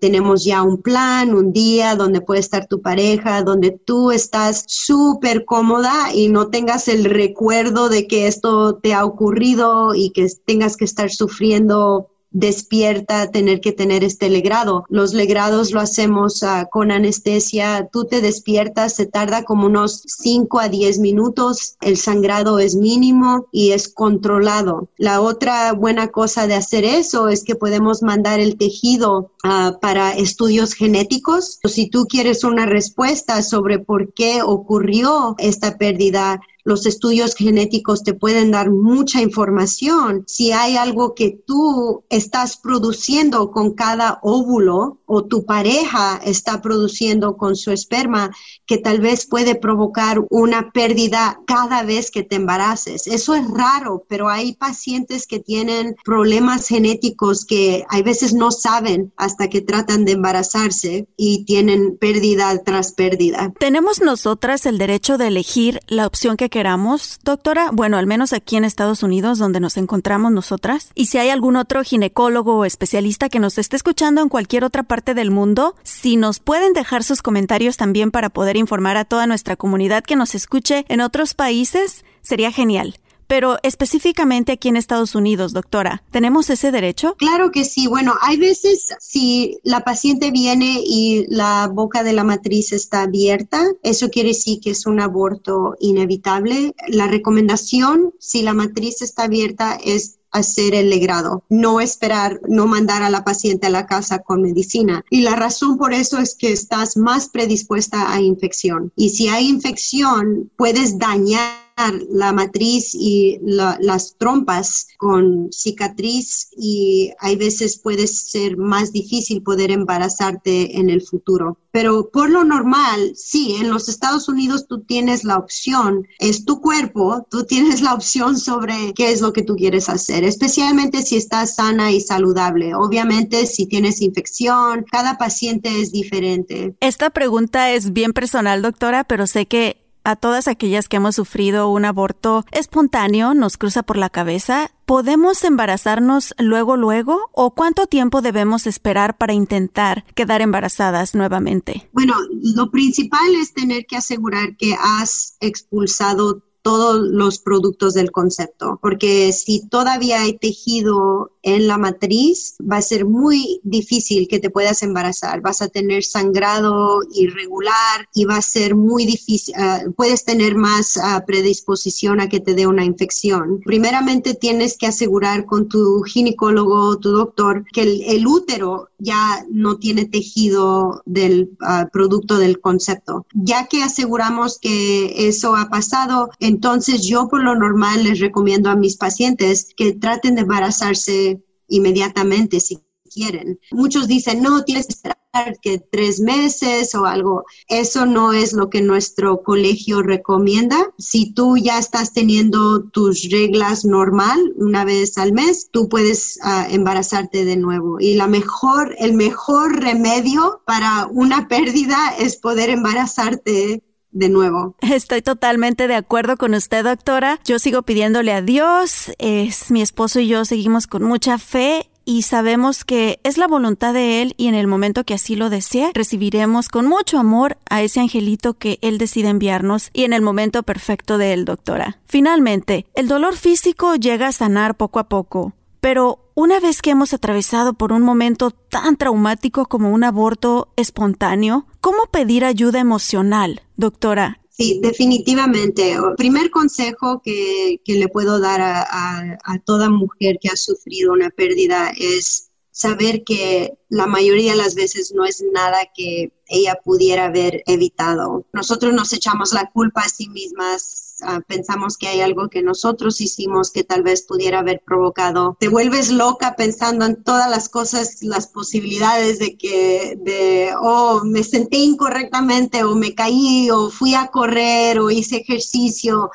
tenemos 0.00 0.44
ya 0.44 0.62
un 0.62 0.82
plan, 0.82 1.34
un 1.34 1.52
día 1.52 1.96
donde 1.96 2.20
puede 2.20 2.40
estar 2.40 2.66
tu 2.66 2.82
pareja, 2.82 3.42
donde 3.42 3.70
tú 3.70 4.10
estás 4.10 4.64
súper 4.66 5.44
cómoda 5.44 6.12
y 6.14 6.28
no 6.28 6.48
tengas 6.48 6.88
el 6.88 7.04
recuerdo 7.04 7.88
de 7.88 8.06
que 8.06 8.26
esto 8.26 8.76
te 8.76 8.94
ha 8.94 9.04
ocurrido 9.04 9.94
y 9.94 10.10
que 10.10 10.26
tengas 10.44 10.76
que 10.76 10.84
estar 10.84 11.10
sufriendo 11.10 12.10
despierta 12.34 13.30
tener 13.30 13.60
que 13.60 13.72
tener 13.72 14.04
este 14.04 14.28
legrado. 14.28 14.84
Los 14.88 15.14
legrados 15.14 15.70
lo 15.72 15.80
hacemos 15.80 16.42
ah, 16.42 16.68
con 16.70 16.90
anestesia, 16.90 17.88
tú 17.90 18.04
te 18.04 18.20
despiertas, 18.20 18.94
se 18.96 19.06
tarda 19.06 19.44
como 19.44 19.66
unos 19.66 20.02
5 20.06 20.60
a 20.60 20.68
10 20.68 20.98
minutos, 20.98 21.76
el 21.80 21.96
sangrado 21.96 22.58
es 22.58 22.74
mínimo 22.74 23.46
y 23.52 23.70
es 23.70 23.88
controlado. 23.88 24.88
La 24.98 25.20
otra 25.20 25.72
buena 25.72 26.08
cosa 26.08 26.46
de 26.46 26.54
hacer 26.54 26.84
eso 26.84 27.28
es 27.28 27.44
que 27.44 27.54
podemos 27.54 28.02
mandar 28.02 28.40
el 28.40 28.58
tejido 28.58 29.30
ah, 29.44 29.78
para 29.80 30.12
estudios 30.12 30.74
genéticos. 30.74 31.60
Si 31.64 31.88
tú 31.88 32.06
quieres 32.06 32.42
una 32.42 32.66
respuesta 32.66 33.42
sobre 33.42 33.78
por 33.78 34.12
qué 34.12 34.42
ocurrió 34.42 35.36
esta 35.38 35.78
pérdida, 35.78 36.40
los 36.64 36.86
estudios 36.86 37.34
genéticos 37.34 38.02
te 38.02 38.14
pueden 38.14 38.50
dar 38.50 38.70
mucha 38.70 39.20
información. 39.20 40.24
Si 40.26 40.52
hay 40.52 40.76
algo 40.76 41.14
que 41.14 41.38
tú 41.46 42.04
estás 42.08 42.56
produciendo 42.56 43.50
con 43.50 43.74
cada 43.74 44.18
óvulo 44.22 44.98
o 45.06 45.24
tu 45.24 45.44
pareja 45.44 46.20
está 46.24 46.62
produciendo 46.62 47.36
con 47.36 47.54
su 47.54 47.70
esperma, 47.70 48.30
que 48.66 48.78
tal 48.78 49.00
vez 49.00 49.26
puede 49.26 49.54
provocar 49.54 50.24
una 50.30 50.70
pérdida 50.72 51.40
cada 51.46 51.82
vez 51.82 52.10
que 52.10 52.22
te 52.22 52.36
embaraces. 52.36 53.06
Eso 53.06 53.34
es 53.34 53.46
raro, 53.50 54.06
pero 54.08 54.28
hay 54.28 54.54
pacientes 54.54 55.26
que 55.26 55.40
tienen 55.40 55.94
problemas 56.04 56.66
genéticos 56.66 57.44
que 57.44 57.84
hay 57.88 58.02
veces 58.02 58.32
no 58.32 58.50
saben 58.50 59.12
hasta 59.16 59.48
que 59.48 59.60
tratan 59.60 60.04
de 60.04 60.12
embarazarse 60.12 61.06
y 61.16 61.44
tienen 61.44 61.98
pérdida 61.98 62.62
tras 62.64 62.92
pérdida. 62.92 63.52
¿Tenemos 63.58 64.00
nosotras 64.00 64.64
el 64.66 64.78
derecho 64.78 65.18
de 65.18 65.28
elegir 65.28 65.80
la 65.88 66.06
opción 66.06 66.36
que 66.36 66.48
queramos, 66.54 67.18
doctora? 67.24 67.70
Bueno, 67.72 67.96
al 67.96 68.06
menos 68.06 68.32
aquí 68.32 68.54
en 68.54 68.64
Estados 68.64 69.02
Unidos, 69.02 69.40
donde 69.40 69.58
nos 69.58 69.76
encontramos 69.76 70.30
nosotras. 70.30 70.92
Y 70.94 71.06
si 71.06 71.18
hay 71.18 71.30
algún 71.30 71.56
otro 71.56 71.82
ginecólogo 71.82 72.54
o 72.54 72.64
especialista 72.64 73.28
que 73.28 73.40
nos 73.40 73.58
esté 73.58 73.74
escuchando 73.74 74.22
en 74.22 74.28
cualquier 74.28 74.62
otra 74.62 74.84
parte 74.84 75.14
del 75.14 75.32
mundo, 75.32 75.74
si 75.82 76.16
nos 76.16 76.38
pueden 76.38 76.72
dejar 76.72 77.02
sus 77.02 77.22
comentarios 77.22 77.76
también 77.76 78.12
para 78.12 78.30
poder 78.30 78.56
informar 78.56 78.96
a 78.96 79.04
toda 79.04 79.26
nuestra 79.26 79.56
comunidad 79.56 80.04
que 80.04 80.14
nos 80.14 80.36
escuche 80.36 80.84
en 80.88 81.00
otros 81.00 81.34
países, 81.34 82.04
sería 82.22 82.52
genial. 82.52 83.00
Pero 83.26 83.58
específicamente 83.62 84.52
aquí 84.52 84.68
en 84.68 84.76
Estados 84.76 85.14
Unidos, 85.14 85.52
doctora, 85.52 86.02
¿tenemos 86.10 86.50
ese 86.50 86.70
derecho? 86.70 87.14
Claro 87.18 87.50
que 87.50 87.64
sí. 87.64 87.86
Bueno, 87.86 88.14
hay 88.20 88.36
veces 88.36 88.86
si 89.00 89.58
la 89.62 89.84
paciente 89.84 90.30
viene 90.30 90.80
y 90.84 91.26
la 91.28 91.70
boca 91.72 92.02
de 92.02 92.12
la 92.12 92.24
matriz 92.24 92.72
está 92.72 93.02
abierta, 93.02 93.64
eso 93.82 94.10
quiere 94.10 94.30
decir 94.30 94.60
que 94.60 94.70
es 94.70 94.86
un 94.86 95.00
aborto 95.00 95.76
inevitable. 95.80 96.74
La 96.88 97.06
recomendación, 97.06 98.12
si 98.18 98.42
la 98.42 98.54
matriz 98.54 99.02
está 99.02 99.24
abierta, 99.24 99.78
es 99.84 100.18
hacer 100.34 100.74
el 100.74 100.90
legrado, 100.90 101.44
no 101.48 101.80
esperar, 101.80 102.40
no 102.48 102.66
mandar 102.66 103.04
a 103.04 103.08
la 103.08 103.24
paciente 103.24 103.68
a 103.68 103.70
la 103.70 103.86
casa 103.86 104.18
con 104.18 104.42
medicina. 104.42 105.04
Y 105.08 105.20
la 105.20 105.36
razón 105.36 105.78
por 105.78 105.94
eso 105.94 106.18
es 106.18 106.34
que 106.34 106.52
estás 106.52 106.96
más 106.96 107.28
predispuesta 107.28 108.12
a 108.12 108.20
infección. 108.20 108.92
Y 108.96 109.10
si 109.10 109.28
hay 109.28 109.48
infección, 109.48 110.50
puedes 110.56 110.98
dañar 110.98 111.63
la 112.08 112.32
matriz 112.32 112.94
y 112.94 113.38
las 113.42 114.16
trompas 114.16 114.88
con 114.98 115.52
cicatriz 115.52 116.48
y 116.56 117.10
hay 117.18 117.36
veces 117.36 117.78
puede 117.78 118.06
ser 118.06 118.56
más 118.56 118.92
difícil 118.92 119.42
poder 119.42 119.70
embarazarte 119.70 120.78
en 120.78 120.88
el 120.88 121.02
futuro. 121.02 121.58
Pero 121.72 122.10
por 122.10 122.30
lo 122.30 122.44
normal, 122.44 123.14
sí, 123.16 123.56
en 123.60 123.70
los 123.70 123.88
Estados 123.88 124.28
Unidos 124.28 124.66
tú 124.68 124.82
tienes 124.82 125.24
la 125.24 125.38
opción, 125.38 126.06
es 126.20 126.44
tu 126.44 126.60
cuerpo, 126.60 127.26
tú 127.28 127.44
tienes 127.44 127.80
la 127.80 127.94
opción 127.94 128.38
sobre 128.38 128.92
qué 128.94 129.10
es 129.10 129.20
lo 129.20 129.32
que 129.32 129.42
tú 129.42 129.56
quieres 129.56 129.88
hacer, 129.88 130.22
especialmente 130.22 131.02
si 131.02 131.16
estás 131.16 131.56
sana 131.56 131.90
y 131.90 132.00
saludable. 132.00 132.76
Obviamente, 132.76 133.46
si 133.46 133.66
tienes 133.66 134.00
infección, 134.00 134.84
cada 134.92 135.18
paciente 135.18 135.80
es 135.80 135.90
diferente. 135.90 136.76
Esta 136.78 137.10
pregunta 137.10 137.72
es 137.72 137.92
bien 137.92 138.12
personal, 138.12 138.62
doctora, 138.62 139.02
pero 139.02 139.26
sé 139.26 139.46
que 139.46 139.83
a 140.04 140.16
todas 140.16 140.48
aquellas 140.48 140.88
que 140.88 140.96
hemos 140.96 141.16
sufrido 141.16 141.70
un 141.70 141.84
aborto 141.84 142.44
espontáneo 142.52 143.34
nos 143.34 143.56
cruza 143.56 143.82
por 143.82 143.96
la 143.96 144.10
cabeza, 144.10 144.70
¿podemos 144.84 145.42
embarazarnos 145.44 146.34
luego 146.38 146.76
luego 146.76 147.30
o 147.32 147.54
cuánto 147.54 147.86
tiempo 147.86 148.20
debemos 148.20 148.66
esperar 148.66 149.16
para 149.16 149.32
intentar 149.32 150.04
quedar 150.14 150.42
embarazadas 150.42 151.14
nuevamente? 151.14 151.88
Bueno, 151.92 152.14
lo 152.54 152.70
principal 152.70 153.34
es 153.34 153.54
tener 153.54 153.86
que 153.86 153.96
asegurar 153.96 154.56
que 154.56 154.74
has 154.78 155.36
expulsado 155.40 156.42
todos 156.62 157.06
los 157.10 157.38
productos 157.38 157.92
del 157.92 158.10
concepto, 158.10 158.78
porque 158.80 159.32
si 159.32 159.68
todavía 159.68 160.22
hay 160.22 160.38
tejido 160.38 161.33
en 161.44 161.66
la 161.66 161.78
matriz, 161.78 162.56
va 162.60 162.78
a 162.78 162.82
ser 162.82 163.04
muy 163.04 163.60
difícil 163.62 164.26
que 164.28 164.40
te 164.40 164.50
puedas 164.50 164.82
embarazar. 164.82 165.42
Vas 165.42 165.60
a 165.60 165.68
tener 165.68 166.02
sangrado 166.02 167.00
irregular 167.12 168.08
y 168.14 168.24
va 168.24 168.36
a 168.36 168.42
ser 168.42 168.74
muy 168.74 169.04
difícil, 169.04 169.54
ah, 169.58 169.80
puedes 169.94 170.24
tener 170.24 170.56
más 170.56 170.96
ah, 170.96 171.22
predisposición 171.26 172.20
a 172.20 172.28
que 172.28 172.40
te 172.40 172.54
dé 172.54 172.66
una 172.66 172.84
infección. 172.84 173.60
Primeramente 173.64 174.34
tienes 174.34 174.78
que 174.78 174.86
asegurar 174.86 175.44
con 175.44 175.68
tu 175.68 176.02
ginecólogo, 176.02 176.98
tu 176.98 177.10
doctor, 177.10 177.64
que 177.72 177.82
el, 177.82 178.26
útero 178.26 178.88
ya 178.98 179.44
no 179.50 179.76
tiene 179.76 180.06
tejido 180.06 181.02
del 181.04 181.50
ah, 181.60 181.88
producto 181.92 182.38
del 182.38 182.60
concepto. 182.60 183.26
Ya 183.34 183.66
que 183.66 183.82
aseguramos 183.82 184.58
que 184.58 185.28
eso 185.28 185.54
ha 185.56 185.68
pasado, 185.68 186.30
entonces 186.40 187.02
yo 187.02 187.28
por 187.28 187.42
lo 187.42 187.54
normal 187.54 188.04
les 188.04 188.20
recomiendo 188.20 188.70
a 188.70 188.76
mis 188.76 188.96
pacientes 188.96 189.68
que 189.76 189.92
traten 189.92 190.36
de 190.36 190.40
embarazarse 190.42 191.33
inmediatamente 191.68 192.60
si 192.60 192.78
quieren. 193.12 193.60
Muchos 193.70 194.08
dicen, 194.08 194.42
no, 194.42 194.64
tienes 194.64 194.86
que 194.86 194.92
esperar 194.94 195.16
que 195.60 195.78
tres 195.78 196.20
meses 196.20 196.94
o 196.94 197.06
algo. 197.06 197.44
Eso 197.68 198.06
no 198.06 198.32
es 198.32 198.52
lo 198.52 198.70
que 198.70 198.82
nuestro 198.82 199.42
colegio 199.42 200.02
recomienda. 200.02 200.92
Si 200.98 201.32
tú 201.32 201.56
ya 201.56 201.78
estás 201.78 202.12
teniendo 202.12 202.84
tus 202.84 203.28
reglas 203.30 203.84
normal 203.84 204.38
una 204.56 204.84
vez 204.84 205.18
al 205.18 205.32
mes, 205.32 205.68
tú 205.70 205.88
puedes 205.88 206.38
ah, 206.42 206.66
embarazarte 206.70 207.44
de 207.44 207.56
nuevo. 207.56 207.98
Y 208.00 208.14
la 208.14 208.26
mejor, 208.26 208.94
el 208.98 209.14
mejor 209.14 209.80
remedio 209.80 210.62
para 210.66 211.08
una 211.10 211.48
pérdida 211.48 212.14
es 212.18 212.36
poder 212.36 212.70
embarazarte 212.70 213.82
de 214.14 214.30
nuevo. 214.30 214.74
Estoy 214.80 215.20
totalmente 215.20 215.86
de 215.86 215.96
acuerdo 215.96 216.38
con 216.38 216.54
usted, 216.54 216.84
doctora. 216.84 217.38
Yo 217.44 217.58
sigo 217.58 217.82
pidiéndole 217.82 218.32
a 218.32 218.40
Dios. 218.40 219.12
Es 219.18 219.70
mi 219.70 219.82
esposo 219.82 220.20
y 220.20 220.28
yo 220.28 220.46
seguimos 220.46 220.86
con 220.86 221.02
mucha 221.02 221.36
fe 221.38 221.90
y 222.06 222.22
sabemos 222.22 222.84
que 222.84 223.18
es 223.22 223.38
la 223.38 223.46
voluntad 223.46 223.94
de 223.94 224.22
Él 224.22 224.34
y 224.36 224.48
en 224.48 224.54
el 224.54 224.66
momento 224.66 225.04
que 225.04 225.14
así 225.14 225.36
lo 225.36 225.50
desee, 225.50 225.90
recibiremos 225.94 226.68
con 226.68 226.86
mucho 226.86 227.18
amor 227.18 227.56
a 227.70 227.82
ese 227.82 228.00
angelito 228.00 228.54
que 228.54 228.78
Él 228.82 228.98
decide 228.98 229.28
enviarnos 229.28 229.90
y 229.92 230.04
en 230.04 230.12
el 230.12 230.22
momento 230.22 230.62
perfecto 230.62 231.18
de 231.18 231.32
Él, 231.32 231.44
doctora. 231.44 231.98
Finalmente, 232.06 232.86
el 232.94 233.08
dolor 233.08 233.36
físico 233.36 233.94
llega 233.96 234.28
a 234.28 234.32
sanar 234.32 234.76
poco 234.76 234.98
a 234.98 235.08
poco, 235.08 235.54
pero 235.84 236.30
una 236.34 236.60
vez 236.60 236.80
que 236.80 236.88
hemos 236.88 237.12
atravesado 237.12 237.74
por 237.74 237.92
un 237.92 238.00
momento 238.00 238.50
tan 238.50 238.96
traumático 238.96 239.66
como 239.66 239.90
un 239.90 240.02
aborto 240.02 240.72
espontáneo, 240.76 241.66
¿cómo 241.82 242.06
pedir 242.10 242.46
ayuda 242.46 242.80
emocional, 242.80 243.60
doctora? 243.76 244.40
Sí, 244.48 244.80
definitivamente. 244.82 245.92
El 245.92 246.14
primer 246.16 246.50
consejo 246.50 247.20
que, 247.22 247.82
le 247.86 248.08
puedo 248.08 248.40
dar 248.40 248.62
a, 248.62 249.38
toda 249.66 249.90
mujer 249.90 250.38
que 250.40 250.48
ha 250.48 250.56
sufrido 250.56 251.12
una 251.12 251.28
pérdida 251.28 251.92
es 251.94 252.48
saber 252.70 253.22
que 253.22 253.74
la 253.90 254.06
mayoría 254.06 254.52
de 254.52 254.62
las 254.62 254.74
veces 254.74 255.12
no 255.14 255.26
es 255.26 255.44
nada 255.52 255.80
que 255.94 256.32
ella 256.46 256.78
pudiera 256.82 257.26
haber 257.26 257.62
evitado. 257.66 258.46
Nosotros 258.54 258.94
nos 258.94 259.12
echamos 259.12 259.52
la 259.52 259.70
culpa 259.70 260.00
a 260.00 260.08
sí 260.08 260.30
mismas, 260.30 261.03
ah, 261.22 261.40
pensamos 261.46 261.96
que 261.96 262.08
hay 262.08 262.20
algo 262.20 262.48
que 262.48 262.62
nosotros 262.62 263.20
hicimos 263.20 263.70
que 263.70 263.84
tal 263.84 264.02
vez 264.02 264.22
pudiera 264.22 264.60
haber 264.60 264.82
provocado. 264.84 265.56
Te 265.60 265.68
vuelves 265.68 266.10
loca 266.10 266.56
pensando 266.56 267.04
en 267.04 267.22
todas 267.22 267.50
las 267.50 267.68
cosas, 267.68 268.22
las 268.22 268.46
posibilidades 268.46 269.38
de 269.38 269.56
que, 269.56 270.18
de, 270.20 270.74
oh, 270.80 271.22
me 271.24 271.42
senté 271.42 271.78
incorrectamente 271.78 272.84
o 272.84 272.94
me 272.94 273.14
caí 273.14 273.70
o 273.70 273.90
fui 273.90 274.14
a 274.14 274.28
correr 274.28 274.98
o 274.98 275.10
hice 275.10 275.38
ejercicio 275.38 276.30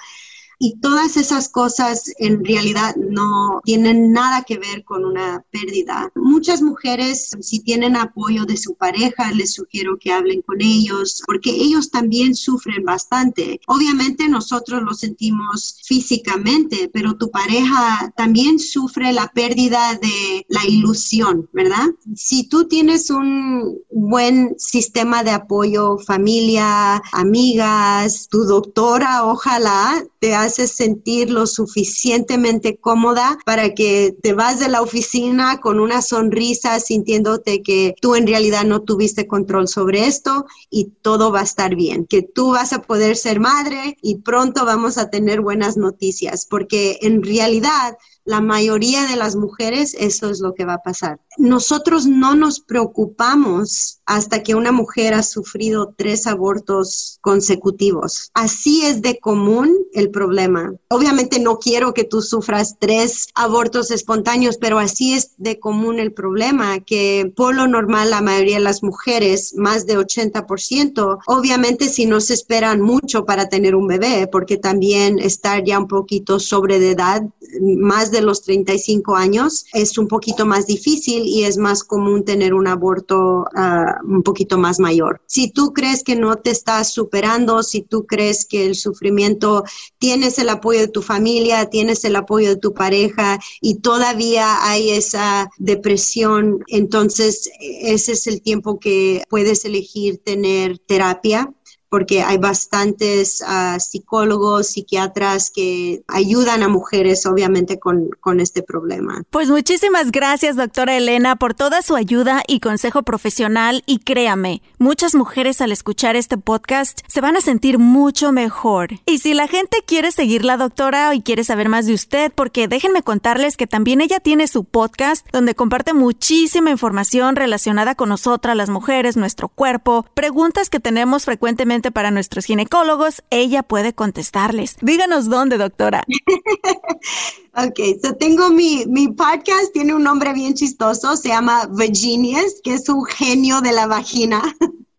y 0.60 0.78
todas 0.82 1.16
esas 1.16 1.48
cosas 1.48 2.04
en 2.20 2.44
realidad 2.44 2.96
no 2.98 3.62
tienen 3.64 4.12
nada 4.12 4.44
que 4.44 4.58
ver 4.58 4.84
con 4.84 5.06
una 5.06 5.46
pérdida. 5.52 6.12
Muchas 6.16 6.62
mujeres, 6.62 7.30
si 7.40 7.62
tienen 7.62 7.96
apoyo 7.96 8.46
de 8.46 8.58
su 8.58 8.76
pareja, 8.76 9.32
les 9.32 9.54
sugiero 9.54 9.98
que 9.98 10.12
hablen 10.12 10.42
con 10.42 10.62
ellos, 10.62 11.24
porque 11.26 11.52
ellos 11.52 11.90
también 11.90 12.36
sufren 12.36 12.84
bastante. 12.84 13.62
Obviamente 13.68 14.28
nosotros 14.28 14.84
lo 14.84 14.94
sentimos 14.94 15.80
físicamente, 15.86 16.90
pero 16.94 17.16
tu 17.16 17.32
pareja 17.32 18.14
también 18.18 18.60
sufre 18.60 19.14
la 19.14 19.28
pérdida 19.28 19.98
de 20.02 20.46
la 20.50 20.66
ilusión, 20.68 21.50
¿verdad? 21.54 21.88
Si 22.16 22.50
tú 22.50 22.68
tienes 22.68 23.10
un 23.10 23.80
buen 23.90 24.56
sistema 24.60 25.24
de 25.24 25.32
apoyo, 25.32 25.98
familia, 26.00 27.02
amigas, 27.14 28.28
tu 28.30 28.44
doctora, 28.44 29.26
ojalá 29.26 30.04
te 30.20 30.36
haces 30.50 30.72
sentir 30.72 31.30
lo 31.30 31.46
suficientemente 31.46 32.78
cómoda 32.78 33.38
para 33.46 33.74
que 33.74 34.16
te 34.22 34.34
vas 34.34 34.60
de 34.60 34.68
la 34.68 34.82
oficina 34.82 35.60
con 35.62 35.80
una 35.80 36.02
sonrisa 36.02 36.80
sintiéndote 36.80 37.62
que 37.62 37.94
tú 38.02 38.16
en 38.16 38.28
realidad 38.28 38.66
no 38.66 38.82
tuviste 38.82 39.28
control 39.28 39.68
sobre 39.68 40.08
esto 40.08 40.46
y 40.70 40.92
todo 41.02 41.32
va 41.32 41.42
a 41.42 41.44
estar 41.44 41.76
bien, 41.76 42.06
que 42.06 42.24
tú 42.24 42.52
vas 42.52 42.74
a 42.74 42.82
poder 42.82 43.16
ser 43.16 43.40
madre 43.40 43.98
y 44.02 44.16
pronto 44.16 44.66
vamos 44.66 44.98
a 44.98 45.10
tener 45.10 45.42
buenas 45.42 45.78
noticias, 45.78 46.48
porque 46.50 46.98
en 47.02 47.24
realidad 47.24 47.96
la 48.26 48.42
mayoría 48.42 49.08
de 49.08 49.16
las 49.16 49.36
mujeres 49.36 49.96
eso 49.98 50.30
es 50.30 50.40
lo 50.40 50.54
que 50.54 50.66
va 50.66 50.76
a 50.76 50.84
pasar. 50.84 51.20
Nosotros 51.38 52.06
no 52.06 52.36
nos 52.36 52.60
preocupamos 52.60 53.99
hasta 54.10 54.42
que 54.42 54.56
una 54.56 54.72
mujer 54.72 55.14
ha 55.14 55.22
sufrido 55.22 55.94
tres 55.96 56.26
abortos 56.26 57.20
consecutivos. 57.22 58.32
Así 58.34 58.82
es 58.84 59.04
de 59.04 59.20
común 59.20 59.72
el 59.94 60.10
problema. 60.10 60.74
Obviamente 60.90 61.40
no 61.40 61.60
quiero 61.60 61.94
que 61.94 62.06
tú 62.06 62.24
sufras 62.24 62.78
tres 62.80 63.28
abortos 63.36 63.92
espontáneos, 63.92 64.58
pero 64.58 64.80
así 64.80 65.14
es 65.14 65.34
de 65.38 65.60
común 65.60 66.00
el 66.00 66.12
problema, 66.12 66.80
que 66.80 67.32
por 67.36 67.54
lo 67.54 67.68
normal 67.68 68.10
la 68.10 68.22
mayoría 68.22 68.58
de 68.58 68.64
las 68.64 68.82
mujeres, 68.82 69.54
más 69.56 69.86
de 69.86 70.00
80%, 70.00 71.20
obviamente 71.28 71.88
si 71.88 72.08
no 72.08 72.20
se 72.20 72.34
esperan 72.34 72.82
mucho 72.82 73.26
para 73.26 73.48
tener 73.48 73.76
un 73.76 73.86
bebé, 73.86 74.28
porque 74.32 74.58
también 74.58 75.20
estar 75.20 75.64
ya 75.64 75.78
un 75.78 75.88
poquito 75.88 76.40
sobre 76.40 76.80
de 76.80 76.92
edad, 76.92 77.22
más 77.62 78.10
de 78.10 78.22
los 78.22 78.42
35 78.42 79.16
años 79.16 79.66
es 79.74 80.00
un 80.00 80.08
poquito 80.08 80.48
más 80.48 80.66
difícil 80.66 81.28
y 81.28 81.44
es 81.44 81.58
más 81.58 81.84
común 81.84 82.26
tener 82.26 82.56
un 82.56 82.68
aborto 82.68 83.46
ah, 83.56 83.99
un 84.04 84.24
poquito 84.24 84.58
más 84.58 84.80
mayor. 84.80 85.22
Si 85.26 85.52
tú 85.52 85.74
crees 85.74 86.04
que 86.04 86.16
no 86.16 86.36
te 86.38 86.52
estás 86.52 86.94
superando, 86.94 87.64
si 87.64 87.82
tú 87.82 88.06
crees 88.06 88.46
que 88.46 88.66
el 88.66 88.76
sufrimiento 88.76 89.64
tienes 89.98 90.40
el 90.40 90.50
apoyo 90.50 90.80
de 90.80 90.88
tu 90.88 91.02
familia, 91.02 91.70
tienes 91.70 92.06
el 92.06 92.16
apoyo 92.16 92.50
de 92.50 92.56
tu 92.58 92.74
pareja 92.74 93.40
y 93.62 93.80
todavía 93.80 94.70
hay 94.70 94.92
esa 94.92 95.50
depresión, 95.58 96.64
entonces 96.68 97.50
ese 97.60 98.14
es 98.14 98.28
el 98.28 98.42
tiempo 98.42 98.80
que 98.80 99.24
puedes 99.30 99.66
elegir 99.66 100.20
tener 100.24 100.80
terapia 100.80 101.54
porque 101.90 102.22
hay 102.22 102.38
bastantes 102.38 103.44
ah, 103.46 103.78
psicólogos, 103.80 104.68
psiquiatras 104.68 105.52
que 105.52 106.04
ayudan 106.08 106.64
a 106.64 106.68
mujeres 106.68 107.26
obviamente 107.26 107.80
con, 107.80 108.10
con 108.20 108.40
este 108.40 108.64
problema. 108.64 109.24
Pues 109.30 109.50
muchísimas 109.50 110.12
gracias, 110.12 110.56
doctora 110.56 110.96
Elena, 110.96 111.36
por 111.36 111.54
toda 111.54 111.82
su 111.82 111.96
ayuda 111.96 112.44
y 112.48 112.60
consejo 112.60 113.04
profesional 113.04 113.84
y 113.86 114.00
créame, 114.00 114.62
muchas 114.78 115.16
mujeres 115.16 115.62
al 115.62 115.72
escuchar 115.72 116.16
este 116.16 116.38
podcast 116.38 117.00
se 117.08 117.22
van 117.22 117.36
a 117.36 117.42
sentir 117.42 117.80
mucho 117.80 118.32
mejor. 118.32 118.90
Y 119.06 119.20
si 119.20 119.34
la 119.34 119.48
gente 119.48 119.78
quiere 119.86 120.12
seguir 120.12 120.46
la 120.46 120.58
doctora 120.58 121.14
y 121.16 121.22
quiere 121.22 121.44
saber 121.44 121.70
más 121.70 121.86
de 121.86 121.94
usted, 121.94 122.32
porque 122.34 122.68
déjenme 122.68 123.02
contarles 123.02 123.58
que 123.58 123.68
también 123.68 124.02
ella 124.02 124.20
tiene 124.20 124.48
su 124.48 124.64
podcast 124.64 125.26
donde 125.32 125.56
comparte 125.56 125.94
muchísima 125.94 126.72
información 126.72 127.36
relacionada 127.36 127.96
con 127.96 128.10
nosotras, 128.10 128.56
las 128.56 128.70
mujeres, 128.70 129.18
nuestro 129.18 129.50
cuerpo, 129.50 130.06
preguntas 130.14 130.70
que 130.70 130.80
tenemos 130.80 131.26
frecuentemente 131.26 131.79
para 131.82 132.12
nuestros 132.12 132.46
ginecólogos, 132.46 133.24
ella 133.30 133.64
puede 133.64 133.94
contestarles. 133.94 134.78
Díganos 134.82 135.30
dónde, 135.30 135.58
doctora. 135.58 136.04
ok, 137.56 137.80
so 138.02 138.16
tengo 138.16 138.50
mi, 138.50 138.86
mi 138.88 139.08
podcast, 139.08 139.74
tiene 139.74 139.94
un 139.94 140.04
nombre 140.04 140.34
bien 140.34 140.54
chistoso, 140.54 141.16
se 141.16 141.30
llama 141.30 141.68
Virginias, 141.72 142.62
que 142.64 142.74
es 142.74 142.90
un 142.90 143.06
genio 143.06 143.62
de 143.62 143.72
la 143.72 143.88
vagina. 143.88 144.42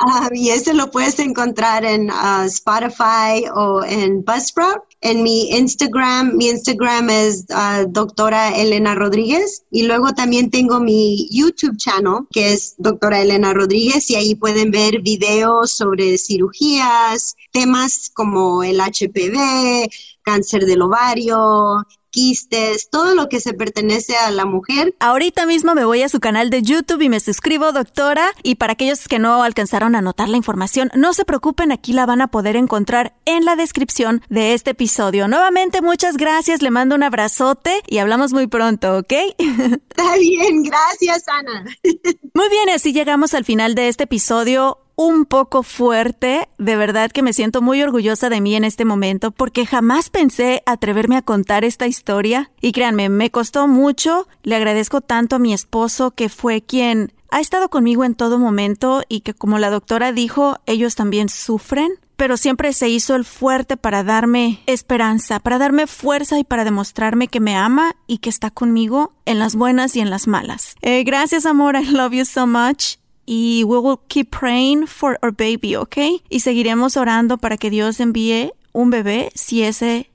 Ah, 0.00 0.28
y 0.32 0.50
ese 0.50 0.74
lo 0.74 0.90
puedes 0.90 1.18
encontrar 1.20 1.84
en 1.84 2.10
ah, 2.10 2.44
Spotify 2.46 3.46
o 3.54 3.84
en 3.84 4.24
Buzzsprout. 4.24 4.82
En 5.04 5.22
mi 5.22 5.50
Instagram, 5.50 6.34
mi 6.34 6.48
Instagram 6.48 7.10
es 7.10 7.44
uh, 7.50 7.86
doctora 7.86 8.56
Elena 8.56 8.94
Rodríguez. 8.94 9.62
Y 9.70 9.82
luego 9.82 10.14
también 10.14 10.50
tengo 10.50 10.80
mi 10.80 11.28
YouTube 11.30 11.76
channel, 11.76 12.26
que 12.30 12.54
es 12.54 12.74
doctora 12.78 13.20
Elena 13.20 13.52
Rodríguez, 13.52 14.08
y 14.08 14.14
ahí 14.14 14.34
pueden 14.34 14.70
ver 14.70 15.02
videos 15.02 15.72
sobre 15.72 16.16
cirugías, 16.16 17.36
temas 17.52 18.10
como 18.14 18.62
el 18.62 18.80
HPV, 18.80 19.90
cáncer 20.22 20.64
del 20.64 20.80
ovario, 20.80 21.84
quistes, 22.14 22.88
todo 22.90 23.16
lo 23.16 23.28
que 23.28 23.40
se 23.40 23.54
pertenece 23.54 24.16
a 24.16 24.30
la 24.30 24.44
mujer. 24.44 24.94
Ahorita 25.00 25.46
mismo 25.46 25.74
me 25.74 25.84
voy 25.84 26.02
a 26.02 26.08
su 26.08 26.20
canal 26.20 26.48
de 26.48 26.62
YouTube 26.62 27.02
y 27.02 27.08
me 27.08 27.18
suscribo, 27.18 27.72
doctora. 27.72 28.32
Y 28.44 28.54
para 28.54 28.74
aquellos 28.74 29.08
que 29.08 29.18
no 29.18 29.42
alcanzaron 29.42 29.96
a 29.96 29.98
anotar 29.98 30.28
la 30.28 30.36
información, 30.36 30.90
no 30.94 31.12
se 31.12 31.24
preocupen, 31.24 31.72
aquí 31.72 31.92
la 31.92 32.06
van 32.06 32.20
a 32.20 32.28
poder 32.28 32.54
encontrar 32.54 33.14
en 33.24 33.44
la 33.44 33.56
descripción 33.56 34.22
de 34.28 34.54
este 34.54 34.70
episodio. 34.70 35.26
Nuevamente, 35.26 35.82
muchas 35.82 36.16
gracias, 36.16 36.62
le 36.62 36.70
mando 36.70 36.94
un 36.94 37.02
abrazote 37.02 37.82
y 37.88 37.98
hablamos 37.98 38.32
muy 38.32 38.46
pronto, 38.46 38.98
¿ok? 38.98 39.12
Está 39.38 40.16
bien, 40.16 40.62
gracias, 40.62 41.24
Ana. 41.26 41.64
Muy 42.34 42.48
bien, 42.48 42.68
así 42.70 42.92
llegamos 42.92 43.34
al 43.34 43.44
final 43.44 43.74
de 43.74 43.88
este 43.88 44.04
episodio 44.04 44.83
un 44.96 45.24
poco 45.24 45.62
fuerte. 45.62 46.48
De 46.58 46.76
verdad 46.76 47.10
que 47.10 47.22
me 47.22 47.32
siento 47.32 47.62
muy 47.62 47.82
orgullosa 47.82 48.28
de 48.28 48.40
mí 48.40 48.54
en 48.54 48.64
este 48.64 48.84
momento 48.84 49.30
porque 49.30 49.66
jamás 49.66 50.10
pensé 50.10 50.62
atreverme 50.66 51.16
a 51.16 51.22
contar 51.22 51.64
esta 51.64 51.86
historia. 51.86 52.50
Y 52.60 52.72
créanme, 52.72 53.08
me 53.08 53.30
costó 53.30 53.68
mucho. 53.68 54.26
Le 54.42 54.56
agradezco 54.56 55.00
tanto 55.00 55.36
a 55.36 55.40
mi 55.40 55.52
esposo 55.52 56.10
que 56.12 56.28
fue 56.28 56.62
quien 56.62 57.12
ha 57.30 57.40
estado 57.40 57.68
conmigo 57.68 58.04
en 58.04 58.14
todo 58.14 58.38
momento 58.38 59.02
y 59.08 59.20
que 59.20 59.34
como 59.34 59.58
la 59.58 59.70
doctora 59.70 60.12
dijo, 60.12 60.58
ellos 60.66 60.94
también 60.94 61.28
sufren 61.28 61.98
pero 62.16 62.36
siempre 62.36 62.72
se 62.72 62.88
hizo 62.88 63.16
el 63.16 63.24
fuerte 63.24 63.76
para 63.76 64.04
darme 64.04 64.62
esperanza, 64.66 65.40
para 65.40 65.58
darme 65.58 65.88
fuerza 65.88 66.38
y 66.38 66.44
para 66.44 66.64
demostrarme 66.64 67.26
que 67.26 67.40
me 67.40 67.56
ama 67.56 67.96
y 68.06 68.18
que 68.18 68.30
está 68.30 68.50
conmigo 68.50 69.12
en 69.26 69.40
las 69.40 69.56
buenas 69.56 69.96
y 69.96 70.00
en 70.00 70.10
las 70.10 70.28
malas. 70.28 70.76
Eh, 70.80 71.02
gracias, 71.02 71.44
amor. 71.44 71.74
I 71.76 71.84
love 71.84 72.12
you 72.12 72.24
so 72.24 72.46
much 72.46 72.98
y 73.26 73.64
we 73.64 73.78
will 73.78 74.00
keep 74.08 74.30
praying 74.30 74.86
for 74.86 75.18
our 75.22 75.32
baby, 75.32 75.76
¿ok? 75.76 75.96
Y 76.28 76.40
seguiremos 76.40 76.96
orando 76.96 77.38
para 77.38 77.56
que 77.56 77.70
Dios 77.70 78.00
envíe 78.00 78.52
un 78.72 78.90
bebé 78.90 79.30
si 79.34 79.62
ese 79.62 80.10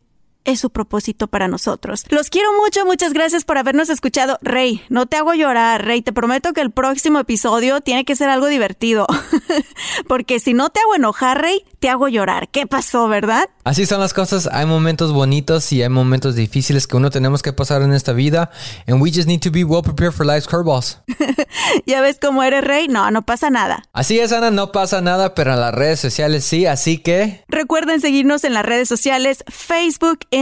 es 0.45 0.59
su 0.59 0.69
propósito 0.69 1.27
para 1.27 1.47
nosotros. 1.47 2.05
Los 2.09 2.29
quiero 2.29 2.49
mucho, 2.61 2.85
muchas 2.85 3.13
gracias 3.13 3.43
por 3.43 3.57
habernos 3.57 3.89
escuchado. 3.89 4.37
Rey, 4.41 4.81
no 4.89 5.05
te 5.05 5.17
hago 5.17 5.33
llorar, 5.33 5.85
Rey, 5.85 6.01
te 6.01 6.13
prometo 6.13 6.53
que 6.53 6.61
el 6.61 6.71
próximo 6.71 7.19
episodio 7.19 7.81
tiene 7.81 8.05
que 8.05 8.15
ser 8.15 8.29
algo 8.29 8.47
divertido. 8.47 9.05
Porque 10.07 10.39
si 10.39 10.53
no 10.53 10.69
te 10.69 10.79
hago 10.79 10.95
enojar, 10.95 11.41
Rey, 11.41 11.63
te 11.79 11.89
hago 11.89 12.07
llorar. 12.07 12.49
¿Qué 12.49 12.67
pasó, 12.67 13.07
verdad? 13.07 13.49
Así 13.63 13.85
son 13.85 13.99
las 13.99 14.13
cosas, 14.13 14.49
hay 14.51 14.65
momentos 14.65 15.13
bonitos 15.13 15.71
y 15.71 15.83
hay 15.83 15.89
momentos 15.89 16.35
difíciles 16.35 16.87
que 16.87 16.97
uno 16.97 17.11
tenemos 17.11 17.41
que 17.41 17.53
pasar 17.53 17.81
en 17.81 17.93
esta 17.93 18.13
vida. 18.13 18.51
And 18.87 19.01
we 19.01 19.11
just 19.11 19.27
need 19.27 19.41
to 19.41 19.51
be 19.51 19.63
well 19.63 19.83
prepared 19.83 20.13
for 20.13 20.25
life's 20.25 20.47
curveballs. 20.47 20.99
¿Ya 21.85 22.01
ves 22.01 22.17
cómo 22.19 22.43
eres, 22.43 22.63
Rey? 22.63 22.87
No, 22.87 23.11
no 23.11 23.23
pasa 23.23 23.49
nada. 23.49 23.83
Así 23.93 24.19
es, 24.19 24.31
Ana, 24.31 24.51
no 24.51 24.71
pasa 24.71 25.01
nada, 25.01 25.35
pero 25.35 25.53
en 25.53 25.59
las 25.59 25.73
redes 25.73 25.99
sociales 25.99 26.43
sí, 26.43 26.65
así 26.65 26.97
que... 26.97 27.43
Recuerden 27.47 28.01
seguirnos 28.01 28.43
en 28.43 28.53
las 28.53 28.65
redes 28.65 28.89
sociales, 28.89 29.43
Facebook, 29.47 30.19
Instagram 30.31 30.38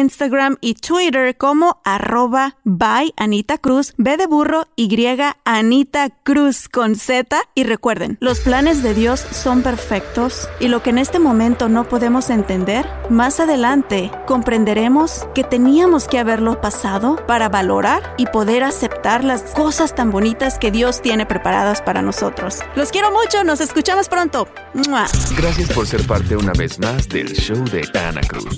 y 0.62 0.76
Twitter 0.76 1.36
como 1.38 1.82
arroba 1.84 2.56
by 2.64 3.14
Anita 3.18 3.58
Cruz, 3.58 3.94
B 3.98 4.16
de 4.16 4.28
burro, 4.28 4.68
Y 4.76 4.88
Anita 5.44 6.10
Cruz 6.24 6.70
con 6.70 6.96
Z. 6.96 7.38
Y 7.56 7.64
recuerden, 7.64 8.18
los 8.20 8.40
planes 8.42 8.84
de 8.84 8.94
Dios 8.94 9.26
son 9.32 9.64
perfectos 9.64 10.50
y 10.60 10.68
lo 10.68 10.84
que 10.84 10.92
en 10.92 11.00
este 11.00 11.18
momento 11.18 11.68
no 11.68 11.88
podemos 11.88 12.30
entender, 12.30 12.86
más 13.10 13.40
adelante 13.40 14.12
comprenderemos 14.28 15.28
que 15.34 15.44
teníamos 15.44 16.08
que 16.08 16.20
haberlo 16.20 16.62
pasado 16.62 17.16
para 17.28 17.50
valorar 17.50 18.14
y 18.18 18.28
poder 18.28 18.64
aceptar 18.64 19.24
las 19.24 19.42
cosas 19.56 19.96
tan 19.96 20.12
bonitas 20.12 20.60
que 20.60 20.72
Dios 20.72 21.02
tiene 21.02 21.26
preparadas 21.26 21.82
para 21.82 22.02
nosotros. 22.02 22.60
Los 22.76 22.92
quiero 22.92 23.12
mucho, 23.12 23.44
nos 23.44 23.62
escuchamos 23.62 24.10
pronto. 24.10 24.48
Gracias 25.36 25.72
por 25.72 25.88
ser 25.88 26.06
parte 26.06 26.36
una 26.36 26.54
vez 26.54 26.80
más 26.80 27.10
del 27.10 27.34
show 27.34 27.64
de 27.66 27.88
Ana 27.98 28.22
Cruz. 28.22 28.58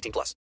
18 0.01 0.11
plus. 0.11 0.35